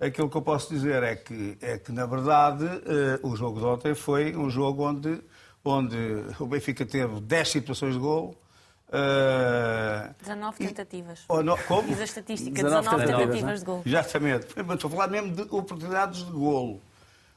Aquilo 0.00 0.30
que 0.30 0.36
eu 0.36 0.40
posso 0.40 0.72
dizer 0.72 1.02
é 1.02 1.14
que, 1.14 1.58
é 1.60 1.76
que 1.76 1.92
na 1.92 2.06
verdade, 2.06 2.64
uh, 2.64 3.28
o 3.28 3.36
jogo 3.36 3.60
de 3.60 3.66
ontem 3.66 3.94
foi 3.94 4.34
um 4.34 4.48
jogo 4.48 4.88
onde, 4.88 5.20
onde 5.62 5.96
o 6.38 6.46
Benfica 6.46 6.86
teve 6.86 7.20
10 7.20 7.48
situações 7.48 7.92
de 7.92 8.00
gol. 8.00 8.34
Uh, 8.88 10.14
19 10.18 10.58
tentativas. 10.58 11.24
Oh, 11.28 11.42
não, 11.42 11.56
como? 11.58 11.86
Diz 11.86 12.00
a 12.00 12.04
estatística, 12.04 12.50
19, 12.50 12.80
19 12.80 13.04
tentativas, 13.04 13.26
tentativas 13.26 13.60
de 13.60 13.66
gol. 13.66 13.82
Exatamente. 13.84 14.46
Mas 14.56 14.74
estou 14.76 14.88
a 14.88 14.90
falar 14.90 15.08
mesmo 15.08 15.32
de 15.36 15.42
oportunidades 15.42 16.24
de 16.24 16.32
golo. 16.32 16.80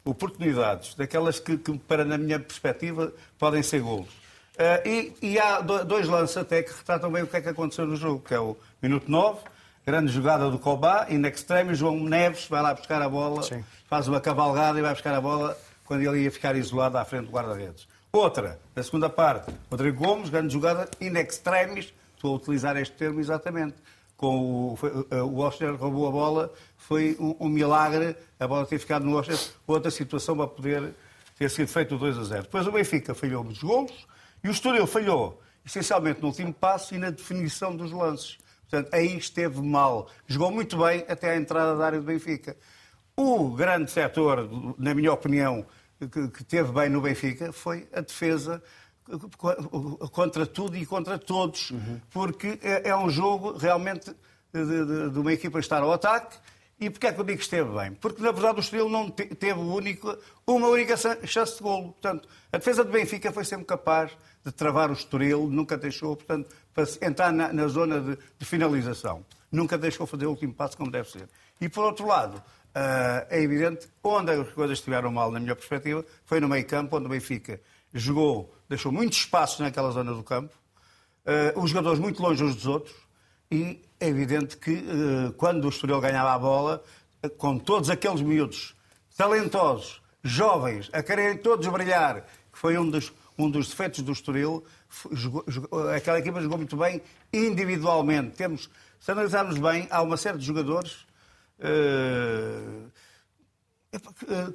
Oportunidades, 0.06 0.96
daquelas 0.96 1.40
que, 1.40 1.58
que 1.58 1.78
para, 1.80 2.06
na 2.06 2.18
minha 2.18 2.40
perspectiva, 2.40 3.12
podem 3.38 3.62
ser 3.62 3.82
golos. 3.82 4.10
Uh, 4.54 4.88
e, 4.88 5.14
e, 5.22 5.40
há 5.40 5.60
dois 5.60 6.08
lances 6.08 6.38
até 6.38 6.64
que 6.64 6.72
retratam 6.72 7.12
bem 7.12 7.24
o 7.24 7.28
que 7.28 7.36
é 7.36 7.42
que 7.42 7.50
aconteceu 7.50 7.86
no 7.86 7.96
jogo, 7.96 8.22
que 8.22 8.34
é 8.34 8.40
o 8.40 8.56
minuto 8.82 9.10
9 9.10 9.53
grande 9.86 10.12
jogada 10.12 10.50
do 10.50 10.58
Cobá, 10.58 11.08
in 11.10 11.26
extremo, 11.26 11.74
João 11.76 12.00
Neves 12.04 12.48
vai 12.48 12.62
lá 12.62 12.74
buscar 12.74 13.02
a 13.02 13.10
bola, 13.10 13.44
Sim. 13.44 13.64
faz 13.88 14.08
uma 14.08 14.22
cavalgada 14.22 14.80
e 14.80 14.82
vai 14.82 14.94
buscar 14.94 15.14
a 15.14 15.22
bola 15.22 15.58
quando 15.86 16.02
ele 16.02 16.24
ia 16.24 16.32
ficar 16.32 16.56
isolado 16.56 16.98
à 16.98 17.06
frente 17.06 17.26
do 17.26 17.32
guarda-redes. 17.32 17.88
Outra, 18.12 18.60
na 18.76 18.84
segunda 18.84 19.10
parte, 19.10 19.52
Rodrigo 19.70 20.06
Gomes, 20.06 20.30
grande 20.30 20.54
jogada 20.54 20.90
in 21.02 21.18
extremis, 21.18 21.94
estou 22.16 22.34
a 22.34 22.36
utilizar 22.38 22.78
este 22.78 22.96
termo 22.96 23.20
exatamente, 23.20 23.76
com 24.16 24.38
o, 24.38 24.78
o 25.26 25.40
Oster 25.40 25.76
roubou 25.76 26.08
a 26.08 26.12
bola, 26.12 26.54
foi 26.78 27.18
um, 27.20 27.36
um, 27.42 27.50
milagre 27.50 28.16
a 28.40 28.48
bola 28.48 28.66
ter 28.66 28.80
ficado 28.80 29.04
no 29.04 29.18
Oster, 29.18 29.38
outra 29.68 29.92
situação 29.92 30.38
para 30.38 30.48
poder 30.48 30.94
ter 31.38 31.50
sido 31.50 31.68
feito 31.68 31.98
2 31.98 32.18
a 32.18 32.24
0. 32.24 32.44
Depois 32.44 32.66
o 32.68 32.72
Benfica 32.72 33.14
falhou 33.14 33.44
nos 33.44 33.62
golos 33.62 34.08
e 34.44 34.48
o 34.48 34.52
Estoril 34.52 34.88
falhou 34.88 35.42
essencialmente 35.66 36.22
no 36.22 36.28
último 36.28 36.54
passo 36.54 36.96
e 36.96 36.98
na 36.98 37.10
definição 37.10 37.76
dos 37.76 37.92
lances. 37.92 38.38
Portanto, 38.74 38.92
aí 38.92 39.16
esteve 39.16 39.62
mal. 39.62 40.10
Jogou 40.26 40.50
muito 40.50 40.76
bem 40.78 41.06
até 41.08 41.30
à 41.30 41.38
entrada 41.38 41.78
da 41.78 41.86
área 41.86 42.00
do 42.00 42.06
Benfica. 42.06 42.58
O 43.16 43.52
grande 43.52 43.92
setor, 43.92 44.50
na 44.80 44.96
minha 44.96 45.14
opinião, 45.14 45.64
que, 46.00 46.28
que 46.30 46.44
teve 46.44 46.72
bem 46.72 46.90
no 46.90 47.00
Benfica 47.00 47.54
foi 47.54 47.88
a 47.94 48.02
defesa 48.02 48.64
contra 50.12 50.48
tudo 50.48 50.76
e 50.76 50.88
contra 50.88 51.20
todos, 51.20 51.70
uhum. 51.70 52.02
porque 52.10 52.58
é, 52.64 52.90
é, 52.90 52.96
um 52.96 53.12
jogo 53.12 53.56
realmente 53.56 54.12
de, 54.52 54.66
de, 54.66 55.10
de, 55.12 55.20
uma 55.20 55.32
equipa 55.32 55.60
estar 55.60 55.84
ao 55.84 55.94
ataque. 55.94 56.36
E 56.80 56.90
porquê 56.90 57.08
é 57.08 57.14
que 57.14 57.24
digo 57.24 57.38
que 57.38 57.44
esteve 57.44 57.70
bem? 57.70 57.94
Porque, 57.94 58.22
na 58.22 58.32
verdade, 58.32 58.58
o 58.58 58.60
Estoril 58.60 58.90
não 58.90 59.10
teve 59.10 59.60
único, 59.60 60.18
uma 60.46 60.68
única 60.68 60.96
chance 61.26 61.58
de 61.58 61.64
golo. 61.64 61.94
Portanto, 61.94 62.28
a 62.52 62.58
defesa 62.58 62.84
do 62.84 62.92
Benfica 62.92 63.32
foi 63.32 63.46
sempre 63.46 63.66
capaz 63.66 64.12
de 64.44 64.52
travar 64.52 64.90
o 64.90 64.94
Estoril, 64.94 65.48
nunca 65.50 65.78
deixou, 65.78 66.16
portanto, 66.16 66.54
para 66.74 66.84
entrar 67.02 67.32
na, 67.32 67.54
na 67.54 67.68
zona 67.68 68.02
de, 68.02 68.18
de, 68.38 68.46
finalização. 68.46 69.26
Nunca 69.52 69.78
deixou 69.78 70.06
fazer 70.06 70.26
o 70.26 70.32
último 70.32 70.54
passo 70.54 70.76
como 70.76 70.92
deve 70.92 71.10
ser. 71.10 71.30
E, 71.62 71.70
por 71.70 71.86
outro 71.86 72.08
lado, 72.08 72.36
uh, 72.38 73.28
é 73.30 73.42
evidente, 73.42 73.88
onde 74.04 74.32
as 74.32 74.50
coisas 74.50 74.80
estiveram 74.80 75.12
mal, 75.12 75.32
na 75.32 75.40
minha 75.40 75.56
perspectiva, 75.56 76.04
foi 76.26 76.40
no 76.40 76.50
meio 76.50 76.66
campo, 76.66 76.98
onde 76.98 77.06
o 77.06 77.10
Benfica 77.10 77.62
jogou, 77.94 78.54
deixou 78.68 78.92
muitos 78.92 79.20
espaços 79.20 79.60
naquela 79.60 79.92
zona 79.92 80.14
do 80.14 80.24
campo, 80.24 80.54
uh, 81.26 81.60
os 81.62 81.70
jogadores 81.70 82.00
muito 82.00 82.22
longe 82.22 82.44
uns 82.44 82.56
dos 82.56 82.66
outros, 82.66 82.96
e 83.54 83.86
é 84.00 84.08
evidente 84.08 84.58
que 84.58 84.72
uh, 84.72 85.34
quando 85.34 85.66
o 85.66 85.70
Estoril 85.70 86.02
ganhava 86.02 86.34
a 86.34 86.40
bola, 86.40 86.84
com 87.38 87.60
todos 87.60 87.90
aqueles 87.92 88.22
miúdos 88.22 88.76
talentosos, 89.16 90.02
jovens, 90.24 90.90
a 90.92 91.04
quererem 91.04 91.38
todos 91.38 91.68
brilhar, 91.68 92.22
que 92.52 92.58
foi 92.58 92.78
um 92.78 92.90
dos 92.90 93.14
um 93.38 93.50
dos 93.50 93.68
defeitos 93.68 94.02
do 94.02 94.12
Estoril, 94.12 94.64
aquela 95.96 96.20
equipa 96.20 96.40
jogou 96.40 96.58
muito 96.58 96.78
bem 96.78 97.02
individualmente. 97.32 98.36
Temos, 98.36 98.70
se 99.00 99.12
analisarmos 99.12 99.58
bem, 99.58 99.88
há 99.90 100.04
uma 100.04 100.18
série 100.18 100.38
de 100.38 100.46
jogadores 100.46 101.06
uh, 101.60 102.92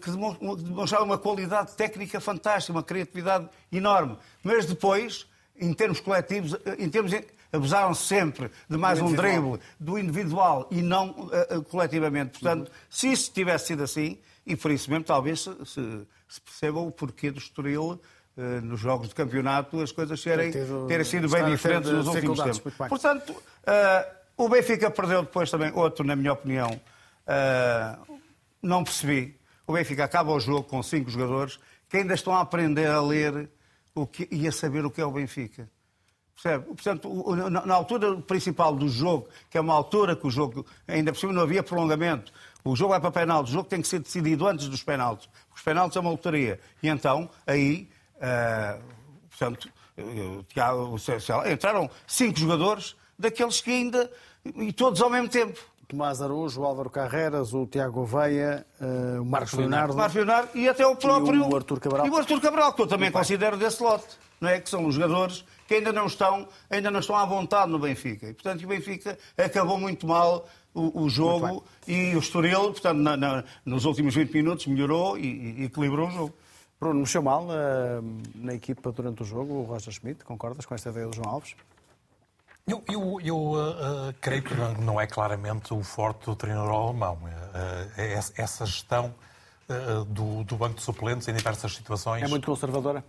que 0.01 0.11
demonstrava 0.11 1.05
uma 1.05 1.19
qualidade 1.19 1.75
técnica 1.77 2.21
fantástica, 2.21 2.73
uma 2.73 2.85
criatividade 2.85 3.49
enorme. 3.73 4.17
Mas 4.43 4.67
depois, 4.67 5.27
em 5.61 5.73
termos 5.73 6.01
coletivos, 6.01 6.57
em 6.79 6.89
termos 6.89 7.13
abusaram 7.53 7.95
sempre 7.95 8.51
de 8.69 8.77
mais 8.77 9.01
um 9.01 9.13
drible, 9.13 9.59
do 9.79 9.99
individual 9.99 10.69
e 10.71 10.83
não 10.83 11.11
uh, 11.11 11.63
coletivamente. 11.65 12.41
Portanto, 12.41 12.69
uhum. 12.69 12.75
se 12.91 13.11
isso 13.11 13.33
tivesse 13.33 13.69
sido 13.69 13.83
assim, 13.83 14.19
e 14.47 14.57
por 14.57 14.71
isso 14.71 14.91
mesmo 14.91 15.05
talvez 15.05 15.41
se, 15.41 15.51
se, 15.65 16.07
se 16.29 16.41
perceba 16.41 16.79
o 16.79 16.91
porquê 16.91 17.31
do 17.31 17.39
Estoril 17.39 18.01
uh, 18.37 18.41
nos 18.63 18.81
jogos 18.81 19.09
de 19.09 19.15
campeonato 19.15 19.81
as 19.81 19.93
coisas 19.93 20.21
serem, 20.21 20.53
terem 20.87 21.05
sido 21.05 21.29
bem 21.29 21.45
diferentes 21.47 21.91
nos 21.91 22.07
últimos 22.07 22.41
tempos. 22.41 22.75
Portanto, 22.89 23.33
uh, 23.33 24.19
o 24.37 24.49
Benfica 24.49 24.91
perdeu 24.91 25.23
depois 25.23 25.51
também 25.51 25.73
outro, 25.75 26.07
na 26.07 26.15
minha 26.15 26.33
opinião. 26.33 26.81
não 28.63 28.85
percebi. 28.85 29.37
O 29.67 29.73
Benfica 29.73 30.05
acaba 30.05 30.33
o 30.33 30.41
jogo 30.41 30.63
com 30.63 30.83
cinco 30.83 31.11
jogadores 31.11 31.59
que 31.89 31.97
ainda 31.97 32.15
estão 32.15 32.35
a 32.35 32.41
aprender 32.41 32.87
a 32.87 33.01
ler 33.01 33.51
o 33.95 34.07
que, 34.07 34.29
e 34.31 34.47
a 34.47 34.53
saber 34.53 34.85
o 34.85 34.91
que 34.91 35.01
é 35.01 35.05
o 35.05 35.11
Benfica. 35.11 35.69
Percebe? 36.35 36.67
Portanto, 36.67 37.37
na 37.67 37.75
altura 37.75 38.17
principal 38.21 38.77
do 38.77 38.89
jogo, 38.89 39.29
que 39.51 39.59
é 39.59 39.61
uma 39.61 39.75
altura 39.75 40.15
que 40.15 40.25
o 40.27 40.31
jogo, 40.31 40.65
ainda 40.87 41.13
por 41.13 41.19
cima 41.19 41.33
não 41.33 41.43
havia 41.43 41.65
prolongamento, 41.65 42.33
o 42.65 42.77
jogo 42.77 42.91
vai 42.91 43.01
para 43.01 43.11
penaltis, 43.11 43.51
o 43.51 43.55
jogo 43.55 43.69
tem 43.69 43.83
que 43.83 43.89
ser 43.89 43.99
decidido 43.99 44.47
antes 44.47 44.69
dos 44.69 44.83
penaltis. 44.83 45.29
Os 45.55 45.63
penaltis 45.63 45.97
é 45.97 46.01
uma 46.01 46.11
lotaria. 46.11 46.61
E 46.81 46.89
então, 46.89 47.29
aí, 47.45 47.89
uh, 48.17 48.81
portanto, 49.29 49.69
Tiago, 50.49 50.97
entraram 51.51 51.91
cinco 52.07 52.39
jogadores 52.39 52.95
daqueles 53.19 53.61
que 53.61 53.71
ainda, 53.71 54.11
e 54.45 54.73
todos 54.73 55.03
ao 55.03 55.11
mesmo 55.11 55.29
tempo. 55.29 55.59
Tomás 55.89 56.21
Araújo, 56.21 56.61
o 56.61 56.65
Álvaro 56.67 56.91
Carreras, 56.91 57.55
o 57.55 57.67
Tiago 57.67 58.05
Veia, 58.05 58.67
uh, 58.79 59.23
o 59.23 59.25
Marcos 59.25 59.55
Leonardo. 59.55 59.97
Marcos 59.97 60.17
Leonardo 60.17 60.51
e 60.55 60.69
até 60.69 60.87
o 60.87 60.95
próprio. 60.95 61.37
E 61.37 61.49
o 61.49 61.57
Artur 61.57 61.81
Cabral. 61.81 62.07
E 62.07 62.11
o 62.11 62.17
Artur 62.17 62.41
Cabral, 62.43 62.75
que 62.75 62.83
eu 62.83 62.87
também 62.87 63.11
considero 63.11 63.57
desse 63.57 63.83
lote. 63.83 64.07
Não 64.39 64.51
é? 64.51 64.61
Que 64.61 64.69
são 64.69 64.87
os 64.87 64.95
jogadores 64.95 65.47
que 65.67 65.75
ainda 65.75 65.91
não 65.91 66.07
estão, 66.07 66.47
ainda 66.69 66.91
não 66.91 67.01
estão 67.01 67.17
à 67.17 67.25
vontade 67.25 67.73
no 67.73 67.79
Benfica. 67.79 68.29
E, 68.29 68.35
portanto, 68.35 68.63
o 68.65 68.69
Benfica 68.69 69.19
acabou 69.37 69.79
muito 69.81 70.07
mal 70.07 70.47
o, 70.75 71.05
o 71.05 71.09
jogo 71.09 71.65
e 71.87 72.15
o 72.15 72.19
Estoril, 72.19 72.71
portanto, 72.73 72.99
na, 72.99 73.17
na, 73.17 73.45
nos 73.65 73.87
últimos 73.87 74.15
20 74.15 74.33
minutos 74.33 74.67
melhorou 74.67 75.17
e, 75.17 75.55
e 75.61 75.65
equilibrou 75.65 76.09
o 76.09 76.11
jogo. 76.11 76.35
Bruno, 76.79 77.01
mexeu 77.01 77.23
mal 77.23 77.45
uh, 77.45 78.21
na 78.35 78.55
equipa 78.55 78.93
durante 78.93 79.23
o 79.23 79.25
jogo, 79.25 79.55
o 79.55 79.63
Roger 79.63 79.93
Schmidt, 79.93 80.23
concordas 80.23 80.67
com 80.67 80.75
esta 80.75 80.91
ideia 80.91 81.07
do 81.07 81.17
João 81.17 81.31
Alves? 81.31 81.57
Eu, 82.69 82.85
eu, 82.89 83.21
eu 83.23 83.37
uh, 83.53 84.15
creio 84.21 84.43
que 84.43 84.55
não 84.81 85.01
é 85.01 85.07
claramente 85.07 85.73
o 85.73 85.83
forte 85.83 86.27
do 86.27 86.37
treinador 86.37 86.71
alemão. 86.71 87.19
Uh, 87.25 88.33
essa 88.37 88.67
gestão 88.67 89.15
do, 90.09 90.45
do 90.45 90.57
banco 90.57 90.77
de 90.77 90.83
suplentes 90.83 91.29
em 91.29 91.35
diversas 91.35 91.75
situações. 91.75 92.23
É 92.23 92.27
muito 92.27 92.47
conservadora? 92.47 93.05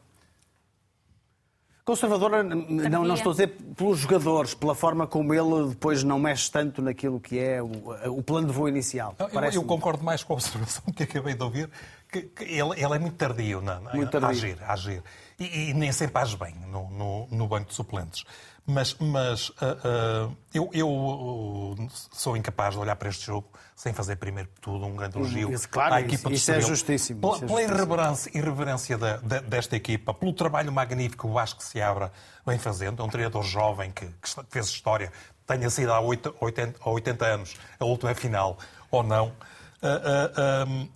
Conservadora, 1.90 2.44
não, 2.44 3.04
não 3.04 3.16
estou 3.16 3.32
a 3.32 3.34
dizer 3.34 3.48
pelos 3.76 3.98
jogadores, 3.98 4.54
pela 4.54 4.76
forma 4.76 5.08
como 5.08 5.34
ele 5.34 5.70
depois 5.70 6.04
não 6.04 6.20
mexe 6.20 6.52
tanto 6.52 6.84
naquilo 6.84 7.20
que 7.20 7.40
é 7.40 7.64
o, 7.64 7.72
o 8.16 8.22
plano 8.22 8.46
de 8.46 8.54
voo 8.54 8.70
inicial. 8.70 9.16
Eu, 9.18 9.42
eu, 9.46 9.64
concordo 9.64 10.04
mais 10.04 10.24
com 10.24 10.34
a 10.34 10.36
observação 10.36 10.84
que 10.96 11.02
acabei 11.02 11.34
de 11.34 11.42
ouvir, 11.44 11.68
que, 12.12 12.22
que 12.22 12.44
ele, 12.44 12.74
ele, 12.80 12.94
é 12.94 13.00
muito 13.00 13.16
tardio, 13.16 13.60
não, 13.60 13.82
muito 13.92 14.12
tardio. 14.12 14.28
a 14.28 14.30
agir. 14.30 14.58
A 14.62 14.74
agir. 14.74 15.04
E, 15.40 15.70
e, 15.70 15.74
nem 15.74 15.92
sempre 15.92 16.22
age 16.22 16.38
bem 16.38 16.54
no, 16.68 16.92
no, 16.92 17.28
no 17.32 17.48
banco 17.48 17.70
de 17.70 17.74
suplentes. 17.74 18.24
Mas, 18.70 18.96
mas 19.00 19.50
uh, 19.50 20.30
uh, 20.30 20.38
eu, 20.54 20.70
eu 20.72 20.88
uh, 20.88 21.88
sou 21.90 22.38
incapaz 22.38 22.76
de 22.76 22.80
olhar 22.80 22.96
para 22.96 23.10
este 23.10 23.26
jogo 23.26 23.50
sem 23.76 23.94
fazer 23.94 24.18
primeiro 24.18 24.48
de 24.48 24.62
tudo 24.62 24.86
um 24.86 24.96
grande 24.96 25.18
elogio 25.18 25.52
isso, 25.52 25.68
claro, 25.68 25.96
à 25.96 26.02
equipa 26.02 26.32
isso, 26.32 26.52
isso 26.52 26.52
é 26.52 26.62
justíssimo. 26.62 27.20
Pela, 27.20 27.38
é 27.38 27.48
pela 27.48 27.64
irreverência, 27.64 28.38
irreverência 28.38 28.96
da, 28.96 29.18
da, 29.18 29.40
desta 29.40 29.76
equipa, 29.76 30.14
pelo 30.14 30.34
trabalho 30.34 30.72
magnífico 30.72 31.24
que 31.24 31.32
o 31.32 31.34
Vasco 31.34 31.64
Seabra 31.64 32.12
vem 32.46 32.60
fazendo, 32.60 33.02
é 33.02 33.06
um 33.06 33.10
treinador 33.10 33.42
jovem 33.42 33.90
que, 33.90 34.06
que 34.06 34.30
fez 34.52 34.68
história, 34.68 35.12
tenha 35.48 35.70
sido 35.72 35.92
há 35.92 36.00
80, 36.00 36.76
80 36.86 37.26
anos 37.26 37.56
a 37.80 37.86
última 37.86 38.14
final 38.14 38.56
ou 38.92 39.02
não. 39.02 39.34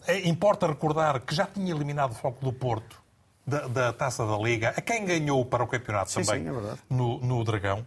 É, 0.05 0.27
importa 0.27 0.67
recordar 0.67 1.21
que 1.21 1.33
já 1.33 1.47
tinha 1.47 1.73
eliminado 1.73 2.11
o 2.11 2.15
Foco 2.15 2.45
do 2.45 2.53
Porto 2.53 3.02
da, 3.45 3.67
da, 3.67 3.93
Taça 3.93 4.25
da 4.25 4.37
Liga, 4.37 4.69
a 4.69 4.81
quem 4.81 5.05
ganhou 5.05 5.45
para 5.45 5.63
o 5.63 5.67
campeonato 5.67 6.11
sim, 6.11 6.23
também 6.23 6.43
sim, 6.43 6.49
é 6.49 6.77
no, 6.89 7.19
no, 7.19 7.43
Dragão. 7.43 7.85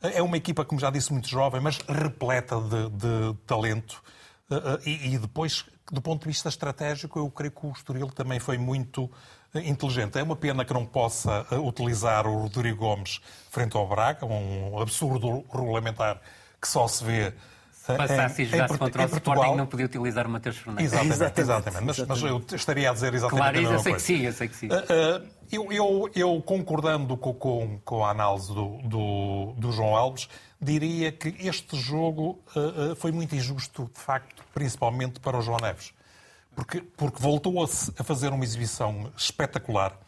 É 0.00 0.22
uma 0.22 0.36
equipa, 0.36 0.64
como 0.64 0.80
já 0.80 0.90
disse, 0.90 1.12
muito 1.12 1.28
jovem, 1.28 1.60
mas 1.60 1.78
repleta 1.78 2.60
de, 2.60 2.88
de 2.90 3.36
talento. 3.46 4.02
Eh, 4.50 4.54
eh, 4.54 4.78
e, 4.84 5.14
e, 5.14 5.18
depois, 5.18 5.64
do 5.90 6.00
ponto 6.02 6.22
de 6.22 6.28
vista 6.28 6.48
estratégico, 6.48 7.18
eu 7.18 7.30
creio 7.30 7.52
que 7.52 7.66
o 7.66 7.70
Estoril 7.70 8.08
também 8.08 8.40
foi 8.40 8.58
muito 8.58 9.10
eh, 9.54 9.60
inteligente. 9.68 10.18
É 10.18 10.22
uma 10.22 10.36
pena 10.36 10.64
que 10.64 10.74
não 10.74 10.84
possa 10.84 11.46
utilizar 11.60 12.26
o 12.26 12.42
Rodrigo 12.42 12.78
Gomes 12.78 13.20
frente 13.50 13.76
ao 13.76 13.88
Braga, 13.88 14.26
um 14.26 14.80
absurdo 14.80 15.44
regulamentar 15.52 16.20
que 16.60 16.68
só 16.68 16.86
se 16.88 17.04
vê 17.04 17.34
se 17.82 17.96
passasse 17.96 18.42
e 18.42 18.44
jogasse 18.44 18.78
contra 18.78 19.02
o 19.02 19.06
Sporting, 19.06 19.56
não 19.56 19.66
podia 19.66 19.86
utilizar 19.86 20.24
o 20.24 20.30
Matheus 20.30 20.56
Fernandes. 20.56 20.92
Exatamente, 20.92 21.14
exatamente. 21.14 21.40
exatamente. 21.40 21.84
Mas, 21.84 22.08
mas, 22.08 22.22
eu 22.22 22.44
estaria 22.54 22.88
a 22.88 22.92
dizer 22.92 23.12
exatamente 23.12 23.40
claro, 23.42 23.58
a 23.58 23.60
mesma 23.60 23.74
eu 23.74 23.80
sei 23.80 23.92
coisa. 23.92 24.06
que 24.06 24.12
sim, 24.12 24.26
eu 24.26 24.32
sei 24.32 24.48
que 24.48 24.56
sim. 24.56 24.68
Uh, 24.68 24.70
uh, 24.70 25.28
eu, 25.50 25.72
eu, 25.72 26.10
eu, 26.14 26.42
concordando 26.42 27.16
com, 27.16 27.34
com, 27.34 27.80
com 27.84 28.04
a 28.04 28.10
análise 28.10 28.54
do, 28.54 28.78
do, 28.84 29.52
do, 29.56 29.72
João 29.72 29.96
Alves, 29.96 30.28
diria 30.60 31.10
que 31.10 31.34
este 31.40 31.76
jogo 31.76 32.38
uh, 32.54 32.94
foi 32.94 33.10
muito 33.10 33.34
injusto, 33.34 33.90
de 33.92 34.00
facto, 34.00 34.44
principalmente 34.54 35.18
para 35.18 35.36
o 35.36 35.42
João 35.42 35.58
Neves. 35.58 35.92
Porque, 36.54 36.80
porque 36.96 37.20
voltou 37.20 37.60
a, 37.64 37.64
a 37.64 38.04
fazer 38.04 38.28
uma 38.28 38.44
exibição 38.44 39.10
espetacular 39.16 39.98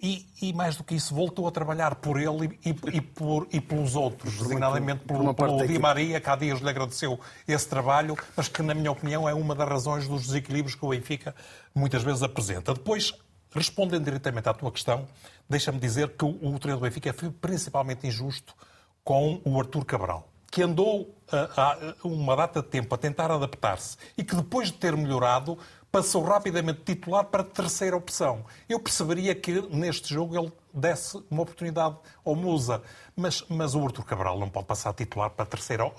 e, 0.00 0.26
e, 0.42 0.52
mais 0.52 0.76
do 0.76 0.84
que 0.84 0.94
isso, 0.94 1.14
voltou 1.14 1.48
a 1.48 1.50
trabalhar 1.50 1.94
por 1.96 2.20
ele 2.20 2.58
e, 2.64 2.68
e, 2.92 3.00
por, 3.00 3.48
e 3.50 3.60
pelos 3.60 3.96
outros, 3.96 4.36
designadamente 4.36 5.04
pelo, 5.04 5.32
pelo 5.32 5.66
Di 5.66 5.78
Maria, 5.78 6.20
que 6.20 6.28
há 6.28 6.36
dias 6.36 6.60
lhe 6.60 6.68
agradeceu 6.68 7.18
esse 7.48 7.66
trabalho, 7.66 8.16
mas 8.36 8.46
que, 8.46 8.62
na 8.62 8.74
minha 8.74 8.92
opinião, 8.92 9.26
é 9.26 9.32
uma 9.32 9.54
das 9.54 9.66
razões 9.66 10.06
dos 10.06 10.26
desequilíbrios 10.26 10.74
que 10.74 10.84
o 10.84 10.90
Benfica 10.90 11.34
muitas 11.74 12.02
vezes 12.02 12.22
apresenta. 12.22 12.74
Depois, 12.74 13.14
respondendo 13.50 14.04
diretamente 14.04 14.48
à 14.48 14.52
tua 14.52 14.70
questão, 14.70 15.08
deixa-me 15.48 15.78
dizer 15.78 16.10
que 16.10 16.24
o, 16.26 16.28
o 16.28 16.58
treinador 16.58 16.76
do 16.76 16.80
Benfica 16.80 17.14
foi 17.14 17.30
principalmente 17.30 18.06
injusto 18.06 18.54
com 19.02 19.40
o 19.44 19.58
Artur 19.58 19.84
Cabral 19.84 20.28
que 20.50 20.62
andou 20.62 21.14
há 21.30 21.76
uma 22.02 22.34
data 22.34 22.62
de 22.62 22.68
tempo 22.68 22.94
a 22.94 22.96
tentar 22.96 23.30
adaptar-se 23.30 23.98
e 24.16 24.24
que 24.24 24.34
depois 24.34 24.68
de 24.68 24.78
ter 24.78 24.96
melhorado 24.96 25.58
passou 25.90 26.22
rapidamente 26.22 26.80
de 26.80 26.94
titular 26.94 27.24
para 27.24 27.42
terceira 27.42 27.96
opção. 27.96 28.44
Eu 28.68 28.78
perceberia 28.80 29.34
que 29.34 29.62
neste 29.70 30.12
jogo 30.12 30.38
ele 30.38 30.52
desse 30.72 31.22
uma 31.30 31.42
oportunidade 31.42 31.96
ao 32.24 32.34
Musa, 32.34 32.82
mas, 33.16 33.42
mas 33.48 33.74
o 33.74 33.84
Artur 33.84 34.04
Cabral 34.04 34.38
não 34.38 34.48
pode 34.48 34.66
passar 34.66 34.90
de 34.90 34.98
titular 34.98 35.30
para 35.30 35.46
terceira 35.46 35.90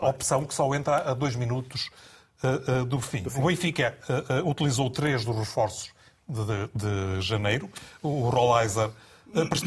opção, 0.00 0.44
que 0.44 0.54
só 0.54 0.72
entra 0.74 1.10
a 1.10 1.14
dois 1.14 1.36
minutos 1.36 1.90
uh, 2.42 2.82
uh, 2.82 2.84
do, 2.84 3.00
fim. 3.00 3.22
do, 3.22 3.30
fim. 3.30 3.40
O 3.40 3.46
Benfica 3.46 3.98
uh, 4.08 4.48
utilizou 4.48 4.88
três 4.88 5.24
dos 5.24 5.36
reforços 5.36 5.90
de, 6.26 6.44
de, 6.44 6.68
de 6.74 7.20
janeiro. 7.20 7.70
O 8.02 8.28
Rollizer, 8.28 8.90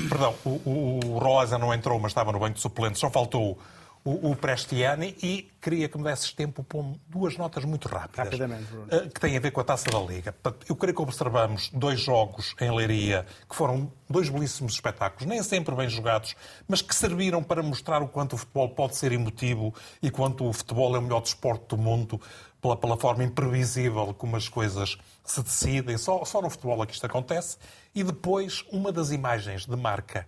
perdão, 0.09 0.33
o, 0.43 0.99
o 1.05 1.17
Rollizer 1.19 1.59
não 1.59 1.73
entrou, 1.73 1.99
mas 1.99 2.11
estava 2.11 2.31
no 2.31 2.39
banco 2.39 2.55
de 2.55 2.61
suplentes, 2.61 2.99
só 2.99 3.09
faltou 3.09 3.59
o, 4.03 4.31
o 4.31 4.35
Prestiani 4.35 5.15
e 5.21 5.51
queria 5.61 5.87
que 5.87 5.97
me 5.97 6.03
desses 6.03 6.31
tempo 6.33 6.63
para 6.63 6.81
duas 7.07 7.37
notas 7.37 7.63
muito 7.63 7.87
rápidas. 7.87 8.25
Rapidamente, 8.25 8.63
Bruno. 8.63 8.87
Eh, 8.89 9.09
que 9.09 9.19
têm 9.19 9.37
a 9.37 9.39
ver 9.39 9.51
com 9.51 9.61
a 9.61 9.63
Taça 9.63 9.89
da 9.89 9.99
Liga. 9.99 10.35
Eu 10.67 10.75
creio 10.75 10.95
que 10.95 11.01
observamos 11.01 11.69
dois 11.73 11.99
jogos 11.99 12.55
em 12.59 12.71
Leiria 12.75 13.25
que 13.47 13.55
foram 13.55 13.91
dois 14.09 14.29
belíssimos 14.29 14.73
espetáculos, 14.73 15.25
nem 15.25 15.41
sempre 15.43 15.75
bem 15.75 15.87
jogados, 15.87 16.35
mas 16.67 16.81
que 16.81 16.95
serviram 16.95 17.43
para 17.43 17.61
mostrar 17.61 18.01
o 18.01 18.07
quanto 18.07 18.33
o 18.33 18.37
futebol 18.37 18.69
pode 18.69 18.95
ser 18.95 19.11
emotivo 19.11 19.73
e 20.01 20.09
quanto 20.09 20.47
o 20.47 20.53
futebol 20.53 20.95
é 20.95 20.99
o 20.99 21.01
melhor 21.01 21.21
desporto 21.21 21.75
do 21.75 21.81
mundo 21.81 22.19
pela, 22.61 22.75
pela 22.75 22.97
forma 22.97 23.23
imprevisível 23.23 24.13
como 24.13 24.35
as 24.35 24.49
coisas 24.49 24.97
se 25.23 25.41
decidem. 25.43 25.97
Só, 25.97 26.25
só 26.25 26.41
no 26.41 26.49
futebol 26.49 26.81
é 26.83 26.85
que 26.85 26.93
isto 26.93 27.05
acontece. 27.05 27.57
E 27.93 28.03
depois, 28.03 28.65
uma 28.71 28.91
das 28.91 29.11
imagens 29.11 29.65
de 29.65 29.75
marca 29.75 30.27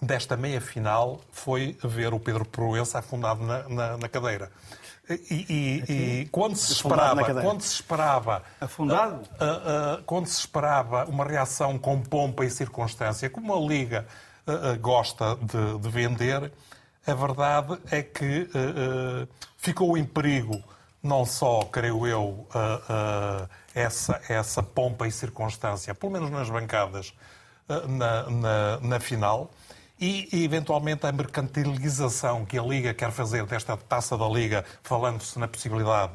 desta 0.00 0.36
meia 0.36 0.60
final 0.60 1.20
foi 1.32 1.76
ver 1.82 2.14
o 2.14 2.20
Pedro 2.20 2.44
Proença 2.44 2.98
afundado 2.98 3.44
na, 3.44 3.68
na, 3.68 3.96
na 3.96 4.08
cadeira. 4.08 4.50
E, 5.10 5.46
e, 5.48 5.92
e, 5.92 6.26
quando 6.26 6.54
se 6.54 6.72
esperava, 6.72 7.40
quando 7.40 7.62
se 7.62 7.74
esperava, 7.74 8.42
afundado, 8.60 9.22
uh, 9.22 10.00
uh, 10.00 10.02
quando 10.04 10.26
se 10.26 10.38
esperava 10.38 11.06
uma 11.06 11.24
reação 11.24 11.78
com 11.78 11.98
pompa 12.02 12.44
e 12.44 12.50
circunstância, 12.50 13.30
como 13.30 13.54
a 13.54 13.58
liga 13.58 14.06
uh, 14.46 14.78
gosta 14.78 15.34
de, 15.36 15.78
de, 15.78 15.88
vender, 15.88 16.52
a 17.06 17.14
verdade 17.14 17.78
é 17.90 18.02
que 18.02 18.50
ficou 19.56 19.96
em 19.96 20.04
perigo 20.04 20.62
não 21.02 21.24
só, 21.24 21.62
creio 21.62 22.06
eu, 22.06 22.46
essa 23.74 24.20
essa 24.28 24.62
pompa 24.62 25.06
e 25.06 25.10
circunstância, 25.10 25.94
pelo 25.94 26.12
menos 26.12 26.28
nas 26.28 26.50
bancadas 26.50 27.14
na, 27.88 28.28
na, 28.28 28.80
na 28.80 29.00
final 29.00 29.50
e, 30.00 30.28
eventualmente, 30.44 31.06
a 31.06 31.12
mercantilização 31.12 32.44
que 32.44 32.58
a 32.58 32.62
Liga 32.62 32.94
quer 32.94 33.10
fazer 33.10 33.44
desta 33.46 33.76
taça 33.76 34.16
da 34.16 34.28
Liga, 34.28 34.64
falando-se 34.82 35.38
na 35.38 35.48
possibilidade 35.48 36.12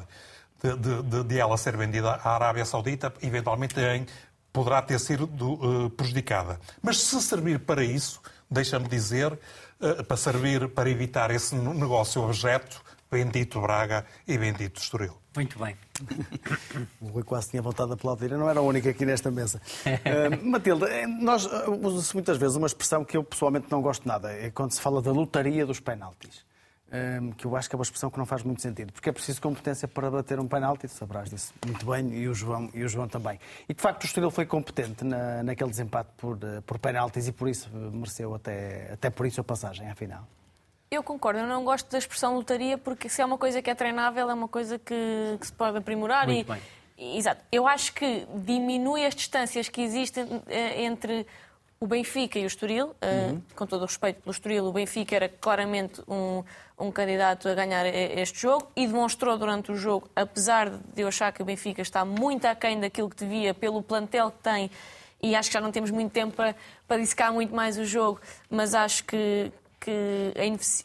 de, 0.62 1.02
de, 1.02 1.24
de, 1.24 1.38
ela 1.38 1.56
ser 1.58 1.76
vendida 1.76 2.12
à 2.12 2.34
Arábia 2.34 2.64
Saudita, 2.64 3.12
eventualmente 3.22 3.78
em, 3.78 4.06
poderá 4.52 4.80
ter 4.80 4.98
sido 4.98 5.24
uh, 5.24 5.90
prejudicada. 5.90 6.58
Mas 6.80 6.98
se 7.00 7.20
servir 7.20 7.60
para 7.60 7.84
isso, 7.84 8.22
deixa-me 8.50 8.88
dizer, 8.88 9.32
uh, 9.32 10.04
para 10.04 10.16
servir 10.16 10.68
para 10.68 10.88
evitar 10.88 11.30
esse 11.30 11.54
negócio 11.54 12.22
objeto, 12.22 12.80
bendito 13.10 13.60
Braga 13.60 14.06
e 14.26 14.38
bendito 14.38 14.80
Estoril. 14.80 15.18
Muito 15.36 15.58
bem. 15.58 15.76
O 17.00 17.06
Rui 17.06 17.22
quase 17.22 17.50
tinha 17.50 17.62
vontade 17.62 17.88
de 17.88 17.94
aplaudir. 17.94 18.32
Eu 18.32 18.38
não 18.38 18.48
era 18.48 18.60
o 18.60 18.66
único 18.66 18.88
aqui 18.88 19.04
nesta 19.04 19.30
mesa. 19.30 19.60
Uh, 19.84 20.44
Matilde, 20.46 20.86
nós 21.20 21.48
usa-se 21.82 22.14
muitas 22.14 22.36
vezes 22.36 22.56
uma 22.56 22.66
expressão 22.66 23.04
que 23.04 23.16
eu 23.16 23.22
pessoalmente 23.22 23.66
não 23.70 23.80
gosto 23.80 24.06
nada. 24.06 24.32
É 24.32 24.50
quando 24.50 24.72
se 24.72 24.80
fala 24.80 25.00
da 25.00 25.12
lotaria 25.12 25.64
dos 25.64 25.80
penaltis 25.80 26.44
que 27.36 27.46
eu 27.46 27.56
acho 27.56 27.68
que 27.68 27.74
é 27.74 27.78
uma 27.78 27.82
expressão 27.82 28.10
que 28.10 28.18
não 28.18 28.26
faz 28.26 28.42
muito 28.42 28.62
sentido, 28.62 28.92
porque 28.92 29.08
é 29.08 29.12
preciso 29.12 29.40
competência 29.40 29.88
para 29.88 30.10
bater 30.10 30.38
um 30.38 30.46
penalti, 30.46 30.86
sabrás 30.88 31.28
disso 31.28 31.52
muito 31.66 31.84
bem, 31.84 32.14
e 32.14 32.28
o 32.28 32.34
João, 32.34 32.70
e 32.72 32.84
o 32.84 32.88
João 32.88 33.08
também. 33.08 33.38
E 33.68 33.74
de 33.74 33.80
facto 33.80 34.04
o 34.04 34.06
Estoril 34.06 34.30
foi 34.30 34.46
competente 34.46 35.04
na, 35.04 35.42
naquele 35.42 35.70
desempate 35.70 36.10
por, 36.16 36.38
eh, 36.42 36.60
por 36.64 36.78
penaltis 36.78 37.26
e 37.26 37.32
por 37.32 37.48
isso 37.48 37.68
mereceu 37.70 38.34
até, 38.34 38.92
até 38.92 39.10
por 39.10 39.26
isso 39.26 39.40
a 39.40 39.44
passagem 39.44 39.88
à 39.88 39.94
final. 39.94 40.26
Eu 40.94 41.02
concordo, 41.02 41.40
eu 41.40 41.46
não 41.46 41.64
gosto 41.64 41.90
da 41.90 41.98
expressão 41.98 42.34
lotaria 42.34 42.78
porque 42.78 43.08
se 43.08 43.20
é 43.20 43.24
uma 43.24 43.38
coisa 43.38 43.60
que 43.60 43.70
é 43.70 43.74
treinável, 43.74 44.30
é 44.30 44.34
uma 44.34 44.48
coisa 44.48 44.78
que, 44.78 45.36
que 45.40 45.46
se 45.46 45.52
pode 45.52 45.78
aprimorar 45.78 46.26
muito 46.26 46.50
e, 46.50 46.52
bem. 46.52 47.16
Exato. 47.16 47.44
Eu 47.50 47.66
acho 47.66 47.92
que 47.92 48.26
diminui 48.34 49.04
as 49.04 49.14
distâncias 49.14 49.68
que 49.68 49.80
existem 49.80 50.42
eh, 50.46 50.84
entre 50.84 51.26
o 51.80 51.86
Benfica 51.86 52.38
e 52.38 52.44
o 52.44 52.46
Estoril, 52.46 52.94
eh, 53.00 53.28
uhum. 53.28 53.36
uh, 53.36 53.42
com 53.54 53.66
todo 53.66 53.82
o 53.82 53.86
respeito 53.86 54.22
pelo 54.22 54.30
Estoril, 54.30 54.64
o 54.64 54.72
Benfica 54.72 55.16
era 55.16 55.28
claramente 55.28 56.00
um, 56.08 56.42
um 56.78 56.90
candidato 56.90 57.48
a 57.48 57.54
ganhar 57.54 57.84
este 57.84 58.40
jogo 58.40 58.70
e 58.74 58.86
demonstrou 58.86 59.36
durante 59.36 59.70
o 59.70 59.76
jogo, 59.76 60.08
apesar 60.16 60.70
de 60.70 61.02
eu 61.02 61.08
achar 61.08 61.32
que 61.32 61.42
o 61.42 61.44
Benfica 61.44 61.82
está 61.82 62.04
muito 62.04 62.46
aquém 62.46 62.80
daquilo 62.80 63.10
que 63.10 63.16
devia, 63.16 63.52
pelo 63.52 63.82
plantel 63.82 64.30
que 64.30 64.38
tem, 64.38 64.70
e 65.22 65.34
acho 65.34 65.50
que 65.50 65.54
já 65.54 65.60
não 65.60 65.72
temos 65.72 65.90
muito 65.90 66.12
tempo 66.12 66.34
para, 66.34 66.54
para 66.86 67.00
dissecar 67.00 67.32
muito 67.32 67.54
mais 67.54 67.76
o 67.76 67.84
jogo, 67.84 68.20
mas 68.48 68.74
acho 68.74 69.04
que, 69.04 69.52
que 69.84 70.32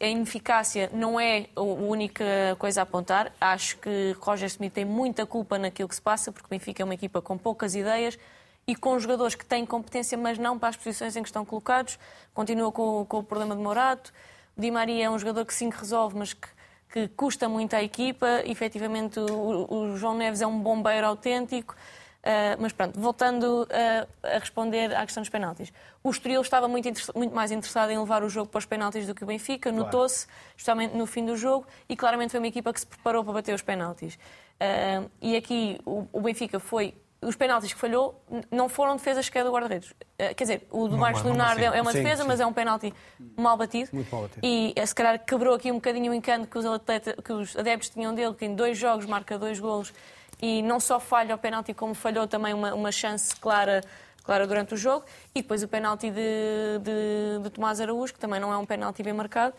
a 0.01 0.07
ineficácia 0.07 0.89
não 0.91 1.17
é 1.17 1.45
a 1.55 1.61
única 1.61 2.25
coisa 2.59 2.81
a 2.81 2.83
apontar. 2.83 3.31
Acho 3.39 3.77
que 3.77 4.13
Roger 4.19 4.47
Smith 4.47 4.73
tem 4.73 4.83
muita 4.83 5.25
culpa 5.25 5.57
naquilo 5.57 5.87
que 5.87 5.95
se 5.95 6.01
passa, 6.01 6.33
porque 6.33 6.47
o 6.47 6.49
Benfica 6.49 6.83
é 6.83 6.85
uma 6.85 6.93
equipa 6.93 7.21
com 7.21 7.37
poucas 7.37 7.75
ideias 7.75 8.19
e 8.67 8.75
com 8.75 8.99
jogadores 8.99 9.35
que 9.35 9.45
têm 9.45 9.65
competência, 9.65 10.17
mas 10.17 10.37
não 10.37 10.59
para 10.59 10.67
as 10.67 10.75
posições 10.75 11.15
em 11.15 11.23
que 11.23 11.29
estão 11.29 11.45
colocados. 11.45 11.97
Continua 12.33 12.73
com, 12.73 13.05
com 13.05 13.19
o 13.19 13.23
problema 13.23 13.55
de 13.55 13.61
Morato. 13.61 14.11
Di 14.57 14.69
Maria 14.69 15.05
é 15.05 15.09
um 15.09 15.17
jogador 15.17 15.45
que 15.45 15.53
sim 15.53 15.69
que 15.69 15.77
resolve, 15.79 16.17
mas 16.17 16.33
que, 16.33 16.49
que 16.91 17.07
custa 17.07 17.47
muito 17.47 17.75
à 17.75 17.81
equipa. 17.81 18.41
Efetivamente, 18.43 19.17
o, 19.17 19.73
o, 19.73 19.95
João 19.95 20.17
Neves 20.17 20.41
é 20.41 20.47
um 20.47 20.59
bombeiro 20.59 21.07
autêntico. 21.07 21.73
Uh, 22.19 22.59
mas 22.59 22.73
pronto, 22.73 22.99
voltando 22.99 23.63
uh, 23.63 24.27
a 24.27 24.39
responder 24.39 24.93
à 24.93 25.05
questão 25.05 25.21
dos 25.21 25.29
penaltis. 25.29 25.71
O 26.03 26.09
Estoril 26.09 26.41
estava 26.41 26.67
muito, 26.67 26.89
muito, 27.15 27.33
mais 27.33 27.49
interessado 27.49 27.91
em 27.91 27.97
levar 27.97 28.23
o 28.23 28.29
jogo 28.29 28.49
para 28.51 28.59
os 28.59 28.65
penaltis 28.65 29.07
do 29.07 29.15
que 29.15 29.23
o 29.23 29.27
Benfica, 29.27 29.69
claro. 29.69 29.85
notou-se, 29.85 30.27
justamente 30.57 30.97
no 30.97 31.05
fim 31.05 31.25
do 31.25 31.37
jogo, 31.37 31.65
e 31.87 31.95
claramente 31.95 32.31
foi 32.31 32.41
uma 32.41 32.47
equipa 32.47 32.73
que 32.73 32.81
se 32.81 32.87
preparou 32.87 33.23
para 33.23 33.33
bater 33.33 33.55
os 33.55 33.61
penaltis. 33.61 34.15
Uh, 34.15 35.09
e 35.21 35.37
aqui 35.37 35.79
o, 35.85 36.07
o 36.11 36.19
Benfica 36.19 36.59
foi 36.59 36.93
os 37.21 37.35
penaltis 37.35 37.73
que 37.73 37.79
falhou 37.79 38.21
não 38.49 38.69
foram 38.69 38.95
defesas 38.95 39.25
sequer 39.25 39.43
do 39.43 39.51
guarda-redes. 39.51 39.93
Quer 40.17 40.33
dizer, 40.35 40.67
o 40.71 40.87
do 40.87 40.97
Marcos 40.97 41.21
Leonardo 41.21 41.65
assim. 41.65 41.77
é 41.77 41.81
uma 41.81 41.91
defesa, 41.91 42.21
sim, 42.21 42.27
mas 42.27 42.39
é 42.39 42.45
um 42.45 42.53
penalti 42.53 42.93
mal 43.37 43.57
batido. 43.57 43.89
Muito 43.91 44.09
mal 44.09 44.21
batido. 44.21 44.39
E 44.41 44.73
eh, 44.73 44.85
se 44.85 44.95
calhar 44.95 45.19
quebrou 45.25 45.53
aqui 45.53 45.69
um 45.69 45.75
bocadinho 45.75 46.13
o 46.13 46.15
encanto 46.15 46.47
que 46.47 46.57
os, 46.57 46.65
atleta, 46.65 47.21
que 47.21 47.33
os 47.33 47.57
adeptos 47.57 47.89
tinham 47.89 48.15
dele, 48.15 48.33
que 48.33 48.45
em 48.45 48.55
dois 48.55 48.77
jogos 48.77 49.05
marca 49.05 49.37
dois 49.37 49.59
golos 49.59 49.93
e 50.41 50.61
não 50.61 50.79
só 50.79 50.99
falha 50.99 51.35
o 51.35 51.37
penalti, 51.37 51.73
como 51.73 51.93
falhou 51.93 52.27
também 52.27 52.53
uma, 52.53 52.73
uma 52.73 52.91
chance 52.91 53.35
clara, 53.35 53.81
clara 54.23 54.47
durante 54.47 54.73
o 54.73 54.77
jogo. 54.77 55.05
E 55.35 55.41
depois 55.41 55.63
o 55.63 55.67
penalti 55.67 56.09
de, 56.09 56.79
de, 56.81 57.43
de 57.43 57.49
Tomás 57.49 57.81
Araújo, 57.81 58.13
que 58.13 58.19
também 58.19 58.39
não 58.39 58.53
é 58.53 58.57
um 58.57 58.65
penalti 58.65 59.03
bem 59.03 59.13
marcado. 59.13 59.53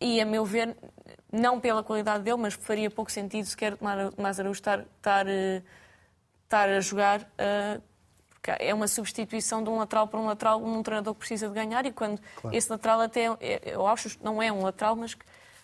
E, 0.00 0.20
a 0.20 0.26
meu 0.26 0.44
ver, 0.44 0.76
não 1.32 1.60
pela 1.60 1.82
qualidade 1.82 2.24
dele, 2.24 2.36
mas 2.36 2.54
faria 2.54 2.90
pouco 2.90 3.10
sentido 3.10 3.46
sequer 3.46 3.76
Tomás 3.76 4.38
Araújo 4.40 4.58
estar, 4.58 4.80
estar 4.80 5.26
eh, 5.28 5.62
estar 6.44 6.68
a 6.68 6.80
jogar. 6.80 7.20
Uh, 7.20 7.80
porque 8.42 8.50
é 8.58 8.74
uma 8.74 8.88
substituição 8.88 9.62
de 9.62 9.70
um 9.70 9.78
lateral 9.78 10.08
para 10.08 10.18
um 10.18 10.26
lateral 10.26 10.60
num 10.60 10.82
treinador 10.82 11.14
que 11.14 11.20
precisa 11.20 11.46
de 11.46 11.54
ganhar 11.54 11.86
e 11.86 11.92
quando 11.92 12.20
claro. 12.40 12.56
esse 12.56 12.68
lateral 12.68 13.00
até, 13.00 13.26
é, 13.40 13.60
eu 13.66 13.86
acho 13.86 14.10
que 14.10 14.24
não 14.24 14.42
é 14.42 14.50
um 14.50 14.62
lateral, 14.62 14.96
mas, 14.96 15.16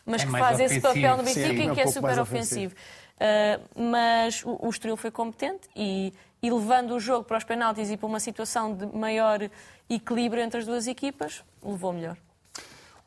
mas 0.07 0.22
é 0.22 0.26
que 0.26 0.30
faz 0.30 0.61
ofensivo. 0.61 0.72
esse 0.72 0.80
papel 0.80 1.16
no 1.16 1.22
Benfica 1.24 1.49
Sim, 1.49 1.55
e 1.55 1.74
que 1.74 1.80
é, 1.80 1.84
um 1.84 1.88
é 1.88 1.92
super 1.92 2.18
ofensivo. 2.20 2.74
Uh, 3.19 3.83
mas 3.91 4.45
o, 4.45 4.57
o 4.61 4.71
Estoril 4.71 4.97
foi 4.97 5.11
competente 5.11 5.69
e, 5.75 6.12
e 6.41 6.51
levando 6.51 6.93
o 6.93 7.01
jogo 7.01 7.25
para 7.25 7.37
os 7.37 7.45
penaltis 7.45 7.91
e 7.91 7.97
para 7.97 8.07
uma 8.07 8.21
situação 8.21 8.75
de 8.75 8.87
maior 8.87 9.51
equilíbrio 9.91 10.43
entre 10.43 10.61
as 10.61 10.66
duas 10.66 10.87
equipas, 10.87 11.43
levou 11.62 11.93
melhor. 11.93 12.16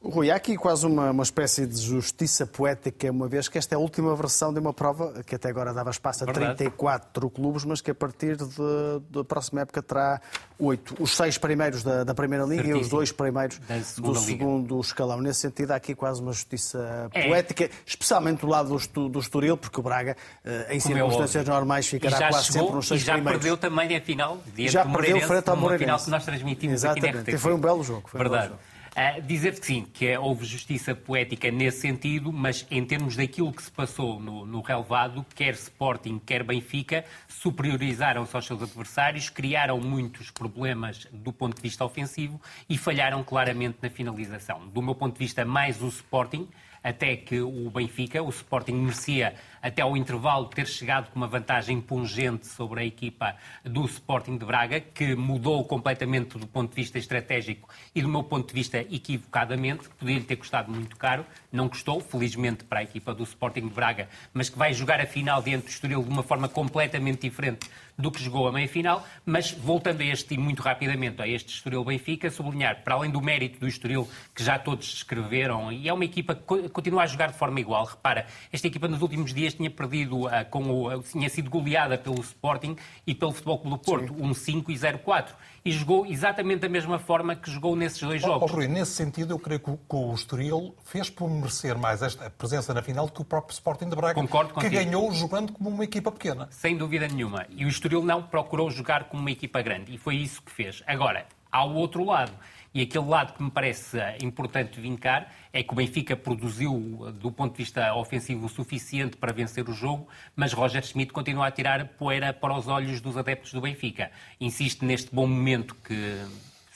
Rui, 0.04 0.32
há 0.32 0.36
aqui 0.36 0.58
quase 0.58 0.84
uma, 0.88 1.12
uma 1.12 1.22
espécie 1.22 1.68
de 1.68 1.80
justiça 1.80 2.48
poética, 2.48 3.12
uma 3.12 3.28
vez 3.28 3.48
que 3.48 3.60
esta 3.60 3.76
é 3.76 3.78
a 3.78 3.80
última 3.80 4.16
versão 4.16 4.52
de 4.52 4.60
uma 4.60 4.74
prova 4.74 5.22
que 5.24 5.36
até 5.36 5.48
agora 5.48 5.72
dava 5.76 5.92
espaço 5.92 6.24
a 6.24 6.26
Verdade. 6.26 6.58
34 6.58 7.30
clubes, 7.30 7.64
mas 7.66 7.82
que 7.82 7.92
a 7.92 7.94
partir 7.94 8.36
da 8.36 9.24
próxima 9.24 9.62
época 9.62 9.80
terá 9.84 10.20
oito. 10.58 10.96
Os 11.00 11.16
seis 11.16 11.38
primeiros 11.38 11.84
da, 11.84 12.04
da 12.04 12.16
Primeira 12.16 12.44
Liga 12.46 12.64
Certíssimo. 12.64 12.80
e 12.80 12.82
os 12.82 12.90
dois 12.90 13.12
primeiros 13.12 13.60
do 14.00 14.16
segundo 14.16 14.74
Liga. 14.76 14.88
escalão. 14.88 15.22
Nesse 15.22 15.42
sentido, 15.42 15.70
há 15.70 15.76
aqui 15.76 15.94
quase 15.94 16.20
uma 16.20 16.34
justiça 16.34 17.08
é. 17.14 17.28
poética, 17.28 17.70
especialmente 17.86 18.42
do 18.42 18.48
lado 18.48 18.76
do, 18.92 19.08
do 19.08 19.20
Estoril, 19.20 19.56
porque 19.56 19.80
o 19.80 19.84
Braga, 19.84 20.18
eh, 20.44 20.78
em 20.78 20.80
Como 20.82 20.96
é 20.96 20.98
circunstâncias 21.00 21.46
normais, 21.48 21.86
ficará 21.88 22.30
quase 22.30 22.46
chegou, 22.46 22.62
sempre 22.62 22.76
nos 22.76 22.88
seis 22.88 23.02
e 23.02 23.06
já 23.06 23.14
primeiros. 23.14 23.40
perdeu 23.40 23.56
também 23.56 23.96
a 23.96 24.02
final. 24.02 24.40
Já 24.58 24.84
perdeu 24.84 25.22
frente 25.22 25.48
ao 25.48 25.56
Moreirense. 25.56 25.86
final 25.86 26.00
que 26.00 26.10
nós 26.10 26.26
transmitimos 26.26 26.74
Exatamente. 26.74 27.08
aqui 27.08 27.16
na 27.18 27.22
RTP. 27.22 27.38
Foi 27.38 27.54
um 27.54 27.60
belo 27.60 27.84
jogo. 27.84 28.10
Verdade. 28.12 28.28
Um 28.28 28.32
belo 28.32 28.50
jogo. 28.50 28.71
Uh, 28.92 29.22
dizer 29.22 29.58
que 29.58 29.66
sim, 29.66 29.88
que 29.94 30.18
houve 30.18 30.46
justiça 30.46 30.94
poética 30.94 31.50
nesse 31.50 31.80
sentido, 31.80 32.32
mas 32.34 32.68
em 32.70 32.84
termos 32.84 33.16
daquilo 33.16 33.54
que 33.54 33.64
se 33.64 33.72
passou 33.72 34.20
no, 34.20 34.46
no 34.46 34.60
relevado, 34.60 35.26
quer 35.34 35.54
Sporting, 35.54 36.20
quer 36.20 36.44
Benfica, 36.44 37.06
superiorizaram-se 37.30 38.36
aos 38.36 38.46
seus 38.46 38.62
adversários, 38.62 39.30
criaram 39.30 39.80
muitos 39.80 40.30
problemas 40.30 41.08
do 41.10 41.32
ponto 41.32 41.56
de 41.56 41.62
vista 41.62 41.86
ofensivo 41.86 42.42
e 42.68 42.78
falharam 42.78 43.24
claramente 43.24 43.78
na 43.82 43.90
finalização. 43.90 44.68
Do 44.68 44.82
meu 44.82 44.94
ponto 44.94 45.14
de 45.14 45.20
vista, 45.20 45.46
mais 45.46 45.82
o 45.82 45.88
Sporting, 45.88 46.50
até 46.84 47.16
que 47.16 47.40
o 47.40 47.70
Benfica, 47.70 48.22
o 48.22 48.30
Sporting 48.30 48.74
merecia 48.74 49.36
até 49.62 49.82
ao 49.82 49.96
intervalo 49.96 50.48
ter 50.48 50.68
chegado 50.68 51.12
com 51.12 51.18
uma 51.18 51.28
vantagem 51.28 51.80
pungente 51.80 52.48
sobre 52.48 52.82
a 52.82 52.86
equipa 52.86 53.36
do 53.64 53.86
Sporting 53.86 54.38
de 54.38 54.46
Braga, 54.46 54.80
que 54.80 55.16
mudou 55.16 55.64
completamente 55.66 56.38
do 56.38 56.48
ponto 56.48 56.70
de 56.70 56.76
vista 56.76 56.98
estratégico 56.98 57.70
e 57.94 58.02
do 58.02 58.10
meu 58.10 58.24
ponto 58.24 58.48
de 58.48 58.54
vista 58.54 58.80
equivocadamente, 58.80 59.90
podia-lhe 60.00 60.24
ter 60.24 60.36
custado 60.36 60.72
muito 60.72 60.96
caro, 60.96 61.26
não 61.52 61.70
custou, 61.70 62.00
felizmente 62.00 62.64
para 62.64 62.80
a 62.80 62.84
equipa 62.84 63.14
do 63.14 63.24
Sporting 63.24 63.68
de 63.68 63.74
Braga, 63.74 64.10
mas 64.34 64.50
que 64.50 64.58
vai 64.58 64.74
jogar 64.74 65.00
a 65.00 65.06
final 65.06 65.42
diante 65.42 65.66
do 65.66 65.70
Estoril 65.70 66.04
de 66.04 66.10
uma 66.10 66.24
forma 66.24 66.48
completamente 66.48 67.22
diferente 67.22 67.70
do 67.98 68.12
que 68.12 68.24
jogou 68.24 68.48
a 68.48 68.52
meia-final, 68.52 69.06
mas 69.26 69.52
voltando 69.52 70.02
a 70.02 70.06
este, 70.06 70.34
e 70.34 70.38
muito 70.38 70.62
rapidamente, 70.62 71.22
a 71.22 71.28
este 71.28 71.54
Estoril-Benfica, 71.54 72.30
sublinhar, 72.32 72.84
para 72.84 72.96
além 72.96 73.12
do 73.12 73.22
mérito 73.22 73.60
do 73.60 73.68
Estoril, 73.68 74.10
que 74.34 74.44
já 74.44 74.58
todos 74.58 74.92
descreveram, 74.92 75.72
e 75.72 75.88
é 75.88 75.94
uma 75.94 76.06
equipa 76.06 76.34
que 76.34 76.70
continua 76.70 77.04
a 77.04 77.06
jogar 77.06 77.32
de 77.32 77.38
forma 77.38 77.60
igual, 77.60 77.86
repara, 77.86 78.26
esta 78.52 78.68
equipa 78.68 78.88
nos 78.88 79.02
últimos 79.02 79.34
dias 79.34 79.51
tinha 79.54 79.70
perdido, 79.70 80.26
uh, 80.26 80.30
com 80.50 80.64
o, 80.64 80.94
uh, 80.94 81.04
tinha 81.04 81.30
sido 81.30 81.50
goleada 81.50 81.98
pelo 81.98 82.20
Sporting 82.22 82.76
e 83.06 83.16
pelo 83.16 83.32
Futebol 83.32 83.60
Clube 83.60 83.78
do 83.78 83.84
Porto, 83.84 84.14
1-5 84.14 84.68
um 84.68 84.72
e 84.72 84.76
0-4 84.76 85.30
e 85.64 85.72
jogou 85.72 86.06
exatamente 86.06 86.62
da 86.62 86.70
mesma 86.70 86.98
forma 86.98 87.36
que 87.36 87.50
jogou 87.50 87.76
nesses 87.76 88.02
dois 88.02 88.22
jogos. 88.22 88.50
Oh, 88.50 88.54
oh, 88.54 88.58
Rui, 88.58 88.68
nesse 88.68 88.92
sentido, 88.92 89.34
eu 89.34 89.40
creio 89.40 89.60
que 89.60 89.70
o, 89.70 89.78
que 89.78 89.96
o 89.96 90.14
Estoril 90.14 90.76
fez 90.84 91.10
por 91.10 91.30
merecer 91.30 91.78
mais 91.78 92.02
esta 92.02 92.30
presença 92.30 92.74
na 92.74 92.82
final 92.82 93.06
do 93.06 93.12
que 93.12 93.22
o 93.22 93.26
próprio 93.26 93.54
Sporting 93.54 93.90
de 93.90 93.96
Braga, 93.96 94.16
Concordo 94.16 94.54
que 94.56 94.70
ganhou 94.70 95.12
jogando 95.14 95.54
como 95.54 95.70
uma 95.70 95.84
equipa 95.84 96.12
pequena. 96.12 96.48
Sem 96.52 96.76
dúvida 96.76 97.08
nenhuma. 97.08 97.46
E 97.50 97.64
o 97.66 97.68
Estoril 97.68 98.04
não 98.04 98.24
procurou 98.24 98.72
jogar 98.72 99.06
como 99.06 99.22
uma 99.22 99.32
equipa 99.32 99.62
grande. 99.62 99.94
E 99.94 99.98
foi 99.98 100.16
isso 100.16 100.42
que 100.42 100.52
fez. 100.52 100.84
Agora, 100.88 101.26
há 101.52 101.64
o 101.64 101.76
outro 101.76 102.04
lado. 102.04 102.32
E 102.74 102.82
aquele 102.82 103.06
lado 103.06 103.34
que 103.34 103.44
me 103.44 103.52
parece 103.52 103.98
importante 104.24 104.80
vincar 104.80 105.30
é 105.52 105.62
que 105.62 105.74
o 105.74 105.76
Benfica 105.76 106.16
produziu, 106.16 107.12
do 107.20 107.30
ponto 107.30 107.52
de 107.52 107.58
vista 107.64 107.94
ofensivo, 107.96 108.46
o 108.46 108.50
suficiente 108.50 109.18
para 109.18 109.34
vencer 109.34 109.68
o 109.68 109.74
jogo, 109.74 110.08
mas 110.36 110.54
Roger 110.54 110.82
Schmidt 110.82 111.12
continua 111.12 111.48
a 111.48 111.52
tirar 111.52 111.86
poeira 111.98 112.32
para 112.32 112.58
os 112.58 112.70
olhos 112.70 113.02
dos 113.02 113.18
adeptos 113.18 113.52
do 113.52 113.60
Benfica. 113.60 114.10
Insiste 114.40 114.86
neste 114.86 115.14
bom 115.14 115.28
momento 115.28 115.76
que 115.76 116.26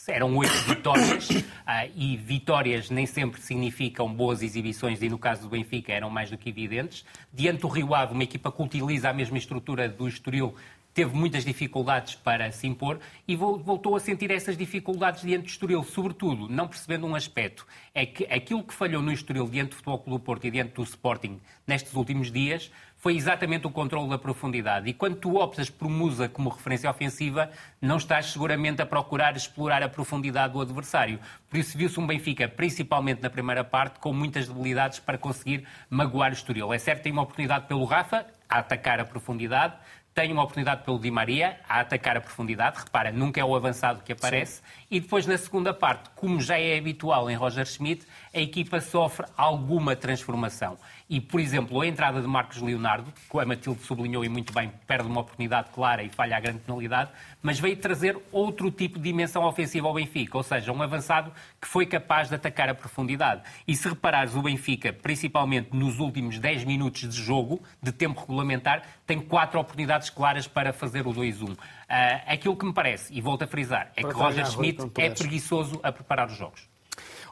eram 0.08 0.36
oito 0.38 0.54
vitórias 0.68 1.30
ah, 1.66 1.88
e 1.88 2.18
vitórias 2.18 2.90
nem 2.90 3.06
sempre 3.06 3.42
significam 3.42 4.12
boas 4.14 4.42
exibições 4.44 5.02
e 5.02 5.10
no 5.10 5.18
caso 5.18 5.44
do 5.44 5.50
Benfica 5.50 5.94
eram 5.94 6.10
mais 6.10 6.30
do 6.30 6.38
que 6.38 6.50
evidentes. 6.50 7.06
Diante 7.34 7.62
do 7.62 7.68
Rio 7.68 7.96
Ave, 7.96 8.14
uma 8.14 8.24
equipa 8.24 8.52
que 8.52 8.62
utiliza 8.62 9.10
a 9.10 9.14
mesma 9.14 9.38
estrutura 9.38 9.88
do 9.90 10.08
Estoril 10.08 10.54
teve 10.96 11.14
muitas 11.14 11.44
dificuldades 11.44 12.16
para 12.16 12.50
se 12.54 12.66
impor 12.66 13.00
e 13.28 13.36
voltou 13.36 13.98
a 13.98 14.00
sentir 14.00 14.32
essas 14.32 14.56
dificuldades 14.58 15.24
diante 15.24 15.44
do 15.44 15.50
Estoril, 15.50 15.84
sobretudo 15.84 16.48
não 16.48 16.70
percebendo 16.70 17.06
um 17.06 17.14
aspecto, 17.14 17.68
é 17.94 18.06
que 18.06 18.24
aquilo 18.34 18.64
que 18.64 18.74
falhou 18.74 19.02
no 19.02 19.12
Estoril 19.12 19.46
diante 19.50 19.72
do 19.72 19.76
Futebol 19.76 20.00
Clube 20.00 20.20
do 20.20 20.24
Porto 20.24 20.48
e 20.48 20.52
diante 20.52 20.74
do 20.74 20.84
Sporting 20.84 21.42
nestes 21.68 21.94
últimos 21.94 22.32
dias 22.32 22.72
foi 22.98 23.18
exatamente 23.18 23.68
o 23.68 23.70
controle 23.70 24.10
da 24.10 24.18
profundidade. 24.18 24.90
E 24.90 24.94
quando 24.94 25.18
tu 25.18 25.36
optas 25.36 25.70
por 25.70 25.90
Musa 25.90 26.30
como 26.30 26.50
referência 26.50 26.90
ofensiva, 26.90 27.52
não 27.82 27.98
estás 27.98 28.28
seguramente 28.28 28.82
a 28.82 28.86
procurar 28.86 29.36
explorar 29.36 29.84
a 29.84 29.90
profundidade 29.90 30.54
do 30.54 30.62
adversário. 30.62 31.20
Por 31.50 31.60
isso 31.60 31.78
viu-se 31.78 32.00
um 32.00 32.08
Benfica, 32.08 32.48
principalmente 32.48 33.22
na 33.22 33.30
primeira 33.30 33.66
parte, 33.66 34.00
com 34.00 34.14
muitas 34.14 34.48
debilidades 34.48 34.98
para 34.98 35.18
conseguir 35.18 35.68
magoar 35.90 36.32
o 36.32 36.34
Estoril. 36.34 36.74
É 36.74 36.80
certo 36.80 37.04
tem 37.04 37.12
uma 37.12 37.22
oportunidade 37.22 37.68
pelo 37.68 37.84
Rafa 37.84 38.26
a 38.50 38.60
atacar 38.60 39.00
a 39.00 39.06
profundidade, 39.06 39.76
tem 40.16 40.32
uma 40.32 40.44
oportunidade 40.44 40.84
pelo 40.86 40.98
Di 40.98 41.12
Maria 41.12 41.60
a 41.68 41.82
atacar 41.82 42.16
a 42.16 42.22
profundidade. 42.22 42.80
Repara, 42.80 43.12
nunca 43.12 43.42
é 43.42 43.44
o 43.44 43.54
avançado 43.54 44.02
que 44.02 44.14
aparece. 44.14 44.62
Sim. 44.62 44.62
E 44.90 45.00
depois, 45.00 45.26
na 45.26 45.38
segunda 45.38 45.74
parte, 45.74 46.10
como 46.16 46.40
já 46.40 46.60
é 46.60 46.78
habitual 46.78 47.30
em 47.30 47.36
Roger 47.36 47.66
Schmidt, 47.66 48.06
a 48.34 48.40
equipa 48.40 48.80
sofre 48.80 49.26
alguma 49.36 49.96
transformação. 49.96 50.78
E, 51.10 51.22
por 51.22 51.40
exemplo, 51.40 51.80
a 51.82 51.88
entrada 51.88 52.22
de 52.22 52.28
Marcos 52.28 52.62
Leonardo, 52.62 53.12
que 53.30 53.40
a 53.40 53.46
Matilde 53.46 53.82
sublinhou 53.84 54.26
e 54.26 54.30
muito 54.30 54.52
bem, 54.54 54.72
perde 54.88 55.08
uma 55.08 55.22
oportunidade 55.22 55.70
clara 55.72 56.04
e 56.04 56.10
falha 56.10 56.36
a 56.36 56.40
grande 56.40 56.60
penalidade, 56.60 57.12
mas 57.42 57.60
veio 57.60 57.78
trazer 57.78 58.18
outro 58.32 58.72
tipo 58.72 58.98
de 58.98 59.04
dimensão 59.04 59.44
ofensiva 59.44 59.88
ao 59.88 59.94
Benfica, 59.94 60.36
ou 60.36 60.44
seja, 60.44 60.72
um 60.72 60.82
avançado 60.82 61.32
que 61.62 61.68
foi 61.68 61.86
capaz 61.86 62.30
de 62.30 62.36
atacar 62.36 62.70
a 62.70 62.74
profundidade. 62.74 63.44
E 63.68 63.76
se 63.76 63.88
reparares, 63.88 64.36
o 64.36 64.42
Benfica, 64.42 64.92
principalmente 64.92 65.76
nos 65.76 66.00
últimos 66.00 66.40
10 66.40 66.64
minutos 66.64 67.08
de 67.08 67.22
jogo, 67.22 67.62
de 67.82 67.92
tempo 67.92 68.22
regulamentar, 68.22 68.82
tem 69.06 69.20
quatro 69.20 69.60
oportunidades 69.60 70.10
claras 70.10 70.48
para 70.48 70.74
fazer 70.74 71.06
o 71.06 71.14
2-1. 71.14 71.56
Ah, 71.88 72.22
aquilo 72.28 72.56
que 72.56 72.66
me 72.66 72.74
parece, 72.74 73.14
e 73.14 73.22
volto 73.22 73.44
a 73.44 73.48
frisar, 73.48 73.92
é 73.96 74.02
para 74.02 74.12
que 74.12 74.20
Roger 74.20 74.46
Schmidt 74.46 74.92
é 74.98 75.10
preguiçoso 75.10 75.80
a 75.84 75.92
preparar 75.92 76.28
os 76.28 76.38
jogos. 76.38 76.68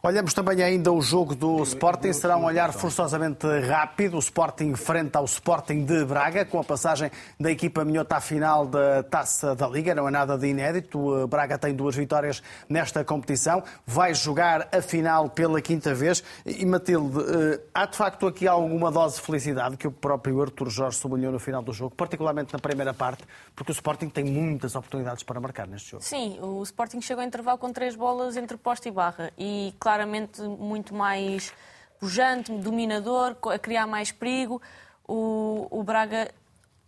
Olhamos 0.05 0.33
também 0.33 0.61
ainda 0.61 0.91
o 0.91 1.01
jogo 1.01 1.33
do 1.33 1.63
Sporting. 1.63 2.11
Será 2.11 2.35
um 2.35 2.43
olhar 2.43 2.73
forçosamente 2.73 3.47
rápido. 3.65 4.17
O 4.17 4.19
Sporting 4.19 4.75
frente 4.75 5.15
ao 5.15 5.23
Sporting 5.23 5.85
de 5.85 6.03
Braga, 6.03 6.43
com 6.43 6.59
a 6.59 6.63
passagem 6.65 7.09
da 7.39 7.49
equipa 7.49 7.85
minhota 7.85 8.17
à 8.17 8.19
final 8.19 8.67
da 8.67 9.01
Taça 9.01 9.55
da 9.55 9.65
Liga. 9.65 9.95
Não 9.95 10.05
é 10.05 10.11
nada 10.11 10.37
de 10.37 10.45
inédito. 10.45 10.99
O 10.99 11.25
Braga 11.25 11.57
tem 11.57 11.73
duas 11.73 11.95
vitórias 11.95 12.43
nesta 12.67 13.01
competição. 13.05 13.63
Vai 13.87 14.13
jogar 14.13 14.67
a 14.73 14.81
final 14.81 15.29
pela 15.29 15.61
quinta 15.61 15.93
vez. 15.93 16.21
E 16.45 16.65
Matilde, 16.65 17.19
eh, 17.21 17.61
há 17.73 17.85
de 17.85 17.95
facto 17.95 18.27
aqui 18.27 18.45
alguma 18.45 18.91
dose 18.91 19.15
de 19.15 19.21
felicidade 19.21 19.77
que 19.77 19.87
o 19.87 19.91
próprio 19.91 20.41
Artur 20.41 20.69
Jorge 20.69 20.97
sublinhou 20.97 21.31
no 21.31 21.39
final 21.39 21.61
do 21.61 21.71
jogo, 21.71 21.95
particularmente 21.95 22.51
na 22.51 22.59
primeira 22.59 22.93
parte, 22.93 23.23
porque 23.55 23.71
o 23.71 23.75
Sporting 23.75 24.09
tem 24.09 24.25
muitas 24.25 24.75
oportunidades 24.75 25.23
para 25.23 25.39
marcar 25.39 25.65
neste 25.65 25.91
jogo. 25.91 26.03
Sim, 26.03 26.39
o 26.41 26.61
Sporting 26.61 26.99
chegou 26.99 27.23
a 27.23 27.25
intervalo 27.25 27.57
com 27.57 27.71
três 27.71 27.95
bolas 27.95 28.35
entre 28.35 28.57
poste 28.57 28.89
e 28.89 28.91
barra. 28.91 29.31
E, 29.37 29.73
claro, 29.79 29.92
claramente 29.93 30.41
muito 30.41 30.93
mais 30.93 31.53
pujante, 31.99 32.51
dominador, 32.51 33.37
a 33.51 33.59
criar 33.59 33.85
mais 33.85 34.11
perigo. 34.11 34.61
O, 35.07 35.67
o, 35.69 35.83
Braga, 35.83 36.31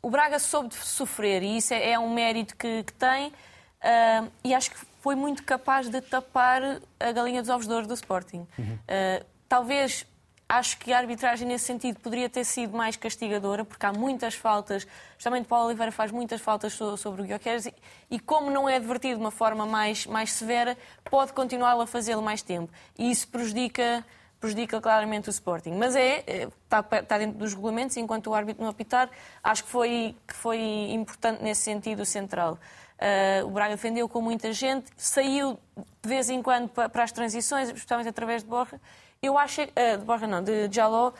o 0.01 0.09
Braga 0.09 0.39
soube 0.39 0.73
sofrer 0.73 1.43
e 1.43 1.57
isso 1.57 1.73
é, 1.73 1.91
é 1.91 1.99
um 1.99 2.11
mérito 2.11 2.55
que, 2.55 2.83
que 2.83 2.93
tem. 2.93 3.27
Uh, 3.27 4.31
e 4.43 4.55
acho 4.55 4.71
que 4.71 4.77
foi 5.01 5.15
muito 5.15 5.43
capaz 5.43 5.87
de 5.87 6.01
tapar 6.01 6.81
a 6.99 7.11
galinha 7.11 7.41
dos 7.41 7.49
ovos 7.49 7.67
de 7.67 7.73
ouro 7.73 7.87
do 7.87 7.93
Sporting. 7.93 8.47
Uhum. 8.57 8.73
Uh, 8.73 9.25
talvez 9.47 10.07
Acho 10.47 10.77
que 10.77 10.93
a 10.93 10.99
arbitragem, 10.99 11.47
nesse 11.47 11.65
sentido, 11.65 11.99
poderia 11.99 12.29
ter 12.29 12.43
sido 12.43 12.77
mais 12.77 12.95
castigadora, 12.95 13.65
porque 13.65 13.83
há 13.83 13.91
muitas 13.91 14.35
faltas, 14.35 14.85
justamente 15.17 15.47
Paulo 15.47 15.67
Oliveira 15.67 15.91
faz 15.91 16.11
muitas 16.11 16.39
faltas 16.39 16.73
sobre 16.73 17.23
o 17.23 17.25
Guioqueres, 17.25 17.67
e 18.11 18.19
como 18.19 18.51
não 18.51 18.69
é 18.69 18.75
advertido 18.75 19.15
de 19.15 19.21
uma 19.21 19.31
forma 19.31 19.65
mais, 19.65 20.05
mais 20.05 20.31
severa, 20.31 20.77
pode 21.03 21.33
continuar 21.33 21.81
a 21.81 21.87
fazê-lo 21.87 22.21
mais 22.21 22.43
tempo. 22.43 22.71
E 22.95 23.09
isso 23.09 23.27
prejudica, 23.27 24.05
prejudica 24.39 24.79
claramente 24.79 25.29
o 25.29 25.31
Sporting. 25.31 25.71
Mas 25.71 25.95
é, 25.95 26.47
está, 26.63 26.85
é, 26.91 26.99
está 26.99 27.17
dentro 27.17 27.39
dos 27.39 27.55
regulamentos, 27.55 27.97
enquanto 27.97 28.27
o 28.27 28.35
árbitro 28.35 28.61
não 28.61 28.69
apitar, 28.69 29.09
acho 29.43 29.63
que 29.63 29.69
foi, 29.69 30.15
que 30.27 30.35
foi 30.35 30.59
importante 30.91 31.41
nesse 31.41 31.63
sentido 31.63 32.05
central. 32.05 32.59
Uh, 32.95 33.45
o 33.47 33.49
Braga 33.49 33.75
defendeu 33.75 34.07
com 34.07 34.21
muita 34.21 34.53
gente, 34.53 34.89
saiu 34.95 35.59
de 36.01 36.07
vez 36.07 36.29
em 36.29 36.41
quando 36.41 36.69
para, 36.69 36.87
para 36.87 37.03
as 37.03 37.11
transições, 37.11 37.67
especialmente 37.67 38.07
através 38.07 38.41
de 38.41 38.47
Borra, 38.47 38.79
eu 39.25 39.37
acho, 39.37 39.61
uh, 39.61 39.97
de 39.97 40.05
Borja 40.05 40.27
não, 40.27 40.43
de 40.43 40.69
Jaló, 40.71 41.13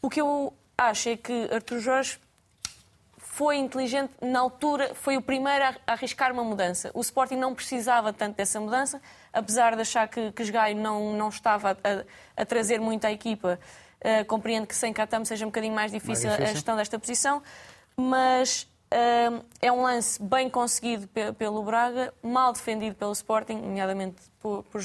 o 0.00 0.10
que 0.10 0.20
eu 0.20 0.52
acho 0.76 1.08
é 1.08 1.16
que 1.16 1.48
Artur 1.52 1.78
Jorge 1.78 2.18
foi 3.32 3.56
inteligente 3.56 4.12
na 4.20 4.40
altura, 4.40 4.94
foi 4.94 5.16
o 5.16 5.22
primeiro 5.22 5.64
a 5.64 5.74
arriscar 5.86 6.30
uma 6.32 6.44
mudança. 6.44 6.90
O 6.92 7.00
Sporting 7.00 7.36
não 7.36 7.54
precisava 7.54 8.12
tanto 8.12 8.36
dessa 8.36 8.60
mudança, 8.60 9.00
apesar 9.32 9.74
de 9.74 9.80
achar 9.80 10.06
que, 10.06 10.32
que 10.32 10.74
não, 10.74 11.14
não 11.14 11.30
estava 11.30 11.70
a, 11.70 12.42
a, 12.42 12.44
trazer 12.44 12.78
muito 12.78 13.06
à 13.06 13.10
equipa. 13.10 13.58
Uh, 14.04 14.24
compreendo 14.26 14.66
que 14.66 14.74
sem 14.74 14.92
Catam 14.92 15.24
seja 15.24 15.46
um 15.46 15.48
bocadinho 15.48 15.74
mais 15.74 15.90
difícil, 15.92 16.26
mais 16.26 16.38
difícil. 16.38 16.50
a 16.50 16.54
gestão 16.54 16.76
desta 16.76 16.98
posição, 16.98 17.42
mas 17.96 18.68
uh, 18.92 19.44
é 19.62 19.72
um 19.72 19.82
lance 19.82 20.22
bem 20.22 20.50
conseguido 20.50 21.08
pelo 21.38 21.62
Braga, 21.62 22.12
mal 22.22 22.52
defendido 22.52 22.96
pelo 22.96 23.12
Sporting, 23.12 23.54
nomeadamente 23.54 24.16
por, 24.40 24.62
por 24.64 24.80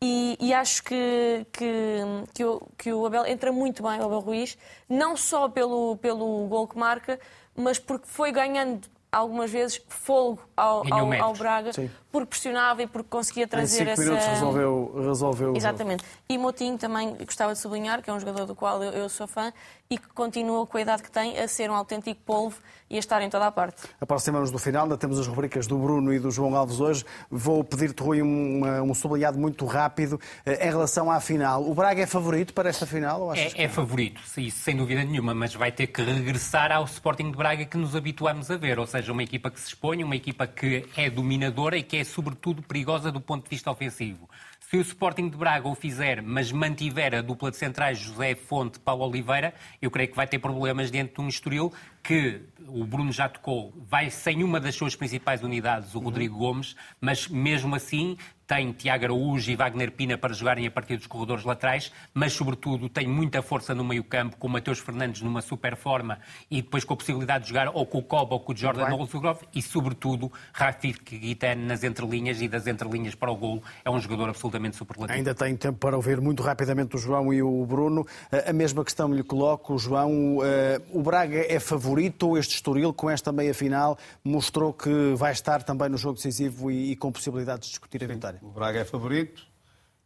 e, 0.00 0.36
e, 0.40 0.52
acho 0.52 0.82
que, 0.82 1.46
que, 1.52 2.00
que, 2.34 2.44
o, 2.44 2.62
que 2.76 2.92
o 2.92 3.06
Abel 3.06 3.26
entra 3.26 3.50
muito 3.50 3.82
bem, 3.82 3.98
o 3.98 4.04
Abel 4.04 4.20
Ruiz, 4.20 4.58
não 4.88 5.16
só 5.16 5.48
pelo, 5.48 5.96
pelo 5.96 6.46
gol 6.48 6.68
que 6.68 6.78
marca, 6.78 7.18
mas 7.54 7.78
porque 7.78 8.06
foi 8.06 8.30
ganhando 8.30 8.86
algumas 9.10 9.50
vezes 9.50 9.80
fogo 9.88 10.40
ao, 10.56 10.82
ao, 10.92 11.12
ao 11.14 11.32
Braga, 11.32 11.72
Sim. 11.72 11.90
porque 12.12 12.26
pressionava 12.26 12.82
e 12.82 12.86
porque 12.86 13.08
conseguia 13.08 13.48
trazer 13.48 13.88
em 13.88 13.96
cinco 13.96 14.12
essa. 14.12 14.30
resolveu, 14.30 14.92
resolveu 15.02 15.56
Exatamente. 15.56 16.04
E 16.28 16.36
Motinho 16.36 16.76
também 16.76 17.14
gostava 17.14 17.54
de 17.54 17.58
sublinhar, 17.58 18.02
que 18.02 18.10
é 18.10 18.12
um 18.12 18.20
jogador 18.20 18.44
do 18.44 18.54
qual 18.54 18.82
eu, 18.82 18.92
eu 18.92 19.08
sou 19.08 19.26
fã 19.26 19.52
e 19.88 19.98
que 19.98 20.08
continua 20.08 20.66
com 20.66 20.78
a 20.78 20.80
idade 20.80 21.02
que 21.02 21.10
tem 21.10 21.38
a 21.38 21.46
ser 21.46 21.70
um 21.70 21.74
autêntico 21.74 22.20
polvo 22.24 22.58
e 22.88 22.96
a 22.96 22.98
estar 22.98 23.20
em 23.22 23.30
toda 23.30 23.46
a 23.46 23.50
parte. 23.50 23.82
Aproximamos 24.00 24.50
do 24.50 24.58
final, 24.58 24.84
ainda 24.84 24.96
temos 24.96 25.18
as 25.18 25.26
rubricas 25.26 25.66
do 25.66 25.76
Bruno 25.78 26.12
e 26.12 26.18
do 26.18 26.30
João 26.30 26.54
Alves 26.54 26.80
hoje. 26.80 27.04
Vou 27.30 27.62
pedir-te, 27.64 28.02
Rui, 28.02 28.22
um, 28.22 28.64
um 28.82 28.94
sublinhado 28.94 29.38
muito 29.38 29.64
rápido 29.66 30.20
eh, 30.44 30.66
em 30.66 30.70
relação 30.70 31.10
à 31.10 31.20
final. 31.20 31.68
O 31.68 31.74
Braga 31.74 32.02
é 32.02 32.06
favorito 32.06 32.54
para 32.54 32.68
esta 32.68 32.86
final? 32.86 33.34
é, 33.34 33.64
é 33.64 33.68
favorito, 33.68 34.20
isso 34.38 34.58
sem 34.58 34.76
dúvida 34.76 35.04
nenhuma, 35.04 35.34
mas 35.34 35.54
vai 35.54 35.72
ter 35.72 35.88
que 35.88 36.02
regressar 36.02 36.70
ao 36.72 36.84
Sporting 36.84 37.30
de 37.30 37.36
Braga 37.36 37.64
que 37.64 37.76
nos 37.76 37.96
habituamos 37.96 38.50
a 38.50 38.56
ver, 38.56 38.78
ou 38.78 38.86
seja, 38.86 39.12
uma 39.12 39.22
equipa 39.22 39.50
que 39.50 39.60
se 39.60 39.68
expõe, 39.68 40.02
uma 40.02 40.16
equipa 40.16 40.46
que 40.46 40.88
é 40.96 41.10
dominadora 41.10 41.76
e 41.76 41.82
que 41.82 41.96
é, 41.96 42.04
sobretudo, 42.04 42.62
perigosa 42.62 43.10
do 43.10 43.20
ponto 43.20 43.44
de 43.44 43.50
vista 43.50 43.70
ofensivo. 43.70 44.28
Se 44.68 44.76
o 44.76 44.80
Sporting 44.80 45.28
de 45.28 45.36
Braga 45.36 45.68
o 45.68 45.76
fizer, 45.76 46.20
mas 46.20 46.50
mantiver 46.50 47.14
a 47.14 47.22
dupla 47.22 47.52
de 47.52 47.56
centrais 47.56 48.00
José 48.00 48.34
Fonte 48.34 48.80
Paulo 48.80 49.06
Oliveira, 49.06 49.54
eu 49.80 49.92
creio 49.92 50.08
que 50.08 50.16
vai 50.16 50.26
ter 50.26 50.40
problemas 50.40 50.90
dentro 50.90 51.14
de 51.14 51.20
um 51.20 51.28
Estoril 51.28 51.72
que 52.02 52.42
o 52.66 52.84
Bruno 52.84 53.12
já 53.12 53.28
tocou, 53.28 53.72
vai 53.88 54.10
sem 54.10 54.42
uma 54.42 54.58
das 54.58 54.74
suas 54.74 54.96
principais 54.96 55.40
unidades, 55.44 55.94
o 55.94 56.00
Rodrigo 56.00 56.36
Gomes, 56.36 56.74
mas 57.00 57.28
mesmo 57.28 57.76
assim 57.76 58.16
tem 58.46 58.72
Tiago 58.72 59.04
Araújo 59.04 59.50
e 59.50 59.56
Wagner 59.56 59.90
Pina 59.90 60.16
para 60.16 60.32
jogarem 60.32 60.66
a 60.66 60.70
partir 60.70 60.96
dos 60.96 61.06
corredores 61.06 61.44
laterais, 61.44 61.92
mas 62.14 62.32
sobretudo 62.32 62.88
tem 62.88 63.06
muita 63.06 63.42
força 63.42 63.74
no 63.74 63.84
meio-campo, 63.84 64.36
com 64.36 64.46
o 64.46 64.50
Mateus 64.50 64.78
Fernandes 64.78 65.22
numa 65.22 65.42
super 65.42 65.76
forma 65.76 66.18
e 66.50 66.62
depois 66.62 66.84
com 66.84 66.94
a 66.94 66.96
possibilidade 66.96 67.44
de 67.44 67.50
jogar 67.50 67.68
ou 67.74 67.84
com 67.84 67.98
o 67.98 68.02
Cobb 68.02 68.32
ou 68.32 68.40
com 68.40 68.52
o 68.52 68.56
Jordan 68.56 68.94
Olsogrov 68.94 69.40
e 69.54 69.60
sobretudo 69.60 70.30
Rafik 70.52 71.18
Guitane 71.18 71.64
nas 71.64 71.82
entrelinhas 71.82 72.40
e 72.40 72.48
das 72.48 72.66
entrelinhas 72.66 73.14
para 73.14 73.30
o 73.30 73.36
golo 73.36 73.62
é 73.84 73.90
um 73.90 73.98
jogador 73.98 74.28
absolutamente 74.28 74.76
superlativo. 74.76 75.16
Ainda 75.16 75.34
tem 75.34 75.56
tempo 75.56 75.78
para 75.78 75.96
ouvir 75.96 76.20
muito 76.20 76.42
rapidamente 76.42 76.96
o 76.96 76.98
João 76.98 77.32
e 77.32 77.42
o 77.42 77.66
Bruno. 77.66 78.06
A 78.46 78.52
mesma 78.52 78.84
questão 78.84 79.12
lhe 79.12 79.22
coloco, 79.22 79.76
João. 79.78 80.38
Eh, 80.44 80.80
o 80.92 81.02
Braga 81.02 81.44
é 81.48 81.58
favorito 81.58 82.28
ou 82.28 82.38
este 82.38 82.54
Estoril 82.54 82.92
com 82.92 83.10
esta 83.10 83.32
meia-final 83.32 83.98
mostrou 84.24 84.72
que 84.72 85.14
vai 85.16 85.32
estar 85.32 85.62
também 85.62 85.88
no 85.88 85.96
jogo 85.96 86.14
decisivo 86.14 86.70
e 86.70 86.94
com 86.96 87.10
possibilidades 87.10 87.66
de 87.66 87.70
discutir 87.72 88.02
a 88.04 88.06
vitória? 88.06 88.35
O 88.42 88.50
Braga 88.50 88.80
é 88.80 88.84
favorito 88.84 89.46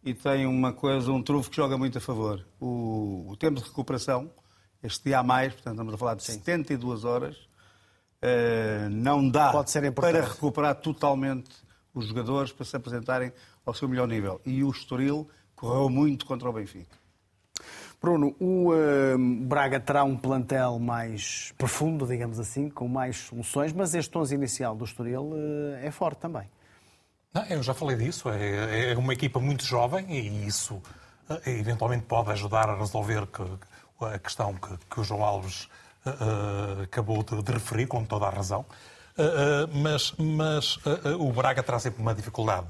e 0.02 0.14
tem 0.14 0.46
uma 0.46 0.72
coisa, 0.72 1.10
um 1.12 1.22
trunfo 1.22 1.50
que 1.50 1.56
joga 1.56 1.76
muito 1.76 1.98
a 1.98 2.00
favor. 2.00 2.44
O, 2.60 3.26
o 3.28 3.36
tempo 3.36 3.60
de 3.60 3.66
recuperação, 3.66 4.30
este 4.82 5.04
dia 5.04 5.18
a 5.18 5.22
mais, 5.22 5.52
portanto 5.52 5.74
estamos 5.74 5.94
a 5.94 5.98
falar 5.98 6.14
de 6.14 6.24
Sim. 6.24 6.32
72 6.32 7.04
horas, 7.04 7.36
uh, 7.36 8.88
não 8.90 9.28
dá 9.28 9.52
para 9.94 10.22
recuperar 10.22 10.74
totalmente 10.76 11.50
os 11.92 12.06
jogadores 12.06 12.52
para 12.52 12.64
se 12.64 12.76
apresentarem 12.76 13.32
ao 13.64 13.74
seu 13.74 13.88
melhor 13.88 14.08
nível. 14.08 14.40
E 14.46 14.62
o 14.64 14.70
Estoril 14.70 15.28
correu 15.54 15.88
muito 15.90 16.24
contra 16.24 16.48
o 16.48 16.52
Benfica. 16.52 16.98
Bruno, 18.00 18.34
o 18.40 18.72
uh, 18.72 19.18
Braga 19.44 19.78
terá 19.78 20.04
um 20.04 20.16
plantel 20.16 20.78
mais 20.78 21.52
profundo, 21.58 22.06
digamos 22.06 22.40
assim, 22.40 22.70
com 22.70 22.88
mais 22.88 23.16
soluções, 23.18 23.74
mas 23.74 23.94
este 23.94 24.16
11 24.16 24.34
inicial 24.34 24.74
do 24.74 24.86
Estoril 24.86 25.24
uh, 25.24 25.74
é 25.82 25.90
forte 25.90 26.18
também. 26.18 26.48
Não, 27.32 27.44
eu 27.44 27.62
já 27.62 27.72
falei 27.74 27.96
disso. 27.96 28.28
É, 28.28 28.92
é, 28.92 28.96
uma 28.96 29.12
equipa 29.12 29.38
muito 29.38 29.64
jovem 29.64 30.06
e 30.10 30.46
isso 30.46 30.82
é, 31.28 31.50
eventualmente 31.50 32.04
pode 32.04 32.30
ajudar 32.32 32.68
a 32.68 32.76
resolver 32.76 33.26
que, 33.26 33.42
a 34.04 34.18
questão 34.18 34.54
que, 34.54 34.76
que, 34.88 35.00
o 35.00 35.04
João 35.04 35.24
Alves 35.24 35.68
uh, 36.04 36.82
acabou 36.82 37.22
de, 37.22 37.42
de, 37.42 37.52
referir, 37.52 37.86
com 37.86 38.04
toda 38.04 38.26
a 38.26 38.30
razão. 38.30 38.64
Uh, 39.16 39.68
mas, 39.78 40.12
mas 40.18 40.78
o 41.18 41.32
Braga 41.32 41.62
terá 41.62 41.78
sempre 41.78 42.02
uma 42.02 42.14
dificuldade. 42.14 42.66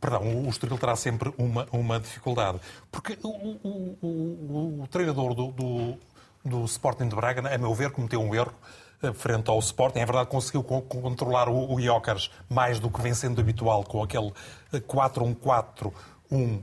Perdão, 0.00 0.22
o 0.44 0.48
Estoril 0.48 0.78
terá 0.78 0.94
sempre 0.94 1.32
uma, 1.36 1.66
uma 1.72 1.98
dificuldade. 1.98 2.60
Porque 2.90 3.18
o, 3.22 3.28
o, 3.28 3.98
o, 4.00 4.82
o 4.82 4.86
treinador 4.88 5.34
do, 5.34 5.50
do, 5.52 5.98
do 6.44 6.64
Sporting 6.64 7.08
de 7.08 7.16
Braga, 7.16 7.52
a 7.52 7.58
meu 7.58 7.74
ver, 7.74 7.90
cometeu 7.90 8.20
um 8.20 8.34
erro 8.34 8.52
eh, 8.52 8.89
frente 9.14 9.50
ao 9.50 9.58
Sporting. 9.58 10.00
É 10.00 10.06
verdade, 10.06 10.28
conseguiu 10.28 10.62
controlar 10.62 11.48
o, 11.48 11.74
o 11.74 11.80
Iocas 11.80 12.30
mais 12.48 12.78
do 12.78 12.90
que 12.90 13.00
vem 13.00 13.14
sendo 13.14 13.40
habitual 13.40 13.84
com 13.84 14.02
aquele 14.02 14.32
4-1-4-1 14.72 15.92
eh, 16.32 16.58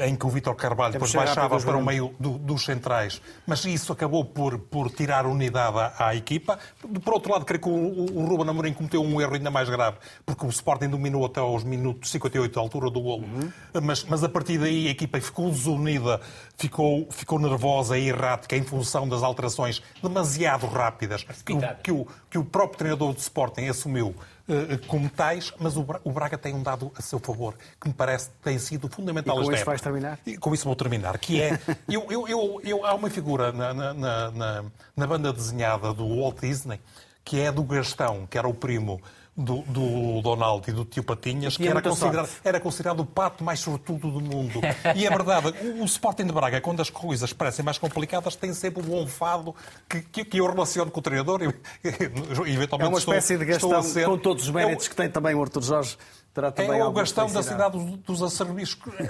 em 0.00 0.16
que 0.16 0.26
o 0.26 0.28
Vítor 0.28 0.54
Carvalho 0.54 0.92
depois 0.92 1.12
baixava 1.12 1.58
para 1.58 1.76
o 1.76 1.84
meio 1.84 2.14
do, 2.18 2.38
dos 2.38 2.64
centrais, 2.64 3.20
mas 3.46 3.64
isso 3.64 3.92
acabou 3.92 4.24
por, 4.24 4.58
por 4.58 4.90
tirar 4.90 5.26
unidade 5.26 5.78
à, 5.78 6.08
à 6.08 6.16
equipa. 6.16 6.58
Por 7.04 7.14
outro 7.14 7.32
lado, 7.32 7.44
creio 7.44 7.60
que 7.60 7.68
o, 7.68 7.72
o 7.72 8.24
Ruben 8.24 8.48
Amorim 8.48 8.72
cometeu 8.72 9.02
um 9.02 9.20
erro 9.20 9.34
ainda 9.34 9.50
mais 9.50 9.68
grave, 9.68 9.96
porque 10.24 10.46
o 10.46 10.48
Sporting 10.48 10.88
dominou 10.88 11.24
até 11.24 11.40
aos 11.40 11.64
minutos 11.64 12.10
58 12.10 12.54
da 12.54 12.60
altura 12.60 12.90
do 12.90 13.00
golo, 13.00 13.24
uhum. 13.24 13.52
mas, 13.82 14.04
mas 14.04 14.24
a 14.24 14.28
partir 14.28 14.58
daí 14.58 14.88
a 14.88 14.90
equipa 14.90 15.20
ficou 15.20 15.50
desunida, 15.50 16.20
ficou, 16.56 17.06
ficou 17.10 17.38
nervosa 17.38 17.98
e 17.98 18.08
errática 18.08 18.56
em 18.56 18.62
função 18.62 19.08
das 19.08 19.22
alterações 19.22 19.82
demasiado 20.02 20.66
rápidas 20.66 21.24
que 21.44 21.52
o, 21.52 21.60
que 21.82 21.92
o, 21.92 22.06
que 22.30 22.38
o 22.38 22.44
próprio 22.44 22.78
treinador 22.78 23.12
do 23.12 23.18
Sporting 23.18 23.66
assumiu 23.66 24.14
eh, 24.41 24.41
como 24.86 25.08
tais, 25.08 25.52
mas 25.58 25.76
o 25.76 26.10
Braga 26.12 26.36
tem 26.36 26.54
um 26.54 26.62
dado 26.62 26.92
a 26.96 27.02
seu 27.02 27.18
favor 27.18 27.54
que 27.80 27.88
me 27.88 27.94
parece 27.94 28.28
que 28.30 28.36
tem 28.42 28.58
sido 28.58 28.88
fundamental. 28.88 29.40
E 29.40 29.44
com 29.44 29.52
isso 29.52 29.64
vais 29.64 29.80
terminar? 29.80 30.18
E 30.26 30.36
com 30.36 30.54
isso 30.54 30.64
vou 30.64 30.76
terminar, 30.76 31.18
que 31.18 31.40
é, 31.40 31.58
eu, 31.88 32.06
eu, 32.10 32.28
eu, 32.28 32.60
eu 32.64 32.86
há 32.86 32.94
uma 32.94 33.08
figura 33.08 33.52
na, 33.52 33.72
na, 33.72 33.94
na, 33.94 34.64
na 34.96 35.06
banda 35.06 35.32
desenhada 35.32 35.92
do 35.92 36.08
Walt 36.20 36.40
Disney 36.40 36.80
que 37.24 37.40
é 37.40 37.52
do 37.52 37.62
Gastão, 37.62 38.26
que 38.26 38.36
era 38.36 38.48
o 38.48 38.54
primo 38.54 39.00
do, 39.34 39.62
do 39.62 40.20
Donald 40.20 40.68
e 40.68 40.72
do 40.72 40.84
tio 40.84 41.02
Patinhas, 41.02 41.56
que 41.56 41.66
era 41.66 41.80
considerado, 41.80 42.28
era 42.44 42.60
considerado 42.60 43.00
o 43.00 43.06
pato 43.06 43.42
mais 43.42 43.60
sortudo 43.60 44.10
do 44.10 44.20
mundo. 44.20 44.60
E 44.94 45.06
é 45.06 45.10
verdade, 45.10 45.54
o, 45.62 45.82
o 45.82 45.84
Sporting 45.84 46.26
de 46.26 46.32
Braga, 46.32 46.60
quando 46.60 46.82
as 46.82 46.90
coisas 46.90 47.32
parecem 47.32 47.64
mais 47.64 47.78
complicadas, 47.78 48.36
tem 48.36 48.52
sempre 48.52 48.82
um 48.90 49.06
fado 49.06 49.54
que, 49.88 50.02
que, 50.02 50.24
que 50.24 50.38
eu 50.38 50.46
relaciono 50.46 50.90
com 50.90 51.00
o 51.00 51.02
treinador. 51.02 51.40
E, 51.42 51.46
eventualmente 52.52 52.88
é 52.88 52.88
uma 52.88 52.98
espécie 52.98 53.32
estou, 53.34 53.46
de 53.46 53.52
gestão 53.52 53.82
ser... 53.82 54.06
com 54.06 54.18
todos 54.18 54.44
os 54.44 54.50
méritos 54.50 54.86
eu... 54.86 54.90
que 54.90 54.96
tem 54.96 55.08
também 55.08 55.34
o 55.34 55.42
Artur 55.42 55.62
Jorge 55.62 55.96
é 56.34 56.84
o 56.84 56.92
Gastão 56.92 57.30
da 57.30 57.42
cidade 57.42 57.78
dos, 58.06 58.20
dos 58.20 58.38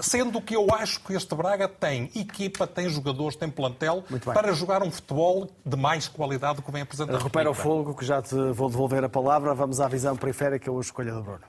Sendo 0.02 0.40
que 0.40 0.56
eu 0.56 0.66
acho 0.74 1.00
que 1.00 1.14
este 1.14 1.34
Braga 1.34 1.68
tem 1.68 2.10
equipa, 2.16 2.66
tem 2.66 2.88
jogadores, 2.88 3.36
tem 3.36 3.48
plantel 3.48 4.04
para 4.24 4.52
jogar 4.52 4.82
um 4.82 4.90
futebol 4.90 5.48
de 5.64 5.76
mais 5.76 6.08
qualidade 6.08 6.56
do 6.56 6.62
que 6.62 6.72
vem 6.72 6.82
apresentando. 6.82 7.16
Recupera 7.16 7.48
o 7.50 7.54
fogo, 7.54 7.94
que 7.94 8.04
já 8.04 8.20
te 8.20 8.34
vou 8.52 8.68
devolver 8.68 9.04
a 9.04 9.08
palavra. 9.08 9.54
Vamos 9.54 9.80
à 9.80 9.86
visão 9.86 10.16
periférica, 10.16 10.70
a 10.70 10.80
escolha 10.80 11.12
do 11.12 11.22
Bruno. 11.22 11.44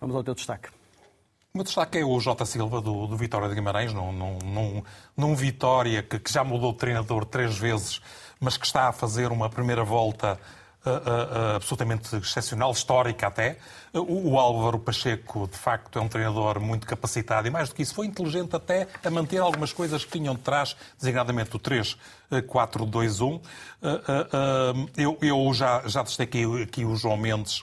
Vamos 0.00 0.14
ao 0.16 0.22
teu 0.22 0.34
destaque. 0.34 0.68
O 1.54 1.58
meu 1.58 1.64
destaque 1.64 1.98
é 1.98 2.04
o 2.04 2.18
Jota 2.18 2.44
Silva, 2.44 2.80
do, 2.80 3.06
do 3.06 3.16
Vitória 3.16 3.48
de 3.48 3.54
Guimarães, 3.54 3.92
num, 3.92 4.10
num, 4.10 4.82
num, 5.16 5.36
Vitória 5.36 6.02
que, 6.02 6.18
que, 6.18 6.32
já 6.32 6.42
mudou 6.42 6.72
de 6.72 6.78
treinador 6.78 7.24
três 7.24 7.56
vezes, 7.56 8.00
mas 8.40 8.56
que 8.56 8.66
está 8.66 8.88
a 8.88 8.92
fazer 8.92 9.30
uma 9.30 9.48
primeira 9.48 9.84
volta 9.84 10.36
uh, 10.84 11.56
absolutamente 11.56 12.14
excepcional, 12.16 12.72
histórica 12.72 13.26
até. 13.26 13.56
O, 13.92 14.32
o, 14.32 14.38
Álvaro 14.38 14.78
Pacheco, 14.78 15.46
de 15.46 15.56
facto, 15.56 15.98
é 15.98 16.02
um 16.02 16.08
treinador 16.08 16.60
muito 16.60 16.86
capacitado 16.86 17.46
e, 17.46 17.50
mais 17.50 17.68
do 17.68 17.74
que 17.74 17.82
isso, 17.82 17.94
foi 17.94 18.06
inteligente 18.06 18.54
até 18.56 18.88
a 19.04 19.10
manter 19.10 19.38
algumas 19.38 19.72
coisas 19.72 20.04
que 20.04 20.10
tinham 20.10 20.34
de 20.34 20.40
trás, 20.40 20.76
designadamente 20.98 21.54
o 21.54 21.60
3-4-2-1. 21.60 23.40
Eu, 24.96 25.16
eu 25.22 25.54
já, 25.54 25.82
já 25.86 26.02
destaquei 26.02 26.44
aqui 26.62 26.84
o 26.84 26.96
João 26.96 27.16
Mendes, 27.16 27.62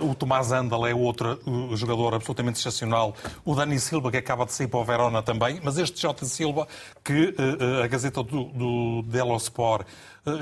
o 0.00 0.14
Tomás 0.14 0.52
Andal 0.52 0.86
é 0.86 0.94
outro 0.94 1.38
jogador 1.76 2.14
absolutamente 2.14 2.58
excepcional, 2.58 3.14
o 3.44 3.54
Dani 3.54 3.78
Silva, 3.78 4.10
que 4.10 4.16
acaba 4.16 4.46
de 4.46 4.54
sair 4.54 4.68
para 4.68 4.80
o 4.80 4.84
Verona 4.84 5.22
também, 5.22 5.60
mas 5.62 5.76
este 5.76 6.00
Jota 6.00 6.24
Silva, 6.24 6.66
que 7.04 7.34
a 7.82 7.86
Gazeta 7.88 8.22
do, 8.22 8.44
do 8.44 9.02
Delosport 9.02 9.86
eh, 9.86 9.86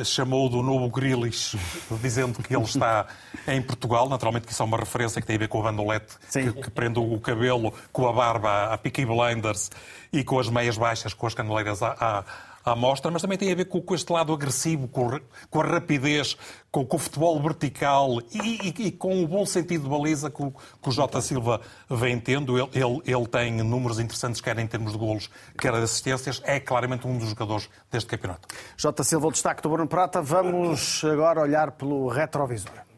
chamou 0.05 0.49
do 0.49 0.63
novo 0.63 0.91
Grilis, 0.91 1.57
dizendo 2.03 2.43
que 2.43 2.55
ele 2.55 2.65
está 2.65 3.07
em 3.49 3.63
Portugal. 3.63 4.09
Naturalmente 4.09 4.47
que 4.47 4.53
isso 4.53 4.63
é 4.63 4.67
uma 4.67 4.77
referência 4.77 5.21
que 5.21 5.27
tem 5.27 5.37
a 5.37 5.39
ver 5.39 5.49
com 5.49 5.61
a 5.61 5.71
bandolete 5.71 6.17
que, 6.31 6.53
que, 6.53 6.71
prende 6.71 6.99
o 6.99 7.19
cabelo 7.19 7.73
com 7.93 8.07
a 8.07 8.13
barba 8.13 8.75
a 8.75 8.79
Peaky 8.79 9.07
Blinders 9.07 9.71
e 10.13 10.23
com 10.23 10.39
as 10.39 10.49
meias 10.49 10.77
baixas, 10.77 11.15
com 11.15 11.27
as 11.27 11.35
caneleiras 11.35 11.83
à, 11.83 11.97
à 11.99 12.25
à 12.65 12.75
mostra, 12.77 13.11
mas 13.11 13.23
também 13.23 13.39
tem 13.39 13.51
a 13.51 13.55
ver 13.55 13.67
com, 13.67 13.81
com 13.81 13.95
este 13.95 14.13
lado 14.13 14.33
agressivo, 14.33 14.89
com, 14.89 15.19
com 15.49 15.61
a 15.61 15.65
rapidez, 15.65 16.37
com, 16.71 16.85
com, 16.85 16.97
o 16.97 16.99
futebol 16.99 17.41
vertical 17.41 18.21
e, 18.33 18.69
e, 18.69 18.87
e, 18.87 18.93
com 18.93 19.23
o 19.23 19.27
bom 19.27 19.47
sentido 19.47 19.85
de 19.85 19.89
baliza 19.89 20.31
que 20.31 20.43
o, 20.43 20.51
que 20.51 20.89
o 20.89 20.93
Jota 20.93 21.21
Silva 21.21 21.61
vem 21.89 22.19
tendo. 22.19 22.59
Ele, 22.59 22.69
ele, 22.75 23.03
ele, 23.05 23.27
tem 23.27 23.53
números 23.63 23.99
interessantes, 23.99 24.41
quer 24.41 24.59
em 24.59 24.67
termos 24.67 24.93
de 24.93 24.99
golos, 24.99 25.31
quer 25.59 25.73
de 25.73 25.79
assistências. 25.83 26.43
É 26.45 26.61
claramente 26.61 27.07
um 27.07 27.17
dos 27.17 27.29
jogadores 27.29 27.69
deste 27.91 28.09
campeonato. 28.09 28.49
Jota 28.77 29.03
Silva, 29.03 29.29
o 29.29 29.33
destaque 29.33 29.63
do 29.63 29.71
Bruno 29.71 29.89
Prata. 29.89 30.21
Vamos 30.21 31.03
agora 31.05 31.41
olhar 31.41 31.73
pelo 31.73 32.09
retrovisor. 32.09 32.90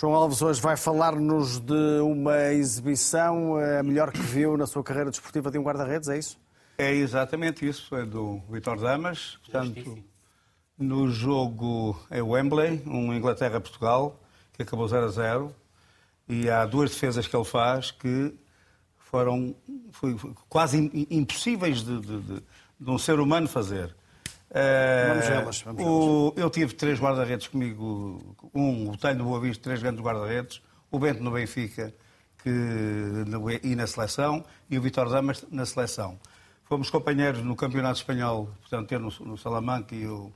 João 0.00 0.14
Alves 0.14 0.40
hoje 0.40 0.60
vai 0.60 0.76
falar-nos 0.76 1.58
de 1.58 2.00
uma 2.02 2.52
exibição, 2.52 3.56
a 3.56 3.82
melhor 3.82 4.12
que 4.12 4.20
viu 4.20 4.56
na 4.56 4.64
sua 4.64 4.80
carreira 4.80 5.10
desportiva 5.10 5.50
de 5.50 5.58
um 5.58 5.62
guarda-redes, 5.64 6.08
é 6.08 6.16
isso? 6.16 6.38
É 6.78 6.94
exatamente 6.94 7.68
isso, 7.68 7.96
é 7.96 8.06
do 8.06 8.40
Vitor 8.48 8.78
Damas. 8.78 9.40
Portanto, 9.42 9.98
no 10.78 11.10
jogo 11.10 12.00
é 12.10 12.22
Wembley, 12.22 12.80
um 12.86 13.12
Inglaterra-Portugal, 13.12 14.22
que 14.52 14.62
acabou 14.62 14.86
0 14.86 15.04
a 15.04 15.08
0. 15.08 15.56
E 16.28 16.48
há 16.48 16.64
duas 16.64 16.90
defesas 16.90 17.26
que 17.26 17.34
ele 17.34 17.44
faz 17.44 17.90
que 17.90 18.32
foram 18.98 19.52
foi, 19.90 20.16
quase 20.48 20.78
impossíveis 21.10 21.82
de, 21.82 22.00
de, 22.00 22.20
de, 22.20 22.42
de 22.78 22.90
um 22.90 22.98
ser 22.98 23.18
humano 23.18 23.48
fazer. 23.48 23.96
Vamos 24.50 25.26
elas. 25.28 25.62
Vamos 25.62 25.84
o, 25.84 26.32
eu 26.36 26.48
tive 26.50 26.74
três 26.74 26.98
guarda-redes 26.98 27.48
comigo. 27.48 28.36
Um, 28.54 28.90
o 28.90 28.96
Tenho 28.96 29.16
do 29.16 29.24
Boa 29.24 29.40
Vista, 29.40 29.62
três 29.62 29.82
grandes 29.82 30.02
guarda-redes. 30.02 30.62
O 30.90 30.98
Bento 30.98 31.22
no 31.22 31.30
Benfica 31.30 31.94
que, 32.42 32.48
no, 32.48 33.50
e 33.50 33.76
na 33.76 33.86
seleção. 33.86 34.44
E 34.70 34.78
o 34.78 34.82
Vitor 34.82 35.08
Damas 35.10 35.44
na 35.50 35.66
seleção. 35.66 36.18
Fomos 36.64 36.90
companheiros 36.90 37.42
no 37.42 37.56
Campeonato 37.56 37.98
Espanhol, 37.98 38.50
portanto, 38.60 38.92
eu 38.92 39.00
no, 39.00 39.10
no 39.20 39.38
Salamanca 39.38 39.94
e 39.94 40.06
o, 40.06 40.32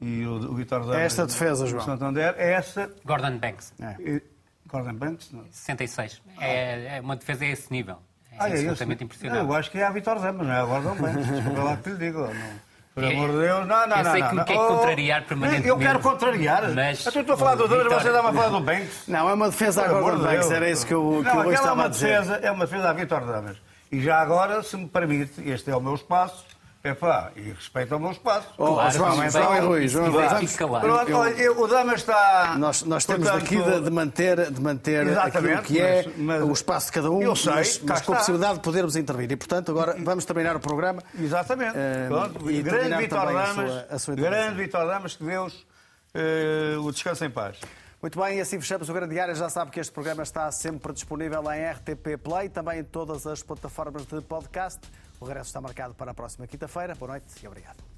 e 0.00 0.24
o, 0.24 0.34
o 0.34 0.54
Vitor 0.54 0.80
Damas. 0.80 0.96
É 0.96 1.04
esta 1.04 1.26
defesa, 1.26 1.66
João. 1.66 1.84
Santander. 1.84 2.34
É 2.36 2.52
essa. 2.52 2.90
Gordon 3.04 3.38
Banks. 3.38 3.72
É. 3.80 4.22
Gordon 4.66 4.94
Banks? 4.94 5.32
Não. 5.32 5.44
66. 5.50 6.22
É, 6.38 6.96
é 6.96 7.00
uma 7.00 7.16
defesa 7.16 7.44
a 7.44 7.48
esse 7.48 7.70
nível. 7.70 7.98
É 8.30 8.36
ah, 8.38 8.48
é 8.48 8.52
absolutamente 8.52 9.04
impressionante. 9.04 9.44
Eu 9.44 9.54
acho 9.54 9.70
que 9.70 9.78
é 9.78 9.84
a 9.84 9.90
Vitor 9.90 10.18
Damas, 10.20 10.46
não 10.46 10.54
é 10.54 10.60
a 10.60 10.64
Gordon 10.64 10.94
Banks. 10.96 11.26
Desculpa 11.26 11.62
lá 11.62 11.76
que 11.76 11.90
lhe 11.90 11.96
digo. 11.96 12.20
Não. 12.20 12.71
Por 12.94 13.04
amor 13.04 13.30
de 13.30 13.38
Deus, 13.38 13.66
não, 13.66 13.86
não, 13.86 13.96
eu 13.96 14.04
não. 14.04 14.12
sei 14.12 14.22
que 14.22 14.34
não, 14.34 14.44
quer 14.44 14.56
contrariar 14.56 15.24
permanentemente. 15.24 15.68
Eu 15.68 15.78
quero 15.78 16.00
contrariar. 16.00 16.74
Mas 16.74 17.06
eu 17.06 17.20
estou 17.22 17.34
a 17.34 17.38
falar 17.38 17.54
do 17.54 17.66
Douglas 17.66 17.86
e 17.86 17.94
você 18.02 18.08
está 18.08 18.20
a 18.20 18.32
falar 18.32 18.48
do 18.50 18.60
Banks. 18.60 19.04
Não, 19.08 19.30
é 19.30 19.32
uma 19.32 19.48
defesa 19.48 19.82
agora 19.82 20.16
do 20.16 20.24
Banks, 20.24 20.50
era 20.50 20.68
isso 20.68 20.86
que 20.86 20.92
eu, 20.92 21.22
que 21.24 21.34
não, 21.34 21.44
eu 21.44 21.52
estava 21.52 21.82
é 21.82 21.84
a 21.86 21.88
dizer. 21.88 22.20
Defesa, 22.20 22.40
é 22.42 22.50
uma 22.50 22.66
defesa 22.66 22.90
à 22.90 22.92
Vitor 22.92 23.24
Damas. 23.24 23.56
E 23.90 24.00
já 24.00 24.20
agora, 24.20 24.62
se 24.62 24.76
me 24.76 24.88
permite, 24.88 25.40
este 25.48 25.70
é 25.70 25.76
o 25.76 25.80
meu 25.80 25.94
espaço, 25.94 26.44
é 26.84 26.94
pá, 26.94 27.30
e 27.36 27.42
respeita 27.42 27.96
o 27.96 28.00
meu 28.00 28.10
espaço. 28.10 28.48
Oh, 28.58 28.74
claro, 28.74 28.90
João, 28.90 29.30
João 29.30 29.56
e 29.56 29.60
Rui, 29.60 29.88
João 29.88 30.10
vamos, 30.10 30.56
Pronto, 30.56 31.14
olha, 31.14 31.52
o 31.52 31.68
Dama 31.68 31.94
está... 31.94 32.56
Nós, 32.58 32.82
nós 32.82 33.04
temos 33.04 33.28
portanto, 33.28 33.44
aqui 33.44 33.62
de, 33.62 33.80
de, 33.82 33.90
manter, 33.90 34.50
de 34.50 34.60
manter 34.60 35.16
aquilo 35.16 35.62
que 35.62 35.80
é 35.80 36.04
mas, 36.16 36.40
mas, 36.40 36.42
o 36.42 36.52
espaço 36.52 36.86
de 36.86 36.92
cada 36.92 37.10
um, 37.10 37.22
eu 37.22 37.36
sei, 37.36 37.52
mas, 37.52 37.80
mas 37.84 38.00
com 38.00 38.12
a 38.12 38.16
possibilidade 38.16 38.54
de 38.54 38.60
podermos 38.60 38.96
intervir. 38.96 39.30
E, 39.30 39.36
portanto, 39.36 39.70
agora 39.70 39.96
vamos 40.00 40.24
terminar 40.24 40.56
o 40.56 40.60
programa. 40.60 41.00
Exatamente. 41.16 41.76
Uh, 41.76 42.08
Pronto, 42.08 42.50
e 42.50 42.62
grande 42.62 42.96
Vitor 42.96 43.26
Damas, 43.26 43.48
a 43.48 43.54
sua, 43.54 43.86
a 43.90 43.98
sua 43.98 44.14
grande 44.16 44.56
Vitor 44.56 44.86
Damas, 44.86 45.16
que 45.16 45.24
Deus 45.24 45.66
uh, 46.14 46.80
o 46.80 46.90
descanse 46.90 47.24
em 47.24 47.30
paz. 47.30 47.58
Muito 48.02 48.20
bem, 48.20 48.38
e 48.38 48.40
assim 48.40 48.60
fechamos 48.60 48.88
o 48.88 48.92
Grande 48.92 49.14
Diário. 49.14 49.32
Já 49.36 49.48
sabe 49.48 49.70
que 49.70 49.78
este 49.78 49.92
programa 49.92 50.24
está 50.24 50.50
sempre 50.50 50.92
disponível 50.92 51.44
em 51.52 51.70
RTP 51.70 52.18
Play, 52.20 52.48
também 52.48 52.80
em 52.80 52.82
todas 52.82 53.24
as 53.28 53.40
plataformas 53.40 54.04
de 54.04 54.20
podcast. 54.22 54.80
O 55.22 55.24
regresso 55.24 55.50
está 55.50 55.60
marcado 55.60 55.94
para 55.94 56.10
a 56.10 56.14
próxima 56.14 56.48
quinta-feira. 56.48 56.96
Boa 56.96 57.12
noite 57.12 57.28
e 57.44 57.46
obrigado. 57.46 57.91